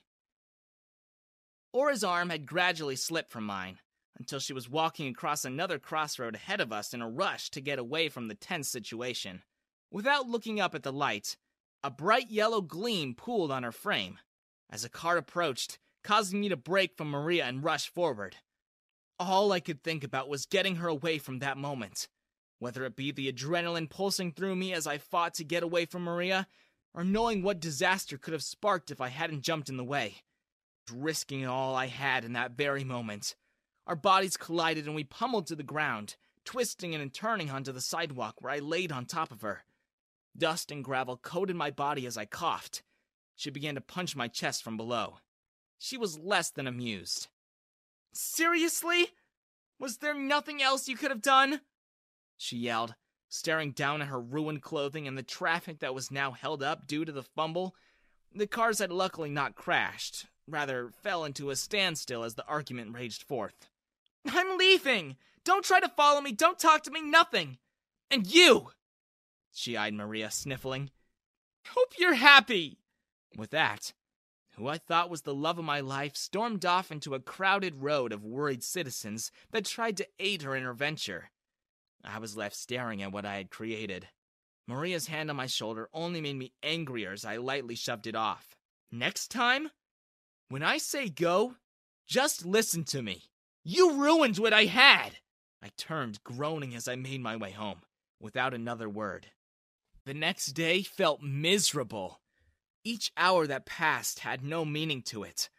Aura's 1.73 2.03
arm 2.03 2.29
had 2.29 2.45
gradually 2.45 2.95
slipped 2.95 3.31
from 3.31 3.45
mine 3.45 3.79
until 4.15 4.39
she 4.39 4.53
was 4.53 4.69
walking 4.69 5.07
across 5.07 5.43
another 5.43 5.79
crossroad 5.79 6.35
ahead 6.35 6.61
of 6.61 6.71
us 6.71 6.93
in 6.93 7.01
a 7.01 7.09
rush 7.09 7.49
to 7.49 7.61
get 7.61 7.79
away 7.79 8.09
from 8.09 8.27
the 8.27 8.35
tense 8.35 8.69
situation. 8.69 9.41
Without 9.89 10.29
looking 10.29 10.59
up 10.59 10.75
at 10.75 10.83
the 10.83 10.93
light, 10.93 11.35
a 11.83 11.89
bright 11.89 12.29
yellow 12.29 12.61
gleam 12.61 13.15
pooled 13.15 13.49
on 13.49 13.63
her 13.63 13.71
frame 13.71 14.19
as 14.69 14.83
a 14.83 14.89
car 14.89 15.17
approached, 15.17 15.79
causing 16.03 16.41
me 16.41 16.49
to 16.49 16.55
break 16.55 16.95
from 16.95 17.09
Maria 17.09 17.45
and 17.45 17.63
rush 17.63 17.89
forward. 17.89 18.35
All 19.19 19.51
I 19.51 19.59
could 19.59 19.81
think 19.81 20.03
about 20.03 20.29
was 20.29 20.45
getting 20.45 20.75
her 20.75 20.87
away 20.87 21.17
from 21.17 21.39
that 21.39 21.57
moment, 21.57 22.07
whether 22.59 22.85
it 22.85 22.95
be 22.95 23.11
the 23.11 23.31
adrenaline 23.31 23.89
pulsing 23.89 24.31
through 24.31 24.55
me 24.55 24.73
as 24.73 24.85
I 24.85 24.99
fought 24.99 25.33
to 25.35 25.43
get 25.43 25.63
away 25.63 25.85
from 25.85 26.03
Maria, 26.03 26.45
or 26.93 27.03
knowing 27.03 27.41
what 27.41 27.59
disaster 27.59 28.19
could 28.19 28.33
have 28.33 28.43
sparked 28.43 28.91
if 28.91 29.01
I 29.01 29.07
hadn't 29.09 29.41
jumped 29.41 29.69
in 29.69 29.77
the 29.77 29.83
way 29.83 30.21
risking 30.91 31.45
all 31.45 31.75
I 31.75 31.87
had 31.87 32.25
in 32.25 32.33
that 32.33 32.51
very 32.51 32.83
moment. 32.83 33.35
Our 33.87 33.95
bodies 33.95 34.37
collided 34.37 34.85
and 34.85 34.95
we 34.95 35.03
pummeled 35.03 35.47
to 35.47 35.55
the 35.55 35.63
ground, 35.63 36.15
twisting 36.45 36.95
and 36.95 37.13
turning 37.13 37.49
onto 37.49 37.71
the 37.71 37.81
sidewalk 37.81 38.35
where 38.39 38.53
I 38.53 38.59
laid 38.59 38.91
on 38.91 39.05
top 39.05 39.31
of 39.31 39.41
her. 39.41 39.63
Dust 40.37 40.71
and 40.71 40.83
gravel 40.83 41.17
coated 41.17 41.55
my 41.55 41.69
body 41.69 42.05
as 42.05 42.17
I 42.17 42.25
coughed. 42.25 42.81
She 43.35 43.49
began 43.49 43.75
to 43.75 43.81
punch 43.81 44.15
my 44.15 44.27
chest 44.27 44.63
from 44.63 44.77
below. 44.77 45.17
She 45.77 45.97
was 45.97 46.19
less 46.19 46.49
than 46.49 46.67
amused. 46.67 47.27
Seriously? 48.13 49.07
Was 49.79 49.97
there 49.97 50.13
nothing 50.13 50.61
else 50.61 50.87
you 50.87 50.95
could 50.95 51.11
have 51.11 51.21
done? 51.21 51.61
She 52.37 52.57
yelled, 52.57 52.95
staring 53.27 53.71
down 53.71 54.01
at 54.01 54.07
her 54.07 54.19
ruined 54.19 54.61
clothing 54.61 55.07
and 55.07 55.17
the 55.17 55.23
traffic 55.23 55.79
that 55.79 55.93
was 55.93 56.11
now 56.11 56.31
held 56.31 56.63
up 56.63 56.87
due 56.87 57.05
to 57.05 57.11
the 57.11 57.23
fumble. 57.23 57.75
The 58.33 58.47
cars 58.47 58.79
had 58.79 58.91
luckily 58.91 59.29
not 59.29 59.55
crashed, 59.55 60.27
rather 60.47 60.89
fell 61.01 61.25
into 61.25 61.49
a 61.49 61.55
standstill 61.55 62.23
as 62.23 62.35
the 62.35 62.45
argument 62.45 62.93
raged 62.93 63.23
forth. 63.23 63.67
I'm 64.25 64.57
leaving! 64.57 65.17
Don't 65.43 65.65
try 65.65 65.79
to 65.79 65.89
follow 65.89 66.21
me, 66.21 66.31
don't 66.31 66.59
talk 66.59 66.83
to 66.83 66.91
me, 66.91 67.01
nothing! 67.01 67.57
And 68.09 68.27
you! 68.27 68.71
She 69.51 69.75
eyed 69.75 69.93
Maria, 69.93 70.31
sniffling. 70.31 70.91
Hope 71.69 71.93
you're 71.97 72.15
happy! 72.15 72.79
With 73.35 73.51
that, 73.51 73.93
who 74.55 74.67
I 74.67 74.77
thought 74.77 75.09
was 75.09 75.23
the 75.23 75.33
love 75.33 75.57
of 75.57 75.65
my 75.65 75.79
life 75.79 76.15
stormed 76.15 76.65
off 76.65 76.91
into 76.91 77.15
a 77.15 77.19
crowded 77.19 77.81
road 77.81 78.11
of 78.11 78.23
worried 78.23 78.63
citizens 78.63 79.31
that 79.51 79.65
tried 79.65 79.97
to 79.97 80.07
aid 80.19 80.43
her 80.43 80.55
in 80.55 80.63
her 80.63 80.73
venture. 80.73 81.31
I 82.03 82.19
was 82.19 82.37
left 82.37 82.55
staring 82.55 83.01
at 83.01 83.11
what 83.11 83.25
I 83.25 83.37
had 83.37 83.49
created. 83.49 84.09
Maria's 84.67 85.07
hand 85.07 85.29
on 85.29 85.35
my 85.35 85.47
shoulder 85.47 85.89
only 85.93 86.21
made 86.21 86.35
me 86.35 86.53
angrier 86.61 87.11
as 87.11 87.25
I 87.25 87.37
lightly 87.37 87.75
shoved 87.75 88.07
it 88.07 88.15
off. 88.15 88.55
Next 88.91 89.31
time, 89.31 89.71
when 90.53 90.61
I 90.61 90.77
say 90.77 91.09
go, 91.09 91.55
just 92.05 92.45
listen 92.45 92.83
to 92.83 93.01
me. 93.01 93.23
You 93.63 93.93
ruined 93.93 94.37
what 94.37 94.53
I 94.53 94.65
had! 94.65 95.13
I 95.63 95.69
turned, 95.77 96.23
groaning 96.23 96.75
as 96.75 96.87
I 96.87 96.95
made 96.95 97.21
my 97.21 97.35
way 97.35 97.49
home, 97.49 97.81
without 98.19 98.53
another 98.53 98.87
word. 98.87 99.31
The 100.05 100.13
next 100.13 100.51
day 100.51 100.83
felt 100.83 101.23
miserable. 101.23 102.21
Each 102.83 103.11
hour 103.17 103.47
that 103.47 103.65
passed 103.65 104.19
had 104.19 104.43
no 104.43 104.63
meaning 104.63 105.01
to 105.07 105.23
it. 105.23 105.49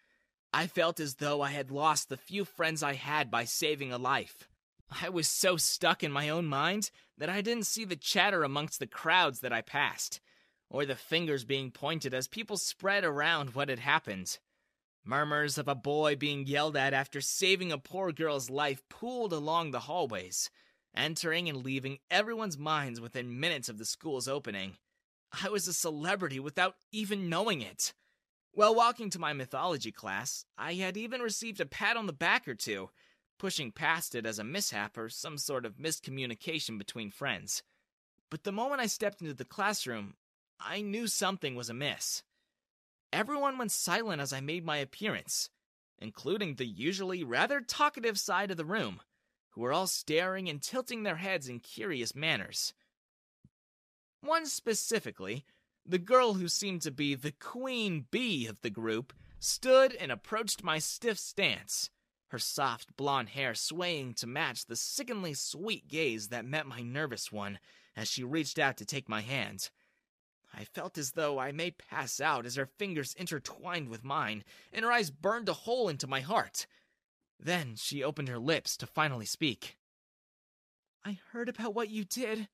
I 0.53 0.69
felt 0.69 1.01
as 1.01 1.17
though 1.17 1.43
I 1.43 1.51
had 1.51 1.73
lost 1.73 2.09
the 2.09 2.17
few 2.17 2.45
friends 2.45 2.81
I 2.81 2.93
had 2.93 3.33
by 3.33 3.47
saving 3.47 3.91
a 3.93 3.99
life. 3.99 4.49
I 5.03 5.09
was 5.09 5.27
so 5.27 5.57
stuck 5.57 6.05
in 6.05 6.13
my 6.13 6.29
own 6.29 6.47
mind 6.47 6.93
that 7.19 7.29
I 7.29 7.41
didn't 7.41 7.67
see 7.67 7.85
the 7.85 7.97
chatter 7.97 8.45
amongst 8.45 8.79
the 8.79 8.87
crowds 8.87 9.41
that 9.41 9.53
I 9.53 9.61
passed, 9.61 10.21
or 10.71 10.87
the 10.87 10.95
fingers 10.95 11.45
being 11.45 11.73
pointed 11.73 12.15
as 12.15 12.29
people 12.29 12.57
spread 12.57 13.03
around 13.03 13.57
what 13.57 13.69
had 13.69 13.81
happened. 13.81 14.39
Murmurs 15.07 15.59
of 15.59 15.69
a 15.69 15.75
boy 15.75 16.17
being 16.17 16.47
yelled 16.47 16.77
at 16.77 16.95
after 16.95 17.21
saving 17.21 17.71
a 17.71 17.79
poor 17.79 18.11
girl's 18.11 18.49
life 18.49 18.83
pooled 18.89 19.35
along 19.35 19.71
the 19.71 19.81
hallways, 19.81 20.49
entering 20.97 21.47
and 21.49 21.63
leaving 21.63 21.99
everyone's 22.11 22.57
minds 22.57 23.01
within 23.01 23.39
minutes 23.39 23.69
of 23.69 23.77
the 23.77 23.85
school's 23.85 24.27
opening. 24.27 24.79
I 25.43 25.51
was 25.51 25.69
a 25.69 25.75
celebrity 25.75 26.41
without 26.41 26.77
even 26.91 27.29
knowing 27.29 27.61
it. 27.61 27.93
While 28.53 28.75
walking 28.75 29.11
to 29.11 29.19
my 29.19 29.33
mythology 29.33 29.93
class, 29.93 30.47
I 30.57 30.75
had 30.75 30.97
even 30.97 31.21
received 31.21 31.61
a 31.61 31.67
pat 31.67 31.97
on 31.97 32.07
the 32.07 32.13
back 32.13 32.49
or 32.49 32.55
two, 32.55 32.89
pushing 33.39 33.73
past 33.73 34.15
it 34.15 34.25
as 34.25 34.39
a 34.39 34.45
mishap 34.45 34.97
or 34.97 35.09
some 35.11 35.37
sort 35.37 35.67
of 35.67 35.77
miscommunication 35.77 36.79
between 36.79 37.11
friends. 37.11 37.63
But 38.31 38.45
the 38.45 38.53
moment 38.53 38.81
I 38.81 38.87
stepped 38.87 39.21
into 39.21 39.35
the 39.35 39.45
classroom, 39.45 40.15
I 40.59 40.81
knew 40.81 41.09
something 41.09 41.57
was 41.57 41.69
amiss. 41.69 42.23
Everyone 43.15 43.57
went 43.57 43.71
silent 43.71 44.21
as 44.21 44.33
I 44.33 44.41
made 44.41 44.65
my 44.65 44.79
appearance, 44.79 45.49
including 45.99 46.57
the 46.57 46.67
usually 46.67 47.23
rather 47.23 47.61
talkative 47.61 48.19
side 48.19 48.51
of 48.51 48.57
the 48.57 48.65
room, 48.65 49.01
who 49.51 49.61
were 49.61 49.73
all 49.73 49.87
staring 49.87 50.49
and 50.49 50.61
tilting 50.61 51.05
their 51.05 51.17
heads 51.17 51.49
in 51.49 51.61
curious 51.61 52.15
manners. 52.15 52.75
One 54.21 54.47
specifically, 54.47 55.45
the 55.87 55.99
girl 55.99 56.35
who 56.35 56.49
seemed 56.49 56.83
to 56.83 56.91
be 56.91 57.15
the 57.15 57.33
queen 57.33 58.07
bee 58.11 58.47
of 58.47 58.61
the 58.63 58.71
group, 58.71 59.13
stood 59.39 59.95
and 59.95 60.11
approached 60.11 60.65
my 60.65 60.79
stiff 60.79 61.19
stance, 61.19 61.91
her 62.29 62.39
soft 62.39 62.97
blonde 62.97 63.29
hair 63.29 63.55
swaying 63.55 64.15
to 64.15 64.27
match 64.27 64.65
the 64.67 64.75
sickeningly 64.75 65.35
sweet 65.35 65.87
gaze 65.87 66.29
that 66.29 66.45
met 66.45 66.67
my 66.67 66.81
nervous 66.81 67.31
one 67.31 67.59
as 67.95 68.09
she 68.09 68.25
reached 68.25 68.59
out 68.59 68.77
to 68.79 68.85
take 68.85 69.09
my 69.09 69.21
hand. 69.21 69.71
I 70.57 70.65
felt 70.65 70.99
as 70.99 71.13
though 71.13 71.39
I 71.39 71.53
may 71.53 71.73
pass 71.73 72.21
out 72.21 72.47
as 72.47 72.55
her 72.57 72.67
fingers 72.67 73.15
intertwined 73.15 73.89
with 73.89 74.05
mine, 74.05 74.45
and 74.73 74.85
her 74.85 74.93
eyes 74.93 75.11
burned 75.11 75.49
a 75.49 75.53
hole 75.53 75.89
into 75.89 76.07
my 76.07 76.21
heart. 76.21 76.67
Then 77.39 77.75
she 77.77 78.05
opened 78.05 78.29
her 78.29 78.39
lips 78.39 78.77
to 78.77 78.87
finally 78.87 79.27
speak. 79.27 79.77
I 81.05 81.19
heard 81.33 81.49
about 81.49 81.75
what 81.75 81.91
you 81.91 82.05
did. 82.05 82.49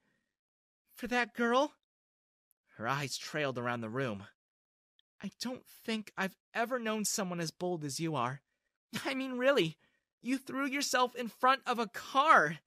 For 0.95 1.07
that 1.09 1.35
girl? 1.35 1.75
Her 2.77 2.89
eyes 2.89 3.17
trailed 3.19 3.59
around 3.59 3.83
the 3.83 3.91
room. 3.91 4.25
I 5.23 5.31
don't 5.41 5.67
think 5.67 6.13
I've 6.17 6.37
ever 6.55 6.79
known 6.79 7.05
someone 7.05 7.41
as 7.41 7.51
bold 7.51 7.85
as 7.85 8.01
you 8.01 8.17
are. 8.17 8.41
I 9.05 9.15
mean, 9.15 9.39
really, 9.39 9.77
you 10.23 10.39
threw 10.39 10.67
yourself 10.67 11.15
in 11.15 11.29
front 11.29 11.61
of 11.67 11.79
a 11.79 11.87
car. 11.87 12.59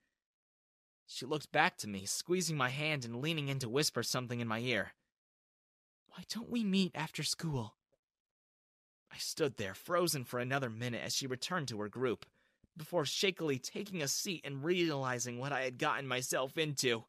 She 1.08 1.26
looked 1.26 1.52
back 1.52 1.78
to 1.78 1.90
me, 1.90 2.06
squeezing 2.06 2.56
my 2.56 2.70
hand 2.70 3.04
and 3.06 3.22
leaning 3.22 3.48
in 3.48 3.60
to 3.60 3.70
whisper 3.70 4.04
something 4.04 4.40
in 4.40 4.48
my 4.48 4.60
ear. 4.60 4.94
Why 6.16 6.24
don't 6.30 6.50
we 6.50 6.64
meet 6.64 6.92
after 6.94 7.24
school? 7.24 7.76
I 9.12 9.18
stood 9.18 9.58
there, 9.58 9.74
frozen 9.74 10.26
for 10.26 10.40
another 10.40 10.70
minute 10.70 11.02
as 11.04 11.16
she 11.16 11.26
returned 11.26 11.68
to 11.70 11.82
her 11.82 11.90
group, 11.90 12.26
before 12.78 13.06
shakily 13.06 13.58
taking 13.58 14.02
a 14.02 14.08
seat 14.08 14.42
and 14.44 14.64
realizing 14.64 15.40
what 15.40 15.52
I 15.52 15.62
had 15.62 15.80
gotten 15.80 16.08
myself 16.08 16.58
into. 16.58 17.06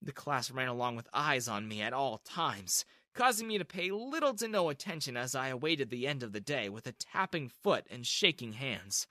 The 0.00 0.12
class 0.12 0.50
ran 0.50 0.68
along 0.68 0.96
with 0.96 1.08
eyes 1.12 1.46
on 1.46 1.68
me 1.68 1.82
at 1.82 1.92
all 1.92 2.18
times, 2.18 2.86
causing 3.14 3.48
me 3.48 3.58
to 3.58 3.64
pay 3.66 3.90
little 3.90 4.34
to 4.34 4.48
no 4.48 4.70
attention 4.70 5.16
as 5.16 5.34
I 5.34 5.48
awaited 5.48 5.90
the 5.90 6.06
end 6.06 6.22
of 6.22 6.32
the 6.32 6.40
day 6.40 6.70
with 6.70 6.86
a 6.86 6.92
tapping 6.92 7.48
foot 7.48 7.86
and 7.90 8.06
shaking 8.06 8.54
hands. 8.54 9.06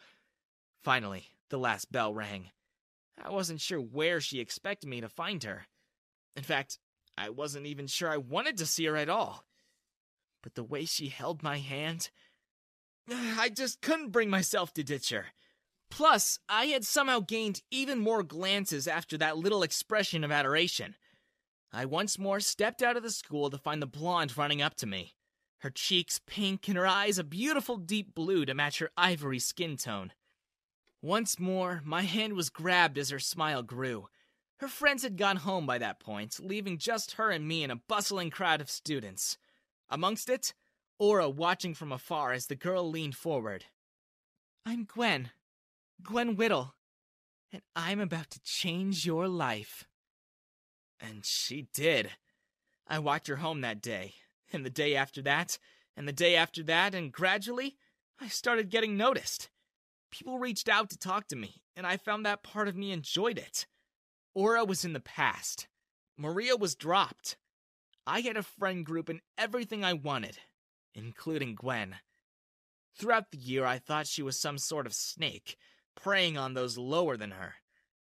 Finally, 0.84 1.28
the 1.50 1.60
last 1.60 1.92
bell 1.92 2.14
rang. 2.14 2.50
I 3.24 3.30
wasn't 3.30 3.62
sure 3.62 3.80
where 3.80 4.20
she 4.20 4.40
expected 4.40 4.90
me 4.90 5.00
to 5.02 5.10
find 5.10 5.44
her. 5.44 5.68
In 6.36 6.44
fact, 6.44 6.80
I 7.18 7.30
wasn't 7.30 7.66
even 7.66 7.88
sure 7.88 8.10
I 8.10 8.18
wanted 8.18 8.58
to 8.58 8.66
see 8.66 8.86
her 8.86 8.98
at 8.98 9.10
all. 9.10 9.46
But 10.42 10.56
the 10.56 10.64
way 10.64 10.86
she 10.86 11.10
held 11.10 11.44
my 11.44 11.60
hand, 11.60 12.10
I 13.10 13.50
just 13.50 13.82
couldn't 13.82 14.12
bring 14.12 14.30
myself 14.30 14.74
to 14.74 14.84
ditch 14.84 15.10
her. 15.10 15.28
Plus, 15.90 16.40
I 16.48 16.68
had 16.68 16.86
somehow 16.86 17.20
gained 17.20 17.62
even 17.70 18.00
more 18.00 18.24
glances 18.24 18.88
after 18.88 19.18
that 19.18 19.38
little 19.38 19.62
expression 19.62 20.24
of 20.24 20.32
adoration. 20.32 20.96
I 21.74 21.86
once 21.86 22.18
more 22.18 22.40
stepped 22.40 22.82
out 22.82 22.98
of 22.98 23.04
the 23.04 23.12
school 23.12 23.50
to 23.50 23.58
find 23.58 23.82
the 23.82 23.88
blonde 23.88 24.38
running 24.38 24.62
up 24.62 24.76
to 24.76 24.88
me, 24.88 25.16
her 25.60 25.70
cheeks 25.70 26.20
pink 26.26 26.68
and 26.68 26.78
her 26.78 26.88
eyes 26.88 27.20
a 27.20 27.24
beautiful 27.24 27.78
deep 27.78 28.16
blue 28.16 28.46
to 28.46 28.54
match 28.54 28.80
her 28.80 28.90
ivory 28.98 29.40
skin 29.40 29.78
tone. 29.78 30.12
Once 31.02 31.40
more, 31.40 31.82
my 31.84 32.04
hand 32.04 32.34
was 32.34 32.50
grabbed 32.50 32.98
as 32.98 33.10
her 33.10 33.20
smile 33.20 33.64
grew. 33.64 34.08
Her 34.62 34.68
friends 34.68 35.02
had 35.02 35.18
gone 35.18 35.38
home 35.38 35.66
by 35.66 35.80
that 35.80 36.00
point, 36.00 36.40
leaving 36.40 36.78
just 36.78 37.14
her 37.14 37.32
and 37.32 37.48
me 37.48 37.64
in 37.64 37.72
a 37.72 37.82
bustling 37.88 38.30
crowd 38.30 38.62
of 38.62 38.70
students. 38.70 39.40
Amongst 39.90 40.30
it, 40.30 40.54
Aura 41.00 41.28
watching 41.28 41.74
from 41.74 41.92
afar 41.92 42.32
as 42.32 42.46
the 42.46 42.56
girl 42.56 42.88
leaned 42.88 43.16
forward. 43.16 43.66
I'm 44.64 44.84
Gwen. 44.84 45.32
Gwen 46.04 46.36
Whittle. 46.36 46.76
And 47.52 47.64
I'm 47.76 48.00
about 48.00 48.30
to 48.30 48.44
change 48.44 49.04
your 49.04 49.28
life. 49.28 49.88
And 51.00 51.26
she 51.26 51.66
did. 51.74 52.12
I 52.88 53.00
walked 53.00 53.30
her 53.30 53.38
home 53.38 53.62
that 53.62 53.82
day, 53.82 54.14
and 54.54 54.64
the 54.64 54.70
day 54.70 54.96
after 54.96 55.24
that, 55.24 55.58
and 55.98 56.08
the 56.08 56.14
day 56.14 56.36
after 56.36 56.62
that, 56.62 56.94
and 56.94 57.12
gradually, 57.12 57.78
I 58.20 58.28
started 58.28 58.70
getting 58.70 58.96
noticed. 58.96 59.50
People 60.12 60.38
reached 60.38 60.70
out 60.70 60.92
to 60.92 61.00
talk 61.00 61.28
to 61.30 61.36
me, 61.36 61.64
and 61.76 61.88
I 61.88 61.98
found 61.98 62.28
that 62.28 62.44
part 62.44 62.68
of 62.68 62.78
me 62.78 62.92
enjoyed 62.92 63.40
it. 63.40 63.66
Aura 64.34 64.64
was 64.64 64.86
in 64.86 64.94
the 64.94 65.00
past. 65.02 65.68
Maria 66.18 66.56
was 66.56 66.76
dropped. 66.76 67.38
I 68.08 68.22
had 68.22 68.38
a 68.38 68.44
friend 68.44 68.86
group 68.86 69.10
and 69.10 69.22
everything 69.38 69.84
I 69.84 69.94
wanted, 69.94 70.38
including 70.94 71.56
Gwen. 71.56 71.98
Throughout 72.98 73.32
the 73.32 73.38
year, 73.38 73.66
I 73.66 73.78
thought 73.78 74.08
she 74.08 74.22
was 74.22 74.40
some 74.40 74.58
sort 74.58 74.86
of 74.86 74.94
snake, 74.94 75.58
preying 75.96 76.38
on 76.38 76.54
those 76.54 76.78
lower 76.78 77.18
than 77.18 77.32
her. 77.32 77.56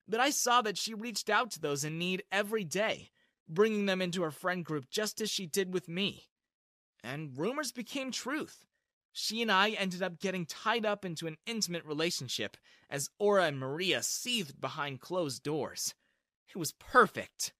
But 0.08 0.20
I 0.20 0.30
saw 0.30 0.62
that 0.62 0.78
she 0.78 0.94
reached 0.94 1.30
out 1.30 1.52
to 1.52 1.60
those 1.60 1.84
in 1.84 2.00
need 2.00 2.24
every 2.32 2.64
day, 2.64 3.12
bringing 3.48 3.86
them 3.86 4.02
into 4.02 4.24
her 4.24 4.32
friend 4.32 4.66
group 4.66 4.90
just 4.90 5.22
as 5.22 5.30
she 5.30 5.46
did 5.46 5.74
with 5.74 5.88
me. 5.88 6.30
And 7.04 7.38
rumors 7.38 7.72
became 7.72 8.12
truth. 8.12 8.66
She 9.12 9.42
and 9.42 9.52
I 9.52 9.72
ended 9.72 10.02
up 10.02 10.20
getting 10.20 10.46
tied 10.46 10.86
up 10.86 11.04
into 11.04 11.28
an 11.28 11.38
intimate 11.46 11.86
relationship 11.86 12.58
as 12.90 13.10
Aura 13.20 13.46
and 13.46 13.60
Maria 13.60 14.02
seethed 14.04 14.60
behind 14.62 15.02
closed 15.02 15.44
doors. 15.44 15.94
It 16.50 16.58
was 16.58 16.72
perfect. 16.72 17.54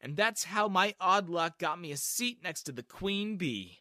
And 0.00 0.16
that's 0.16 0.44
how 0.44 0.68
my 0.68 0.94
odd 1.00 1.28
luck 1.28 1.58
got 1.58 1.80
me 1.80 1.92
a 1.92 1.96
seat 1.96 2.38
next 2.42 2.64
to 2.64 2.72
the 2.72 2.82
queen 2.82 3.36
bee. 3.36 3.78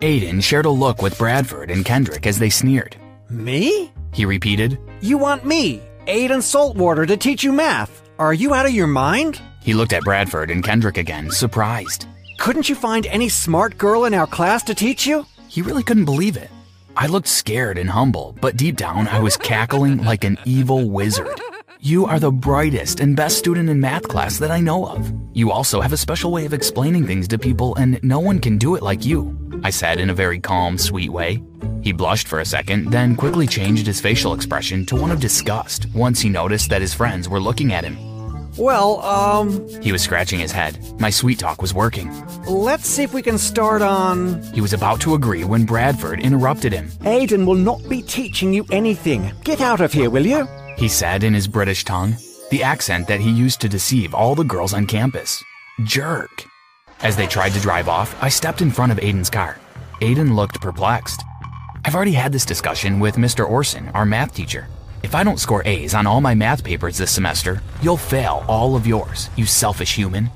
Aiden 0.00 0.42
shared 0.42 0.66
a 0.66 0.70
look 0.70 1.02
with 1.02 1.18
Bradford 1.18 1.70
and 1.70 1.84
Kendrick 1.84 2.26
as 2.26 2.38
they 2.38 2.50
sneered. 2.50 2.96
Me? 3.28 3.90
He 4.12 4.24
repeated. 4.24 4.78
You 5.00 5.18
want 5.18 5.44
me, 5.44 5.82
Aiden 6.06 6.42
Saltwater, 6.42 7.06
to 7.06 7.16
teach 7.16 7.42
you 7.42 7.52
math? 7.52 8.08
Are 8.18 8.32
you 8.32 8.54
out 8.54 8.66
of 8.66 8.72
your 8.72 8.86
mind? 8.86 9.40
He 9.62 9.74
looked 9.74 9.92
at 9.92 10.04
Bradford 10.04 10.50
and 10.50 10.62
Kendrick 10.62 10.96
again, 10.96 11.30
surprised. 11.30 12.06
Couldn't 12.38 12.68
you 12.68 12.74
find 12.74 13.06
any 13.06 13.28
smart 13.28 13.78
girl 13.78 14.04
in 14.04 14.14
our 14.14 14.26
class 14.26 14.62
to 14.64 14.74
teach 14.74 15.06
you? 15.06 15.26
He 15.48 15.60
really 15.60 15.82
couldn't 15.82 16.04
believe 16.04 16.36
it. 16.36 16.50
I 16.96 17.08
looked 17.08 17.28
scared 17.28 17.76
and 17.76 17.90
humble, 17.90 18.36
but 18.40 18.56
deep 18.56 18.76
down 18.76 19.08
I 19.08 19.20
was 19.20 19.36
cackling 19.36 20.04
like 20.04 20.24
an 20.24 20.38
evil 20.44 20.88
wizard. 20.88 21.40
You 21.86 22.04
are 22.04 22.18
the 22.18 22.32
brightest 22.32 22.98
and 22.98 23.14
best 23.14 23.38
student 23.38 23.70
in 23.70 23.78
math 23.78 24.08
class 24.08 24.40
that 24.40 24.50
I 24.50 24.58
know 24.58 24.84
of. 24.88 25.12
You 25.34 25.52
also 25.52 25.80
have 25.80 25.92
a 25.92 25.96
special 25.96 26.32
way 26.32 26.44
of 26.44 26.52
explaining 26.52 27.06
things 27.06 27.28
to 27.28 27.38
people, 27.38 27.76
and 27.76 28.02
no 28.02 28.18
one 28.18 28.40
can 28.40 28.58
do 28.58 28.74
it 28.74 28.82
like 28.82 29.04
you, 29.04 29.38
I 29.62 29.70
said 29.70 30.00
in 30.00 30.10
a 30.10 30.12
very 30.12 30.40
calm, 30.40 30.78
sweet 30.78 31.10
way. 31.10 31.40
He 31.82 31.92
blushed 31.92 32.26
for 32.26 32.40
a 32.40 32.44
second, 32.44 32.90
then 32.90 33.14
quickly 33.14 33.46
changed 33.46 33.86
his 33.86 34.00
facial 34.00 34.34
expression 34.34 34.84
to 34.86 34.96
one 34.96 35.12
of 35.12 35.20
disgust 35.20 35.86
once 35.94 36.18
he 36.18 36.28
noticed 36.28 36.70
that 36.70 36.80
his 36.80 36.92
friends 36.92 37.28
were 37.28 37.38
looking 37.38 37.72
at 37.72 37.84
him. 37.84 37.96
Well, 38.56 39.00
um, 39.02 39.64
He 39.80 39.92
was 39.92 40.02
scratching 40.02 40.40
his 40.40 40.50
head. 40.50 40.80
My 40.98 41.10
sweet 41.10 41.38
talk 41.38 41.62
was 41.62 41.72
working. 41.72 42.10
let's 42.48 42.88
see 42.88 43.04
if 43.04 43.14
we 43.14 43.22
can 43.22 43.38
start 43.38 43.80
on. 43.80 44.42
He 44.52 44.60
was 44.60 44.72
about 44.72 45.00
to 45.02 45.14
agree 45.14 45.44
when 45.44 45.64
Bradford 45.64 46.18
interrupted 46.18 46.72
him. 46.72 46.88
Aiden 47.02 47.46
will 47.46 47.54
not 47.54 47.88
be 47.88 48.02
teaching 48.02 48.52
you 48.52 48.66
anything. 48.72 49.32
Get 49.44 49.60
out 49.60 49.80
of 49.80 49.92
here, 49.92 50.10
will 50.10 50.26
you? 50.26 50.48
He 50.76 50.88
said 50.88 51.24
in 51.24 51.32
his 51.32 51.48
British 51.48 51.84
tongue, 51.84 52.16
the 52.50 52.62
accent 52.62 53.08
that 53.08 53.20
he 53.20 53.30
used 53.30 53.62
to 53.62 53.68
deceive 53.68 54.14
all 54.14 54.34
the 54.34 54.44
girls 54.44 54.74
on 54.74 54.86
campus. 54.86 55.42
Jerk. 55.84 56.44
As 57.00 57.16
they 57.16 57.26
tried 57.26 57.52
to 57.54 57.60
drive 57.60 57.88
off, 57.88 58.14
I 58.22 58.28
stepped 58.28 58.60
in 58.60 58.70
front 58.70 58.92
of 58.92 58.98
Aiden's 58.98 59.30
car. 59.30 59.58
Aiden 60.02 60.36
looked 60.36 60.60
perplexed. 60.60 61.22
I've 61.84 61.94
already 61.94 62.12
had 62.12 62.30
this 62.30 62.44
discussion 62.44 63.00
with 63.00 63.16
Mr. 63.16 63.48
Orson, 63.48 63.88
our 63.94 64.04
math 64.04 64.34
teacher. 64.34 64.68
If 65.02 65.14
I 65.14 65.24
don't 65.24 65.40
score 65.40 65.62
A's 65.66 65.94
on 65.94 66.06
all 66.06 66.20
my 66.20 66.34
math 66.34 66.62
papers 66.62 66.98
this 66.98 67.10
semester, 67.10 67.62
you'll 67.80 67.96
fail 67.96 68.44
all 68.46 68.76
of 68.76 68.86
yours, 68.86 69.30
you 69.36 69.46
selfish 69.46 69.94
human. 69.94 70.28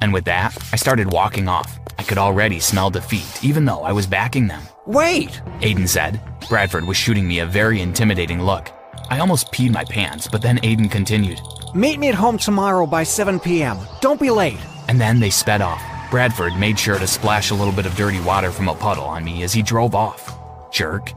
And 0.00 0.12
with 0.12 0.24
that, 0.24 0.56
I 0.72 0.76
started 0.76 1.12
walking 1.12 1.46
off. 1.46 1.78
I 1.98 2.02
could 2.02 2.18
already 2.18 2.58
smell 2.58 2.90
defeat, 2.90 3.44
even 3.44 3.64
though 3.64 3.82
I 3.82 3.92
was 3.92 4.08
backing 4.08 4.48
them. 4.48 4.62
Wait! 4.86 5.40
Aiden 5.60 5.88
said. 5.88 6.20
Bradford 6.48 6.84
was 6.84 6.96
shooting 6.96 7.28
me 7.28 7.38
a 7.38 7.46
very 7.46 7.80
intimidating 7.80 8.42
look. 8.42 8.72
I 9.10 9.18
almost 9.18 9.52
peed 9.52 9.72
my 9.72 9.84
pants, 9.84 10.28
but 10.28 10.42
then 10.42 10.58
Aiden 10.58 10.90
continued. 10.90 11.40
Meet 11.74 11.98
me 11.98 12.08
at 12.08 12.14
home 12.14 12.38
tomorrow 12.38 12.86
by 12.86 13.02
7 13.02 13.40
p.m. 13.40 13.78
Don't 14.00 14.20
be 14.20 14.30
late. 14.30 14.58
And 14.88 15.00
then 15.00 15.20
they 15.20 15.30
sped 15.30 15.60
off. 15.60 15.82
Bradford 16.10 16.56
made 16.56 16.78
sure 16.78 16.98
to 16.98 17.06
splash 17.06 17.50
a 17.50 17.54
little 17.54 17.72
bit 17.72 17.86
of 17.86 17.96
dirty 17.96 18.20
water 18.20 18.50
from 18.50 18.68
a 18.68 18.74
puddle 18.74 19.04
on 19.04 19.24
me 19.24 19.42
as 19.42 19.52
he 19.52 19.62
drove 19.62 19.94
off. 19.94 20.32
Jerk. 20.72 21.12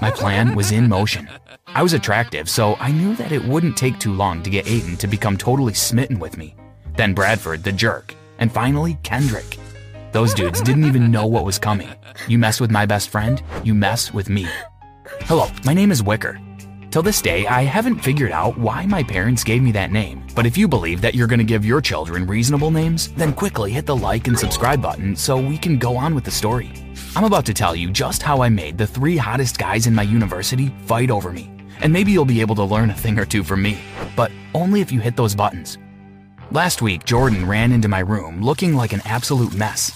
My 0.00 0.10
plan 0.10 0.54
was 0.54 0.72
in 0.72 0.88
motion. 0.88 1.28
I 1.66 1.82
was 1.82 1.92
attractive, 1.92 2.48
so 2.48 2.74
I 2.76 2.90
knew 2.90 3.14
that 3.16 3.32
it 3.32 3.44
wouldn't 3.44 3.76
take 3.76 3.98
too 3.98 4.12
long 4.12 4.42
to 4.42 4.50
get 4.50 4.66
Aiden 4.66 4.96
to 4.98 5.06
become 5.06 5.36
totally 5.36 5.74
smitten 5.74 6.18
with 6.18 6.36
me. 6.36 6.54
Then 6.96 7.14
Bradford, 7.14 7.62
the 7.62 7.72
jerk. 7.72 8.14
And 8.38 8.50
finally, 8.50 8.98
Kendrick. 9.02 9.58
Those 10.12 10.34
dudes 10.34 10.62
didn't 10.62 10.84
even 10.84 11.10
know 11.10 11.26
what 11.26 11.44
was 11.44 11.58
coming. 11.58 11.90
You 12.26 12.38
mess 12.38 12.60
with 12.60 12.70
my 12.70 12.86
best 12.86 13.10
friend, 13.10 13.42
you 13.62 13.74
mess 13.74 14.12
with 14.12 14.28
me. 14.28 14.48
Hello, 15.22 15.48
my 15.64 15.74
name 15.74 15.92
is 15.92 16.02
Wicker. 16.02 16.40
Till 16.90 17.02
this 17.02 17.22
day, 17.22 17.46
I 17.46 17.62
haven't 17.62 18.00
figured 18.00 18.32
out 18.32 18.58
why 18.58 18.84
my 18.84 19.04
parents 19.04 19.44
gave 19.44 19.62
me 19.62 19.70
that 19.72 19.92
name. 19.92 20.24
But 20.34 20.44
if 20.44 20.58
you 20.58 20.66
believe 20.66 21.00
that 21.02 21.14
you're 21.14 21.28
to 21.28 21.44
give 21.44 21.64
your 21.64 21.80
children 21.80 22.26
reasonable 22.26 22.72
names, 22.72 23.12
then 23.12 23.32
quickly 23.32 23.70
hit 23.70 23.86
the 23.86 23.94
like 23.94 24.26
and 24.26 24.36
subscribe 24.36 24.82
button 24.82 25.14
so 25.14 25.38
we 25.38 25.56
can 25.56 25.78
go 25.78 25.96
on 25.96 26.16
with 26.16 26.24
the 26.24 26.32
story. 26.32 26.72
I'm 27.14 27.22
about 27.22 27.46
to 27.46 27.54
tell 27.54 27.76
you 27.76 27.92
just 27.92 28.24
how 28.24 28.42
I 28.42 28.48
made 28.48 28.76
the 28.76 28.88
three 28.88 29.16
hottest 29.16 29.56
guys 29.56 29.86
in 29.86 29.94
my 29.94 30.02
university 30.02 30.74
fight 30.86 31.12
over 31.12 31.30
me. 31.30 31.48
And 31.80 31.92
maybe 31.92 32.10
you'll 32.10 32.24
be 32.24 32.40
able 32.40 32.56
to 32.56 32.64
learn 32.64 32.90
a 32.90 32.94
thing 32.94 33.20
or 33.20 33.24
two 33.24 33.44
from 33.44 33.62
me, 33.62 33.78
but 34.16 34.32
only 34.52 34.80
if 34.80 34.90
you 34.90 34.98
hit 34.98 35.14
those 35.14 35.36
buttons. 35.36 35.78
Last 36.50 36.82
week, 36.82 37.04
Jordan 37.04 37.46
ran 37.46 37.70
into 37.70 37.86
my 37.86 38.00
room 38.00 38.42
looking 38.42 38.74
like 38.74 38.92
an 38.92 39.02
absolute 39.04 39.54
mess. 39.54 39.92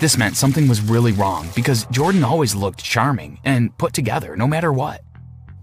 This 0.00 0.18
meant 0.18 0.34
something 0.34 0.66
was 0.66 0.80
really 0.80 1.12
wrong 1.12 1.48
because 1.54 1.86
Jordan 1.92 2.24
always 2.24 2.56
looked 2.56 2.82
charming 2.82 3.38
and 3.44 3.76
put 3.78 3.92
together 3.92 4.34
no 4.34 4.48
matter 4.48 4.72
what. 4.72 5.03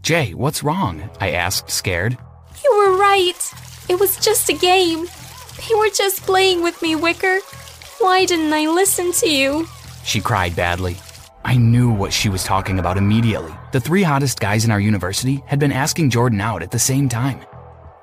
Jay, 0.02 0.34
what's 0.34 0.64
wrong? 0.64 1.10
I 1.20 1.32
asked, 1.32 1.70
scared. 1.70 2.18
You 2.64 2.76
were 2.78 2.98
right. 2.98 3.40
It 3.88 4.00
was 4.00 4.18
just 4.18 4.50
a 4.50 4.54
game. 4.54 5.06
They 5.06 5.76
were 5.76 5.90
just 5.90 6.24
playing 6.24 6.64
with 6.64 6.82
me, 6.82 6.96
Wicker. 6.96 7.40
Why 8.00 8.26
didn't 8.26 8.52
I 8.52 8.68
listen 8.68 9.12
to 9.14 9.30
you? 9.30 9.68
She 10.04 10.20
cried 10.20 10.56
badly. 10.56 10.98
I 11.46 11.56
knew 11.56 11.92
what 11.92 12.14
she 12.14 12.30
was 12.30 12.44
talking 12.44 12.80
about 12.80 12.98
immediately. 12.98 13.54
The 13.74 13.80
three 13.80 14.02
hottest 14.02 14.40
guys 14.40 14.66
in 14.66 14.72
our 14.72 14.80
university 14.80 15.44
had 15.46 15.60
been 15.60 15.72
asking 15.72 16.10
Jordan 16.10 16.42
out 16.42 16.64
at 16.64 16.72
the 16.72 16.80
same 16.80 17.08
time. 17.08 17.40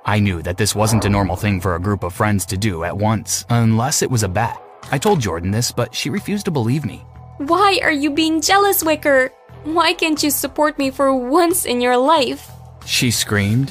I 0.04 0.20
knew 0.20 0.40
that 0.42 0.56
this 0.56 0.76
wasn't 0.76 1.04
a 1.04 1.10
normal 1.10 1.36
thing 1.36 1.60
for 1.60 1.74
a 1.74 1.80
group 1.80 2.04
of 2.04 2.14
friends 2.14 2.46
to 2.46 2.56
do 2.56 2.84
at 2.84 2.96
once, 2.96 3.44
unless 3.50 4.02
it 4.02 4.10
was 4.10 4.22
a 4.22 4.28
bet. 4.28 4.56
I 4.92 4.98
told 4.98 5.20
Jordan 5.20 5.50
this, 5.50 5.72
but 5.72 5.94
she 5.94 6.10
refused 6.10 6.44
to 6.44 6.52
believe 6.52 6.84
me. 6.84 6.98
Why 7.38 7.80
are 7.82 7.92
you 7.92 8.10
being 8.10 8.40
jealous, 8.40 8.84
Wicker? 8.84 9.32
Why 9.64 9.92
can't 9.92 10.22
you 10.22 10.30
support 10.30 10.78
me 10.78 10.90
for 10.90 11.14
once 11.14 11.64
in 11.64 11.80
your 11.80 11.96
life? 11.96 12.50
She 12.86 13.10
screamed. 13.10 13.70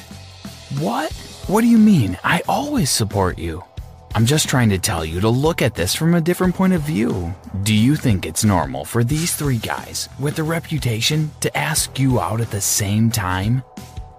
What? 0.79 1.11
What 1.47 1.61
do 1.61 1.67
you 1.67 1.77
mean? 1.77 2.17
I 2.23 2.41
always 2.47 2.89
support 2.89 3.39
you. 3.39 3.63
I'm 4.13 4.25
just 4.25 4.49
trying 4.49 4.69
to 4.69 4.79
tell 4.79 5.05
you 5.05 5.21
to 5.21 5.29
look 5.29 5.61
at 5.61 5.75
this 5.75 5.95
from 5.95 6.13
a 6.15 6.21
different 6.21 6.55
point 6.55 6.73
of 6.73 6.81
view. 6.81 7.33
Do 7.63 7.73
you 7.73 7.95
think 7.95 8.25
it's 8.25 8.43
normal 8.43 8.83
for 8.83 9.03
these 9.03 9.33
three 9.35 9.57
guys 9.57 10.09
with 10.19 10.39
a 10.39 10.43
reputation 10.43 11.31
to 11.39 11.55
ask 11.57 11.97
you 11.99 12.19
out 12.19 12.41
at 12.41 12.51
the 12.51 12.61
same 12.61 13.09
time? 13.09 13.63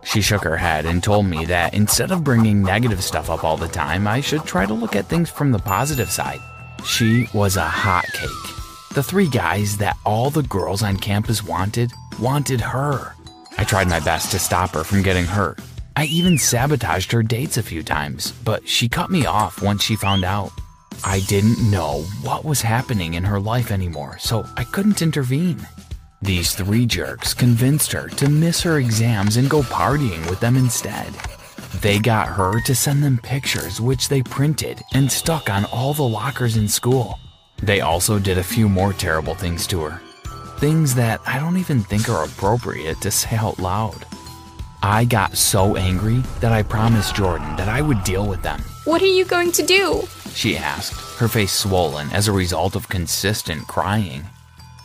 She 0.04 0.22
shook 0.22 0.44
her 0.44 0.56
head 0.56 0.86
and 0.86 1.02
told 1.02 1.26
me 1.26 1.44
that 1.46 1.74
instead 1.74 2.12
of 2.12 2.24
bringing 2.24 2.62
negative 2.62 3.02
stuff 3.04 3.28
up 3.28 3.44
all 3.44 3.56
the 3.56 3.68
time, 3.68 4.06
I 4.06 4.20
should 4.20 4.44
try 4.44 4.64
to 4.64 4.72
look 4.74 4.96
at 4.96 5.06
things 5.06 5.28
from 5.28 5.52
the 5.52 5.58
positive 5.58 6.10
side. 6.10 6.40
She 6.84 7.28
was 7.34 7.56
a 7.56 7.64
hot 7.64 8.06
cake. 8.14 8.57
The 8.94 9.02
three 9.02 9.28
guys 9.28 9.76
that 9.78 9.96
all 10.04 10.30
the 10.30 10.42
girls 10.42 10.82
on 10.82 10.96
campus 10.96 11.44
wanted, 11.44 11.92
wanted 12.18 12.60
her. 12.60 13.14
I 13.58 13.64
tried 13.64 13.88
my 13.88 14.00
best 14.00 14.30
to 14.32 14.38
stop 14.38 14.70
her 14.70 14.82
from 14.82 15.02
getting 15.02 15.26
hurt. 15.26 15.60
I 15.94 16.04
even 16.06 16.38
sabotaged 16.38 17.12
her 17.12 17.22
dates 17.22 17.58
a 17.58 17.62
few 17.62 17.82
times, 17.82 18.32
but 18.44 18.66
she 18.66 18.88
cut 18.88 19.10
me 19.10 19.26
off 19.26 19.62
once 19.62 19.82
she 19.82 19.94
found 19.94 20.24
out. 20.24 20.52
I 21.04 21.20
didn't 21.20 21.70
know 21.70 22.02
what 22.22 22.44
was 22.44 22.62
happening 22.62 23.14
in 23.14 23.24
her 23.24 23.38
life 23.38 23.70
anymore, 23.70 24.16
so 24.18 24.44
I 24.56 24.64
couldn't 24.64 25.02
intervene. 25.02 25.66
These 26.22 26.54
three 26.54 26.86
jerks 26.86 27.34
convinced 27.34 27.92
her 27.92 28.08
to 28.08 28.28
miss 28.28 28.62
her 28.62 28.78
exams 28.78 29.36
and 29.36 29.50
go 29.50 29.62
partying 29.62 30.28
with 30.30 30.40
them 30.40 30.56
instead. 30.56 31.12
They 31.80 31.98
got 31.98 32.28
her 32.28 32.60
to 32.62 32.74
send 32.74 33.04
them 33.04 33.18
pictures 33.18 33.80
which 33.80 34.08
they 34.08 34.22
printed 34.22 34.80
and 34.94 35.12
stuck 35.12 35.50
on 35.50 35.66
all 35.66 35.94
the 35.94 36.02
lockers 36.02 36.56
in 36.56 36.66
school. 36.68 37.18
They 37.62 37.80
also 37.80 38.18
did 38.18 38.38
a 38.38 38.42
few 38.42 38.68
more 38.68 38.92
terrible 38.92 39.34
things 39.34 39.66
to 39.68 39.82
her. 39.82 40.00
Things 40.58 40.94
that 40.94 41.20
I 41.26 41.38
don't 41.38 41.56
even 41.56 41.82
think 41.82 42.08
are 42.08 42.24
appropriate 42.24 43.00
to 43.02 43.10
say 43.10 43.36
out 43.36 43.58
loud. 43.58 44.04
I 44.82 45.04
got 45.04 45.36
so 45.36 45.76
angry 45.76 46.22
that 46.40 46.52
I 46.52 46.62
promised 46.62 47.16
Jordan 47.16 47.56
that 47.56 47.68
I 47.68 47.80
would 47.80 48.04
deal 48.04 48.26
with 48.26 48.42
them. 48.42 48.60
What 48.84 49.02
are 49.02 49.06
you 49.06 49.24
going 49.24 49.52
to 49.52 49.62
do? 49.62 50.06
She 50.34 50.56
asked, 50.56 51.18
her 51.18 51.28
face 51.28 51.52
swollen 51.52 52.08
as 52.10 52.28
a 52.28 52.32
result 52.32 52.76
of 52.76 52.88
consistent 52.88 53.66
crying. 53.66 54.24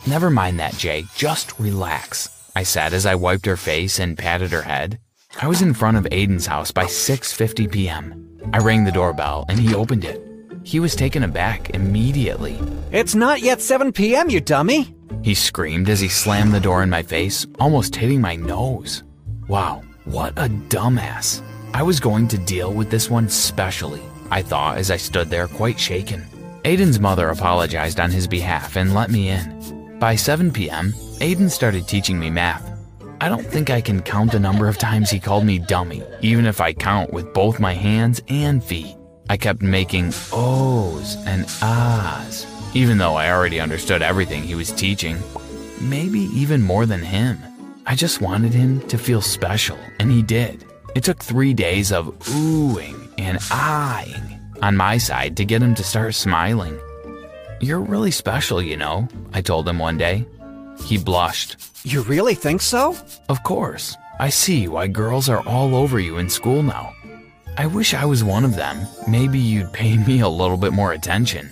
Never 0.06 0.30
mind 0.30 0.58
that, 0.58 0.76
Jay. 0.76 1.04
Just 1.14 1.58
relax, 1.60 2.50
I 2.56 2.64
said 2.64 2.92
as 2.92 3.06
I 3.06 3.14
wiped 3.14 3.46
her 3.46 3.56
face 3.56 3.98
and 3.98 4.18
patted 4.18 4.50
her 4.50 4.62
head. 4.62 4.98
I 5.40 5.48
was 5.48 5.62
in 5.62 5.74
front 5.74 5.96
of 5.96 6.04
Aiden's 6.04 6.46
house 6.46 6.70
by 6.70 6.84
6:50 6.84 7.70
p.m. 7.70 8.38
I 8.52 8.58
rang 8.58 8.84
the 8.84 8.92
doorbell 8.92 9.44
and 9.48 9.58
he 9.58 9.74
opened 9.74 10.04
it. 10.04 10.23
He 10.64 10.80
was 10.80 10.96
taken 10.96 11.22
aback 11.22 11.70
immediately. 11.70 12.58
It's 12.90 13.14
not 13.14 13.42
yet 13.42 13.60
7 13.60 13.92
p.m., 13.92 14.30
you 14.30 14.40
dummy. 14.40 14.94
He 15.22 15.34
screamed 15.34 15.90
as 15.90 16.00
he 16.00 16.08
slammed 16.08 16.52
the 16.52 16.60
door 16.60 16.82
in 16.82 16.88
my 16.88 17.02
face, 17.02 17.46
almost 17.60 17.94
hitting 17.94 18.20
my 18.20 18.34
nose. 18.36 19.02
Wow, 19.46 19.82
what 20.06 20.32
a 20.38 20.48
dumbass. 20.48 21.42
I 21.74 21.82
was 21.82 22.00
going 22.00 22.28
to 22.28 22.38
deal 22.38 22.72
with 22.72 22.90
this 22.90 23.10
one 23.10 23.28
specially, 23.28 24.00
I 24.30 24.40
thought 24.40 24.78
as 24.78 24.90
I 24.90 24.96
stood 24.96 25.28
there 25.28 25.48
quite 25.48 25.78
shaken. 25.78 26.24
Aiden's 26.64 26.98
mother 26.98 27.28
apologized 27.28 28.00
on 28.00 28.10
his 28.10 28.26
behalf 28.26 28.76
and 28.76 28.94
let 28.94 29.10
me 29.10 29.28
in. 29.28 29.98
By 29.98 30.16
7 30.16 30.50
p.m., 30.50 30.92
Aiden 31.20 31.50
started 31.50 31.86
teaching 31.86 32.18
me 32.18 32.30
math. 32.30 32.70
I 33.20 33.28
don't 33.28 33.46
think 33.46 33.68
I 33.68 33.82
can 33.82 34.00
count 34.00 34.32
the 34.32 34.40
number 34.40 34.66
of 34.66 34.78
times 34.78 35.10
he 35.10 35.20
called 35.20 35.44
me 35.44 35.58
dummy, 35.58 36.02
even 36.22 36.46
if 36.46 36.62
I 36.62 36.72
count 36.72 37.12
with 37.12 37.34
both 37.34 37.60
my 37.60 37.74
hands 37.74 38.22
and 38.28 38.64
feet. 38.64 38.96
I 39.28 39.36
kept 39.36 39.62
making 39.62 40.12
ohs 40.32 41.16
and 41.26 41.46
ahs, 41.62 42.46
even 42.74 42.98
though 42.98 43.14
I 43.14 43.30
already 43.30 43.60
understood 43.60 44.02
everything 44.02 44.42
he 44.42 44.54
was 44.54 44.70
teaching. 44.72 45.18
Maybe 45.80 46.20
even 46.34 46.62
more 46.62 46.86
than 46.86 47.02
him. 47.02 47.38
I 47.86 47.94
just 47.94 48.20
wanted 48.20 48.52
him 48.52 48.80
to 48.88 48.98
feel 48.98 49.20
special, 49.20 49.78
and 49.98 50.10
he 50.10 50.22
did. 50.22 50.64
It 50.94 51.04
took 51.04 51.22
three 51.22 51.54
days 51.54 51.92
of 51.92 52.06
oohing 52.20 53.12
and 53.18 53.38
ahing 53.50 54.40
on 54.62 54.76
my 54.76 54.98
side 54.98 55.36
to 55.36 55.44
get 55.44 55.62
him 55.62 55.74
to 55.74 55.82
start 55.82 56.14
smiling. 56.14 56.78
You're 57.60 57.80
really 57.80 58.10
special, 58.10 58.60
you 58.62 58.76
know, 58.76 59.08
I 59.32 59.40
told 59.40 59.68
him 59.68 59.78
one 59.78 59.98
day. 59.98 60.26
He 60.84 60.98
blushed. 60.98 61.56
You 61.84 62.02
really 62.02 62.34
think 62.34 62.60
so? 62.60 62.96
Of 63.28 63.42
course. 63.42 63.96
I 64.18 64.28
see 64.28 64.68
why 64.68 64.86
girls 64.86 65.28
are 65.28 65.46
all 65.46 65.74
over 65.74 65.98
you 65.98 66.18
in 66.18 66.28
school 66.28 66.62
now. 66.62 66.94
I 67.56 67.66
wish 67.66 67.94
I 67.94 68.04
was 68.04 68.24
one 68.24 68.44
of 68.44 68.56
them. 68.56 68.86
Maybe 69.06 69.38
you'd 69.38 69.72
pay 69.72 69.96
me 70.06 70.20
a 70.20 70.28
little 70.28 70.56
bit 70.56 70.72
more 70.72 70.92
attention. 70.92 71.50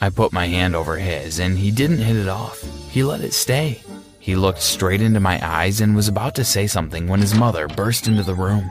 I 0.00 0.08
put 0.08 0.32
my 0.32 0.46
hand 0.46 0.74
over 0.74 0.96
his, 0.96 1.40
and 1.40 1.58
he 1.58 1.70
didn't 1.70 1.98
hit 1.98 2.16
it 2.16 2.28
off. 2.28 2.62
He 2.90 3.02
let 3.02 3.20
it 3.20 3.34
stay. 3.34 3.82
He 4.18 4.34
looked 4.34 4.62
straight 4.62 5.02
into 5.02 5.20
my 5.20 5.38
eyes 5.46 5.82
and 5.82 5.94
was 5.94 6.08
about 6.08 6.34
to 6.36 6.44
say 6.44 6.66
something 6.66 7.06
when 7.06 7.20
his 7.20 7.34
mother 7.34 7.68
burst 7.68 8.06
into 8.06 8.22
the 8.22 8.34
room. 8.34 8.70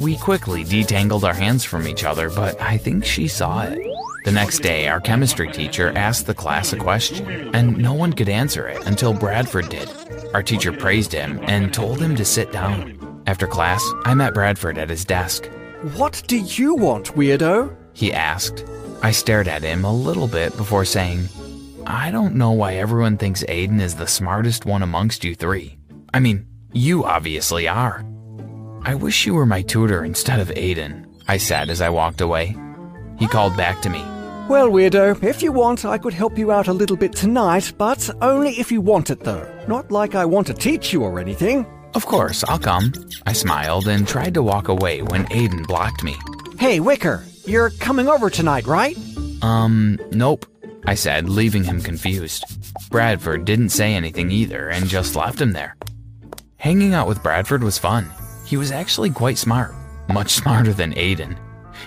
We 0.00 0.16
quickly 0.16 0.64
detangled 0.64 1.24
our 1.24 1.34
hands 1.34 1.64
from 1.64 1.86
each 1.86 2.04
other, 2.04 2.30
but 2.30 2.58
I 2.62 2.78
think 2.78 3.04
she 3.04 3.28
saw 3.28 3.62
it. 3.62 3.78
The 4.24 4.32
next 4.32 4.60
day, 4.60 4.88
our 4.88 5.00
chemistry 5.00 5.50
teacher 5.52 5.92
asked 5.96 6.26
the 6.26 6.34
class 6.34 6.72
a 6.72 6.78
question, 6.78 7.54
and 7.54 7.76
no 7.76 7.92
one 7.92 8.14
could 8.14 8.28
answer 8.30 8.68
it 8.68 8.86
until 8.86 9.12
Bradford 9.12 9.68
did. 9.68 9.90
Our 10.32 10.42
teacher 10.42 10.72
praised 10.72 11.12
him 11.12 11.40
and 11.42 11.74
told 11.74 12.00
him 12.00 12.16
to 12.16 12.24
sit 12.24 12.52
down. 12.52 13.22
After 13.26 13.46
class, 13.46 13.86
I 14.06 14.14
met 14.14 14.34
Bradford 14.34 14.78
at 14.78 14.90
his 14.90 15.04
desk. 15.04 15.48
What 15.80 16.22
do 16.26 16.36
you 16.36 16.74
want, 16.74 17.14
weirdo? 17.14 17.74
He 17.94 18.12
asked. 18.12 18.66
I 19.02 19.12
stared 19.12 19.48
at 19.48 19.62
him 19.62 19.86
a 19.86 19.92
little 19.92 20.28
bit 20.28 20.54
before 20.58 20.84
saying, 20.84 21.26
I 21.86 22.10
don't 22.10 22.34
know 22.34 22.50
why 22.50 22.74
everyone 22.74 23.16
thinks 23.16 23.42
Aiden 23.44 23.80
is 23.80 23.94
the 23.94 24.06
smartest 24.06 24.66
one 24.66 24.82
amongst 24.82 25.24
you 25.24 25.34
three. 25.34 25.78
I 26.12 26.20
mean, 26.20 26.46
you 26.74 27.06
obviously 27.06 27.66
are. 27.66 28.04
I 28.82 28.94
wish 28.94 29.24
you 29.24 29.32
were 29.32 29.46
my 29.46 29.62
tutor 29.62 30.04
instead 30.04 30.38
of 30.38 30.48
Aiden, 30.48 31.06
I 31.26 31.38
said 31.38 31.70
as 31.70 31.80
I 31.80 31.88
walked 31.88 32.20
away. 32.20 32.54
He 33.18 33.26
called 33.26 33.56
back 33.56 33.80
to 33.80 33.88
me. 33.88 34.04
Well, 34.50 34.68
weirdo, 34.68 35.24
if 35.24 35.42
you 35.42 35.50
want, 35.50 35.86
I 35.86 35.96
could 35.96 36.12
help 36.12 36.36
you 36.36 36.52
out 36.52 36.68
a 36.68 36.74
little 36.74 36.96
bit 36.96 37.14
tonight, 37.14 37.72
but 37.78 38.10
only 38.20 38.50
if 38.60 38.70
you 38.70 38.82
want 38.82 39.08
it, 39.08 39.20
though. 39.20 39.48
Not 39.66 39.90
like 39.90 40.14
I 40.14 40.26
want 40.26 40.46
to 40.48 40.54
teach 40.54 40.92
you 40.92 41.04
or 41.04 41.18
anything. 41.18 41.64
Of 41.94 42.06
course, 42.06 42.44
I'll 42.44 42.58
come. 42.58 42.92
I 43.26 43.32
smiled 43.32 43.88
and 43.88 44.06
tried 44.06 44.34
to 44.34 44.42
walk 44.42 44.68
away 44.68 45.02
when 45.02 45.26
Aiden 45.26 45.66
blocked 45.66 46.04
me. 46.04 46.16
Hey, 46.58 46.78
Wicker, 46.78 47.24
you're 47.44 47.70
coming 47.70 48.08
over 48.08 48.30
tonight, 48.30 48.66
right? 48.66 48.96
Um, 49.42 49.98
nope, 50.12 50.46
I 50.86 50.94
said, 50.94 51.28
leaving 51.28 51.64
him 51.64 51.80
confused. 51.80 52.44
Bradford 52.90 53.44
didn't 53.44 53.70
say 53.70 53.94
anything 53.94 54.30
either 54.30 54.68
and 54.68 54.86
just 54.86 55.16
left 55.16 55.40
him 55.40 55.52
there. 55.52 55.76
Hanging 56.58 56.94
out 56.94 57.08
with 57.08 57.22
Bradford 57.22 57.62
was 57.64 57.78
fun. 57.78 58.10
He 58.44 58.56
was 58.56 58.70
actually 58.70 59.10
quite 59.10 59.38
smart, 59.38 59.74
much 60.08 60.30
smarter 60.40 60.72
than 60.72 60.92
Aiden. 60.94 61.38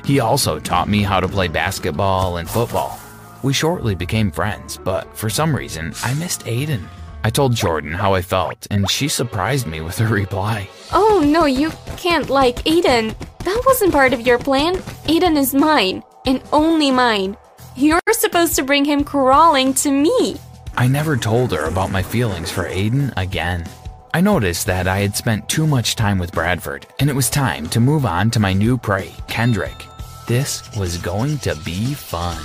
He 0.06 0.20
also 0.20 0.60
taught 0.60 0.90
me 0.90 1.02
how 1.04 1.20
to 1.20 1.28
play 1.28 1.48
basketball 1.48 2.38
and 2.38 2.50
football. 2.50 3.00
We 3.44 3.54
shortly 3.54 3.94
became 3.96 4.32
friends, 4.32 4.78
but 4.78 5.16
for 5.16 5.30
some 5.30 5.56
reason, 5.56 5.94
I 6.04 6.14
missed 6.16 6.46
Aiden. 6.46 6.88
I 7.24 7.30
told 7.30 7.56
Jordan 7.56 7.94
how 7.94 8.14
I 8.14 8.22
felt, 8.22 8.68
and 8.70 8.90
she 8.90 9.08
surprised 9.08 9.66
me 9.68 9.82
with 9.82 9.98
her 10.00 10.08
reply. 10.14 10.70
Oh 10.92 11.24
no, 11.26 11.46
you 11.46 11.72
can't 11.98 12.30
like 12.30 12.58
Aiden. 12.66 13.16
That 13.40 13.64
wasn't 13.66 13.92
part 13.94 14.14
of 14.14 14.22
your 14.22 14.40
plan. 14.40 14.76
Aiden 15.08 15.38
is 15.38 15.54
mine, 15.54 16.04
and 16.26 16.42
only 16.52 16.92
mine. 16.92 17.38
You're 17.76 18.02
supposed 18.12 18.56
to 18.56 18.64
bring 18.64 18.86
him 18.86 19.04
crawling 19.04 19.74
to 19.76 19.92
me. 19.92 20.38
I 20.76 20.88
never 20.88 21.18
told 21.18 21.52
her 21.52 21.66
about 21.66 21.92
my 21.92 22.02
feelings 22.04 22.52
for 22.52 22.64
Aiden 22.64 23.14
again. 23.18 23.66
I 24.14 24.22
noticed 24.22 24.68
that 24.68 24.88
I 24.88 25.00
had 25.00 25.16
spent 25.16 25.50
too 25.50 25.66
much 25.66 25.96
time 25.96 26.20
with 26.20 26.32
Bradford, 26.32 26.86
and 27.00 27.10
it 27.10 27.16
was 27.16 27.30
time 27.30 27.68
to 27.70 27.80
move 27.80 28.06
on 28.06 28.30
to 28.32 28.40
my 28.40 28.54
new 28.54 28.78
prey, 28.78 29.12
Kendrick. 29.28 29.86
This 30.28 30.64
was 30.78 30.98
going 30.98 31.40
to 31.40 31.56
be 31.66 31.94
fun. 31.94 32.42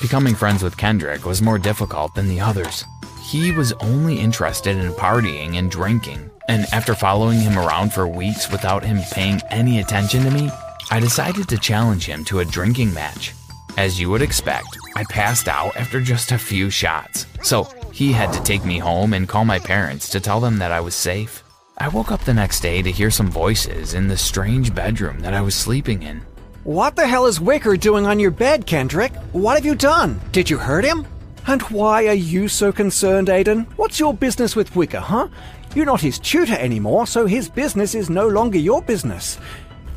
Becoming 0.00 0.34
friends 0.34 0.62
with 0.62 0.76
Kendrick 0.76 1.24
was 1.26 1.42
more 1.42 1.58
difficult 1.58 2.14
than 2.14 2.28
the 2.28 2.40
others. 2.40 2.84
He 3.26 3.50
was 3.50 3.72
only 3.80 4.20
interested 4.20 4.76
in 4.76 4.92
partying 4.92 5.58
and 5.58 5.68
drinking. 5.68 6.30
And 6.48 6.64
after 6.72 6.94
following 6.94 7.40
him 7.40 7.58
around 7.58 7.92
for 7.92 8.06
weeks 8.06 8.52
without 8.52 8.84
him 8.84 9.00
paying 9.10 9.40
any 9.50 9.80
attention 9.80 10.22
to 10.22 10.30
me, 10.30 10.48
I 10.92 11.00
decided 11.00 11.48
to 11.48 11.58
challenge 11.58 12.06
him 12.06 12.24
to 12.26 12.38
a 12.38 12.44
drinking 12.44 12.94
match. 12.94 13.34
As 13.76 13.98
you 14.00 14.10
would 14.10 14.22
expect, 14.22 14.68
I 14.94 15.02
passed 15.10 15.48
out 15.48 15.76
after 15.76 16.00
just 16.00 16.30
a 16.30 16.38
few 16.38 16.70
shots, 16.70 17.26
so 17.42 17.64
he 17.92 18.12
had 18.12 18.32
to 18.32 18.42
take 18.44 18.64
me 18.64 18.78
home 18.78 19.12
and 19.12 19.28
call 19.28 19.44
my 19.44 19.58
parents 19.58 20.08
to 20.10 20.20
tell 20.20 20.38
them 20.38 20.58
that 20.58 20.70
I 20.70 20.78
was 20.78 20.94
safe. 20.94 21.42
I 21.78 21.88
woke 21.88 22.12
up 22.12 22.24
the 22.24 22.32
next 22.32 22.60
day 22.60 22.80
to 22.80 22.92
hear 22.92 23.10
some 23.10 23.28
voices 23.28 23.92
in 23.92 24.06
the 24.06 24.16
strange 24.16 24.72
bedroom 24.72 25.18
that 25.20 25.34
I 25.34 25.40
was 25.40 25.56
sleeping 25.56 26.04
in. 26.04 26.22
What 26.62 26.94
the 26.94 27.06
hell 27.06 27.26
is 27.26 27.40
Wicker 27.40 27.76
doing 27.76 28.06
on 28.06 28.20
your 28.20 28.30
bed, 28.30 28.66
Kendrick? 28.66 29.12
What 29.32 29.56
have 29.56 29.66
you 29.66 29.74
done? 29.74 30.20
Did 30.30 30.48
you 30.48 30.58
hurt 30.58 30.84
him? 30.84 31.06
And 31.46 31.62
why 31.62 32.08
are 32.08 32.14
you 32.14 32.48
so 32.48 32.72
concerned, 32.72 33.28
Aiden? 33.28 33.66
What's 33.76 34.00
your 34.00 34.12
business 34.12 34.56
with 34.56 34.74
Wicker, 34.74 35.00
huh? 35.00 35.28
You're 35.74 35.86
not 35.86 36.00
his 36.00 36.18
tutor 36.18 36.56
anymore, 36.58 37.06
so 37.06 37.26
his 37.26 37.48
business 37.48 37.94
is 37.94 38.10
no 38.10 38.26
longer 38.26 38.58
your 38.58 38.82
business. 38.82 39.38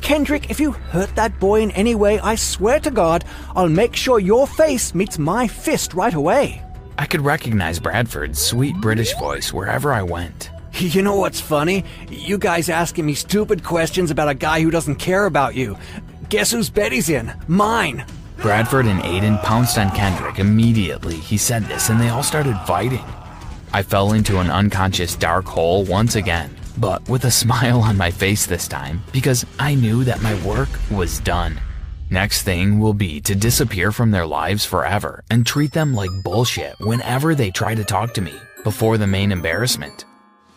Kendrick, 0.00 0.50
if 0.50 0.60
you 0.60 0.72
hurt 0.72 1.14
that 1.16 1.38
boy 1.40 1.60
in 1.60 1.70
any 1.72 1.94
way, 1.94 2.20
I 2.20 2.34
swear 2.34 2.80
to 2.80 2.90
God, 2.90 3.24
I'll 3.54 3.68
make 3.68 3.96
sure 3.96 4.18
your 4.18 4.46
face 4.46 4.94
meets 4.94 5.18
my 5.18 5.48
fist 5.48 5.94
right 5.94 6.14
away. 6.14 6.62
I 6.98 7.06
could 7.06 7.22
recognize 7.22 7.80
Bradford's 7.80 8.40
sweet 8.40 8.76
British 8.76 9.14
voice 9.16 9.52
wherever 9.52 9.92
I 9.92 10.02
went. 10.02 10.50
You 10.74 11.02
know 11.02 11.16
what's 11.16 11.40
funny? 11.40 11.84
You 12.08 12.38
guys 12.38 12.68
asking 12.68 13.04
me 13.04 13.14
stupid 13.14 13.64
questions 13.64 14.10
about 14.10 14.28
a 14.28 14.34
guy 14.34 14.62
who 14.62 14.70
doesn't 14.70 14.96
care 14.96 15.26
about 15.26 15.54
you. 15.54 15.76
Guess 16.28 16.52
whose 16.52 16.70
bed 16.70 16.92
he's 16.92 17.08
in? 17.08 17.32
Mine. 17.48 18.04
Bradford 18.40 18.86
and 18.86 19.00
Aiden 19.02 19.42
pounced 19.42 19.76
on 19.76 19.90
Kendrick 19.90 20.38
immediately 20.38 21.16
he 21.16 21.36
said 21.36 21.64
this 21.64 21.90
and 21.90 22.00
they 22.00 22.08
all 22.08 22.22
started 22.22 22.58
fighting. 22.66 23.04
I 23.72 23.82
fell 23.82 24.14
into 24.14 24.38
an 24.38 24.50
unconscious 24.50 25.14
dark 25.14 25.44
hole 25.44 25.84
once 25.84 26.16
again 26.16 26.56
but 26.78 27.06
with 27.08 27.24
a 27.24 27.30
smile 27.42 27.80
on 27.82 27.96
my 27.96 28.10
face 28.10 28.46
this 28.46 28.66
time 28.66 29.02
because 29.12 29.44
I 29.58 29.74
knew 29.74 30.04
that 30.04 30.22
my 30.22 30.34
work 30.42 30.70
was 30.90 31.20
done. 31.20 31.60
Next 32.08 32.42
thing 32.42 32.80
will 32.80 32.94
be 32.94 33.20
to 33.20 33.34
disappear 33.34 33.92
from 33.92 34.10
their 34.10 34.26
lives 34.26 34.64
forever 34.64 35.22
and 35.30 35.46
treat 35.46 35.72
them 35.72 35.94
like 35.94 36.10
bullshit 36.24 36.74
whenever 36.80 37.34
they 37.34 37.50
try 37.50 37.74
to 37.74 37.84
talk 37.84 38.14
to 38.14 38.22
me 38.22 38.34
before 38.64 38.96
the 38.96 39.06
main 39.06 39.32
embarrassment. 39.32 40.06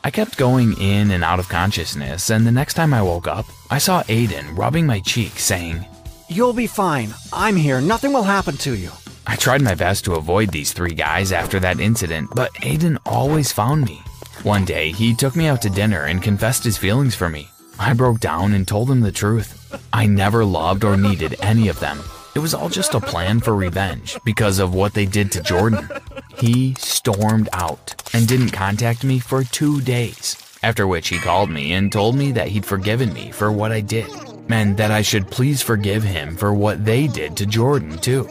I 0.06 0.12
kept 0.12 0.38
going 0.38 0.74
in 0.82 1.12
and 1.12 1.24
out 1.24 1.40
of 1.40 1.48
consciousness, 1.48 2.30
and 2.30 2.46
the 2.46 2.52
next 2.52 2.74
time 2.74 2.94
I 2.94 3.02
woke 3.02 3.28
up, 3.28 3.46
I 3.70 3.78
saw 3.78 4.04
Aiden 4.04 4.58
rubbing 4.58 4.86
my 4.86 5.00
cheek, 5.00 5.40
saying, 5.40 5.86
You'll 6.30 6.54
be 6.54 6.68
fine. 6.68 7.14
I'm 7.32 7.56
here. 7.56 7.82
Nothing 7.82 8.14
will 8.14 8.24
happen 8.24 8.58
to 8.58 8.76
you. 8.76 8.92
I 9.28 9.36
tried 9.36 9.62
my 9.62 9.76
best 9.76 10.06
to 10.06 10.16
avoid 10.16 10.52
these 10.52 10.74
three 10.74 10.94
guys 10.94 11.32
after 11.32 11.60
that 11.60 11.80
incident, 11.80 12.30
but 12.36 12.54
Aiden 12.56 12.98
always 13.06 13.52
found 13.52 13.86
me. 13.86 14.02
One 14.44 14.66
day, 14.66 14.92
he 14.92 15.16
took 15.16 15.36
me 15.36 15.48
out 15.48 15.62
to 15.62 15.70
dinner 15.70 16.04
and 16.06 16.22
confessed 16.22 16.64
his 16.64 16.78
feelings 16.78 17.16
for 17.16 17.30
me. 17.30 17.48
I 17.80 17.94
broke 17.94 18.20
down 18.20 18.54
and 18.54 18.68
told 18.68 18.90
him 18.90 19.02
the 19.02 19.12
truth. 19.12 19.60
I 19.94 20.06
never 20.06 20.44
loved 20.44 20.84
or 20.84 20.98
needed 20.98 21.36
any 21.42 21.68
of 21.70 21.80
them. 21.80 22.00
It 22.36 22.40
was 22.40 22.54
all 22.54 22.70
just 22.70 22.96
a 22.96 23.00
plan 23.00 23.40
for 23.40 23.56
revenge 23.56 24.18
because 24.26 24.60
of 24.60 24.74
what 24.74 24.94
they 24.94 25.06
did 25.06 25.32
to 25.34 25.44
Jordan. 25.44 25.88
He 26.36 26.74
stormed 26.80 27.48
out 27.54 27.96
and 28.14 28.28
didn't 28.28 28.50
contact 28.52 29.04
me 29.04 29.20
for 29.20 29.44
two 29.44 29.82
days, 29.82 30.36
after 30.64 30.88
which 30.88 31.10
he 31.10 31.18
called 31.18 31.50
me 31.50 31.74
and 31.74 31.92
told 31.92 32.16
me 32.16 32.32
that 32.32 32.48
he'd 32.50 32.66
forgiven 32.66 33.14
me 33.14 33.32
for 33.32 33.52
what 33.52 33.72
I 33.72 33.82
did, 33.82 34.10
and 34.50 34.78
that 34.78 34.92
I 34.92 35.02
should 35.02 35.30
please 35.30 35.62
forgive 35.62 36.04
him 36.04 36.36
for 36.36 36.54
what 36.54 36.86
they 36.86 37.08
did 37.08 37.38
to 37.38 37.46
Jordan, 37.46 37.98
too. 37.98 38.28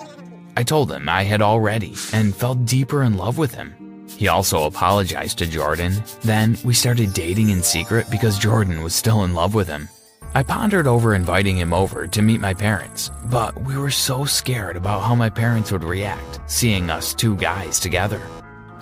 I 0.57 0.63
told 0.63 0.93
him 0.93 1.09
I 1.09 1.23
had 1.25 1.43
already 1.43 1.95
and 2.13 2.35
fell 2.35 2.55
deeper 2.55 3.03
in 3.03 3.17
love 3.17 3.39
with 3.39 3.55
him. 3.55 4.07
He 4.19 4.29
also 4.29 4.65
apologized 4.65 5.39
to 5.39 5.47
Jordan. 5.47 6.03
Then 6.23 6.59
we 6.65 6.75
started 6.75 7.15
dating 7.15 7.49
in 7.49 7.63
secret 7.63 8.11
because 8.11 8.39
Jordan 8.39 8.83
was 8.83 8.95
still 8.95 9.25
in 9.25 9.35
love 9.35 9.55
with 9.55 9.67
him. 9.69 9.89
I 10.35 10.43
pondered 10.43 10.87
over 10.87 11.15
inviting 11.15 11.59
him 11.59 11.75
over 11.75 12.07
to 12.07 12.23
meet 12.23 12.41
my 12.41 12.55
parents, 12.55 13.11
but 13.27 13.61
we 13.65 13.77
were 13.77 13.91
so 13.91 14.25
scared 14.25 14.77
about 14.77 15.03
how 15.03 15.15
my 15.15 15.29
parents 15.29 15.73
would 15.73 15.85
react 15.85 16.41
seeing 16.47 16.91
us 16.91 17.15
two 17.15 17.37
guys 17.37 17.79
together. 17.79 18.23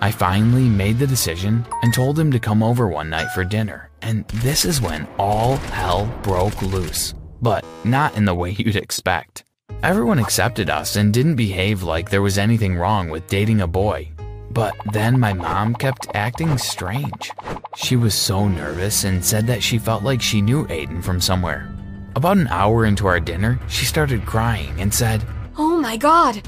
I 0.01 0.11
finally 0.11 0.69
made 0.69 0.99
the 0.99 1.07
decision 1.07 1.67
and 1.83 1.93
told 1.93 2.19
him 2.19 2.31
to 2.33 2.39
come 2.39 2.63
over 2.63 2.89
one 2.89 3.11
night 3.11 3.31
for 3.33 3.45
dinner, 3.45 3.91
and 4.01 4.27
this 4.29 4.65
is 4.65 4.81
when 4.81 5.09
all 5.19 5.57
hell 5.57 6.07
broke 6.23 6.63
loose. 6.63 7.15
But 7.43 7.65
not 7.85 8.17
in 8.17 8.25
the 8.25 8.35
way 8.35 8.51
you'd 8.51 8.77
expect. 8.77 9.45
Everyone 9.83 10.19
accepted 10.19 10.69
us 10.69 10.97
and 10.97 11.13
didn't 11.13 11.37
behave 11.37 11.83
like 11.83 12.11
there 12.11 12.23
was 12.23 12.39
anything 12.39 12.77
wrong 12.77 13.09
with 13.09 13.29
dating 13.29 13.61
a 13.61 13.67
boy 13.67 14.11
but 14.51 14.75
then 14.93 15.19
my 15.19 15.33
mom 15.33 15.75
kept 15.75 16.09
acting 16.15 16.59
strange. 16.59 17.31
She 17.77 17.97
was 17.97 18.15
so 18.15 18.49
nervous 18.49 19.05
and 19.05 19.25
said 19.25 19.47
that 19.47 19.63
she 19.63 19.79
felt 19.79 20.03
like 20.03 20.21
she 20.21 20.43
knew 20.43 20.67
Aiden 20.67 21.03
from 21.03 21.21
somewhere. 21.21 21.73
About 22.17 22.37
an 22.37 22.49
hour 22.49 22.85
into 22.85 23.07
our 23.07 23.21
dinner, 23.21 23.61
she 23.69 23.85
started 23.85 24.27
crying 24.27 24.81
and 24.81 24.93
said, 24.93 25.25
Oh 25.57 25.79
my 25.79 25.97
god, 25.97 26.43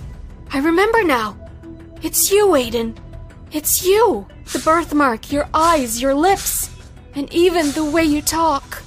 I 0.52 0.58
remember 0.58 1.04
now. 1.04 1.36
It's 2.02 2.32
you, 2.32 2.48
Aiden. 2.48 2.96
It's 3.52 3.84
you. 3.86 4.26
The 4.52 4.58
birthmark, 4.58 5.30
your 5.30 5.48
eyes, 5.54 6.02
your 6.02 6.14
lips, 6.14 6.70
and 7.14 7.32
even 7.32 7.70
the 7.72 7.84
way 7.84 8.02
you 8.02 8.20
talk. 8.20 8.82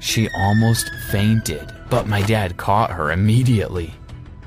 She 0.00 0.28
almost 0.30 0.90
fainted, 1.10 1.72
but 1.90 2.06
my 2.06 2.22
dad 2.22 2.56
caught 2.56 2.90
her 2.90 3.12
immediately. 3.12 3.94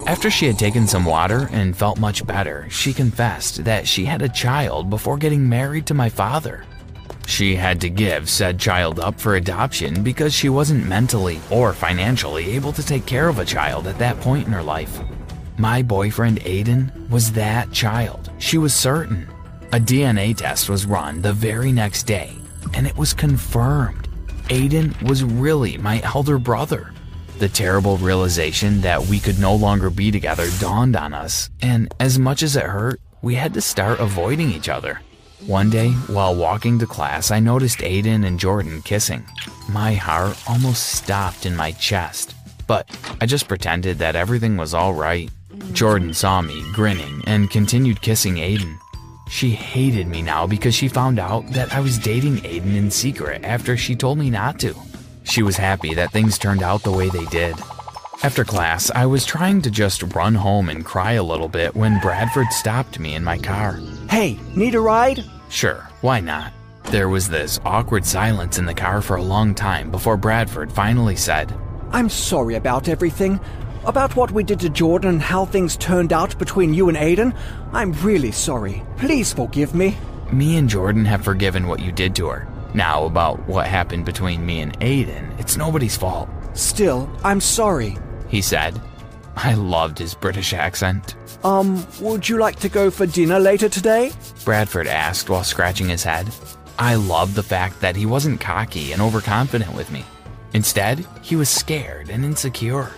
After 0.07 0.31
she 0.31 0.47
had 0.47 0.57
taken 0.57 0.87
some 0.87 1.05
water 1.05 1.47
and 1.51 1.77
felt 1.77 1.99
much 1.99 2.25
better, 2.25 2.67
she 2.69 2.93
confessed 2.93 3.63
that 3.65 3.87
she 3.87 4.05
had 4.05 4.21
a 4.21 4.29
child 4.29 4.89
before 4.89 5.17
getting 5.17 5.47
married 5.47 5.85
to 5.87 5.93
my 5.93 6.09
father. 6.09 6.65
She 7.27 7.55
had 7.55 7.79
to 7.81 7.89
give 7.89 8.29
said 8.29 8.59
child 8.59 8.99
up 8.99 9.19
for 9.19 9.35
adoption 9.35 10.03
because 10.03 10.33
she 10.33 10.49
wasn't 10.49 10.87
mentally 10.87 11.39
or 11.49 11.71
financially 11.71 12.51
able 12.51 12.73
to 12.73 12.85
take 12.85 13.05
care 13.05 13.29
of 13.29 13.39
a 13.39 13.45
child 13.45 13.87
at 13.87 13.99
that 13.99 14.19
point 14.21 14.47
in 14.47 14.53
her 14.53 14.63
life. 14.63 14.99
My 15.57 15.81
boyfriend 15.83 16.39
Aiden 16.41 17.09
was 17.09 17.31
that 17.33 17.71
child, 17.71 18.31
she 18.39 18.57
was 18.57 18.73
certain. 18.73 19.27
A 19.71 19.79
DNA 19.79 20.35
test 20.35 20.69
was 20.69 20.85
run 20.85 21.21
the 21.21 21.31
very 21.31 21.71
next 21.71 22.03
day, 22.03 22.33
and 22.73 22.87
it 22.87 22.97
was 22.97 23.13
confirmed. 23.13 24.00
Aiden 24.51 25.01
was 25.07 25.23
really 25.23 25.77
my 25.77 26.01
elder 26.03 26.37
brother. 26.37 26.91
The 27.39 27.47
terrible 27.47 27.95
realization 27.95 28.81
that 28.81 29.01
we 29.01 29.17
could 29.17 29.39
no 29.39 29.55
longer 29.55 29.89
be 29.89 30.11
together 30.11 30.45
dawned 30.59 30.97
on 30.97 31.13
us, 31.13 31.49
and 31.61 31.95
as 32.01 32.19
much 32.19 32.43
as 32.43 32.57
it 32.57 32.65
hurt, 32.65 32.99
we 33.21 33.35
had 33.35 33.53
to 33.53 33.61
start 33.61 34.01
avoiding 34.01 34.51
each 34.51 34.67
other. 34.67 34.99
One 35.47 35.69
day, 35.69 35.91
while 36.07 36.35
walking 36.35 36.79
to 36.79 36.85
class, 36.85 37.31
I 37.31 37.39
noticed 37.39 37.79
Aiden 37.79 38.25
and 38.27 38.37
Jordan 38.37 38.81
kissing. 38.81 39.23
My 39.69 39.93
heart 39.93 40.37
almost 40.49 40.85
stopped 40.97 41.45
in 41.45 41.55
my 41.55 41.71
chest, 41.71 42.35
but 42.67 42.89
I 43.21 43.27
just 43.27 43.47
pretended 43.47 43.99
that 43.99 44.17
everything 44.17 44.57
was 44.57 44.73
all 44.73 44.93
right. 44.93 45.31
Jordan 45.71 46.13
saw 46.13 46.41
me 46.41 46.61
grinning 46.73 47.21
and 47.25 47.49
continued 47.49 48.01
kissing 48.01 48.35
Aiden. 48.35 48.80
She 49.31 49.51
hated 49.51 50.07
me 50.07 50.21
now 50.21 50.45
because 50.45 50.75
she 50.75 50.89
found 50.89 51.17
out 51.17 51.47
that 51.53 51.73
I 51.73 51.79
was 51.79 51.97
dating 51.97 52.39
Aiden 52.39 52.75
in 52.75 52.91
secret 52.91 53.45
after 53.45 53.77
she 53.77 53.95
told 53.95 54.17
me 54.17 54.29
not 54.29 54.59
to. 54.59 54.75
She 55.23 55.41
was 55.41 55.55
happy 55.55 55.93
that 55.93 56.11
things 56.11 56.37
turned 56.37 56.61
out 56.61 56.83
the 56.83 56.91
way 56.91 57.07
they 57.07 57.23
did. 57.27 57.55
After 58.23 58.43
class, 58.43 58.91
I 58.91 59.05
was 59.05 59.25
trying 59.25 59.61
to 59.61 59.71
just 59.71 60.03
run 60.13 60.35
home 60.35 60.67
and 60.67 60.83
cry 60.83 61.13
a 61.13 61.23
little 61.23 61.47
bit 61.47 61.73
when 61.73 62.01
Bradford 62.01 62.51
stopped 62.51 62.99
me 62.99 63.15
in 63.15 63.23
my 63.23 63.37
car. 63.37 63.79
Hey, 64.09 64.37
need 64.53 64.75
a 64.75 64.81
ride? 64.81 65.23
Sure, 65.49 65.87
why 66.01 66.19
not? 66.19 66.51
There 66.87 67.07
was 67.07 67.29
this 67.29 67.57
awkward 67.63 68.05
silence 68.05 68.57
in 68.57 68.65
the 68.65 68.73
car 68.73 69.01
for 69.01 69.15
a 69.15 69.23
long 69.23 69.55
time 69.55 69.91
before 69.91 70.17
Bradford 70.17 70.73
finally 70.73 71.15
said, 71.15 71.57
I'm 71.93 72.09
sorry 72.09 72.55
about 72.55 72.89
everything. 72.89 73.39
About 73.83 74.15
what 74.15 74.31
we 74.31 74.43
did 74.43 74.59
to 74.59 74.69
Jordan 74.69 75.09
and 75.09 75.21
how 75.21 75.45
things 75.45 75.75
turned 75.75 76.13
out 76.13 76.37
between 76.37 76.73
you 76.73 76.87
and 76.87 76.97
Aiden. 76.97 77.35
I'm 77.73 77.93
really 77.93 78.31
sorry. 78.31 78.83
Please 78.97 79.33
forgive 79.33 79.73
me. 79.73 79.97
Me 80.31 80.57
and 80.57 80.69
Jordan 80.69 81.03
have 81.05 81.23
forgiven 81.23 81.67
what 81.67 81.79
you 81.79 81.91
did 81.91 82.15
to 82.17 82.27
her. 82.27 82.47
Now, 82.75 83.05
about 83.05 83.39
what 83.47 83.65
happened 83.65 84.05
between 84.05 84.45
me 84.45 84.61
and 84.61 84.79
Aiden, 84.81 85.37
it's 85.39 85.57
nobody's 85.57 85.97
fault. 85.97 86.29
Still, 86.53 87.09
I'm 87.23 87.41
sorry. 87.41 87.97
He 88.27 88.41
said. 88.41 88.79
I 89.35 89.55
loved 89.55 89.97
his 89.97 90.13
British 90.13 90.53
accent. 90.53 91.15
Um, 91.43 91.83
would 91.99 92.29
you 92.29 92.37
like 92.37 92.59
to 92.59 92.69
go 92.69 92.91
for 92.91 93.07
dinner 93.07 93.39
later 93.39 93.67
today? 93.67 94.11
Bradford 94.45 94.85
asked 94.87 95.29
while 95.29 95.43
scratching 95.43 95.89
his 95.89 96.03
head. 96.03 96.29
I 96.77 96.95
loved 96.95 97.33
the 97.33 97.43
fact 97.43 97.81
that 97.81 97.95
he 97.95 98.05
wasn't 98.05 98.41
cocky 98.41 98.91
and 98.91 99.01
overconfident 99.01 99.73
with 99.73 99.91
me. 99.91 100.05
Instead, 100.53 101.05
he 101.23 101.35
was 101.35 101.49
scared 101.49 102.09
and 102.09 102.23
insecure. 102.23 102.91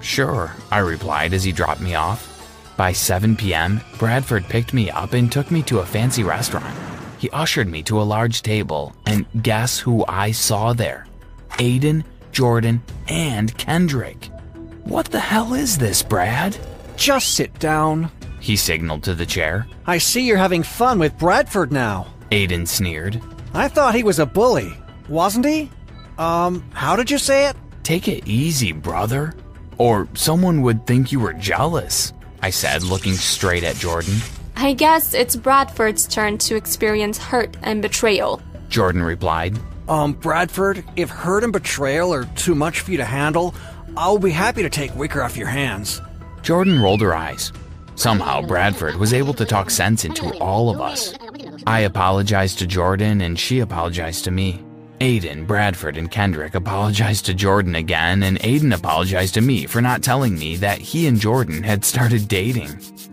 Sure, 0.00 0.52
I 0.70 0.78
replied 0.78 1.32
as 1.34 1.44
he 1.44 1.52
dropped 1.52 1.80
me 1.80 1.94
off. 1.94 2.26
By 2.76 2.92
7 2.92 3.36
p.m., 3.36 3.80
Bradford 3.98 4.44
picked 4.44 4.72
me 4.72 4.90
up 4.90 5.12
and 5.12 5.30
took 5.30 5.50
me 5.50 5.62
to 5.64 5.80
a 5.80 5.86
fancy 5.86 6.22
restaurant. 6.22 6.74
He 7.18 7.28
ushered 7.30 7.68
me 7.68 7.82
to 7.82 8.00
a 8.00 8.02
large 8.02 8.40
table, 8.40 8.94
and 9.04 9.26
guess 9.42 9.78
who 9.78 10.04
I 10.08 10.32
saw 10.32 10.72
there? 10.72 11.06
Aiden, 11.58 12.04
Jordan, 12.32 12.82
and 13.08 13.56
Kendrick. 13.58 14.30
What 14.84 15.06
the 15.06 15.20
hell 15.20 15.52
is 15.52 15.76
this, 15.76 16.02
Brad? 16.02 16.56
Just 16.96 17.34
sit 17.34 17.58
down. 17.58 18.10
He 18.40 18.56
signaled 18.56 19.02
to 19.02 19.14
the 19.14 19.26
chair. 19.26 19.66
I 19.86 19.98
see 19.98 20.22
you're 20.22 20.38
having 20.38 20.62
fun 20.62 20.98
with 20.98 21.18
Bradford 21.18 21.72
now. 21.72 22.06
Aiden 22.30 22.66
sneered. 22.66 23.20
I 23.52 23.68
thought 23.68 23.94
he 23.94 24.02
was 24.02 24.18
a 24.18 24.24
bully, 24.26 24.72
wasn't 25.08 25.44
he? 25.44 25.70
Um, 26.16 26.64
how 26.72 26.96
did 26.96 27.10
you 27.10 27.18
say 27.18 27.48
it? 27.48 27.56
Take 27.82 28.08
it 28.08 28.26
easy, 28.26 28.72
brother. 28.72 29.34
Or 29.80 30.06
someone 30.12 30.60
would 30.60 30.86
think 30.86 31.10
you 31.10 31.20
were 31.20 31.32
jealous, 31.32 32.12
I 32.42 32.50
said, 32.50 32.82
looking 32.82 33.14
straight 33.14 33.64
at 33.64 33.76
Jordan. 33.76 34.14
I 34.54 34.74
guess 34.74 35.14
it's 35.14 35.36
Bradford's 35.36 36.06
turn 36.06 36.36
to 36.36 36.54
experience 36.54 37.16
hurt 37.16 37.56
and 37.62 37.80
betrayal. 37.80 38.42
Jordan 38.68 39.02
replied. 39.02 39.58
Um, 39.88 40.12
Bradford, 40.12 40.84
if 40.96 41.08
hurt 41.08 41.44
and 41.44 41.52
betrayal 41.54 42.12
are 42.12 42.26
too 42.36 42.54
much 42.54 42.80
for 42.80 42.90
you 42.90 42.98
to 42.98 43.06
handle, 43.06 43.54
I'll 43.96 44.18
be 44.18 44.32
happy 44.32 44.60
to 44.60 44.68
take 44.68 44.94
Wicker 44.96 45.22
off 45.22 45.38
your 45.38 45.48
hands. 45.48 46.02
Jordan 46.42 46.78
rolled 46.78 47.00
her 47.00 47.14
eyes. 47.14 47.50
Somehow, 47.94 48.42
Bradford 48.42 48.96
was 48.96 49.14
able 49.14 49.32
to 49.32 49.46
talk 49.46 49.70
sense 49.70 50.04
into 50.04 50.36
all 50.40 50.68
of 50.68 50.78
us. 50.82 51.14
I 51.66 51.80
apologized 51.80 52.58
to 52.58 52.66
Jordan, 52.66 53.22
and 53.22 53.40
she 53.40 53.60
apologized 53.60 54.24
to 54.24 54.30
me. 54.30 54.62
Aiden, 55.00 55.46
Bradford, 55.46 55.96
and 55.96 56.10
Kendrick 56.10 56.54
apologized 56.54 57.24
to 57.24 57.34
Jordan 57.34 57.74
again, 57.74 58.22
and 58.22 58.38
Aiden 58.40 58.74
apologized 58.74 59.32
to 59.34 59.40
me 59.40 59.64
for 59.64 59.80
not 59.80 60.02
telling 60.02 60.38
me 60.38 60.56
that 60.56 60.78
he 60.78 61.06
and 61.06 61.18
Jordan 61.18 61.62
had 61.62 61.86
started 61.86 62.28
dating. 62.28 62.68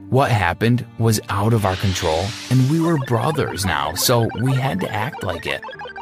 What 0.09 0.29
happened 0.29 0.85
was 0.99 1.21
out 1.29 1.53
of 1.53 1.65
our 1.65 1.77
control, 1.77 2.25
and 2.49 2.69
we 2.69 2.81
were 2.81 2.97
brothers 3.05 3.65
now, 3.65 3.93
so 3.93 4.27
we 4.41 4.53
had 4.53 4.81
to 4.81 4.91
act 4.91 5.23
like 5.23 5.45
it. 5.45 5.61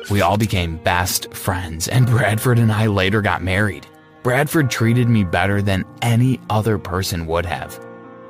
We 0.09 0.21
all 0.21 0.37
became 0.37 0.77
best 0.77 1.31
friends, 1.33 1.87
and 1.87 2.07
Bradford 2.07 2.57
and 2.57 2.71
I 2.71 2.87
later 2.87 3.21
got 3.21 3.43
married. 3.43 3.85
Bradford 4.23 4.71
treated 4.71 5.07
me 5.07 5.23
better 5.23 5.61
than 5.61 5.85
any 6.01 6.39
other 6.49 6.79
person 6.79 7.27
would 7.27 7.45
have. 7.45 7.79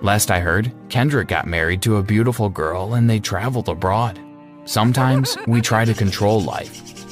Last 0.01 0.29
I 0.29 0.41
heard, 0.41 0.73
Kendrick 0.89 1.29
got 1.29 1.47
married 1.47 1.81
to 1.83 1.97
a 1.97 2.03
beautiful 2.03 2.49
girl 2.49 2.95
and 2.95 3.09
they 3.09 3.19
traveled 3.19 3.69
abroad. 3.69 4.19
Sometimes 4.65 5.37
we 5.47 5.61
try 5.61 5.85
to 5.85 5.93
control 5.93 6.41
life, 6.41 6.94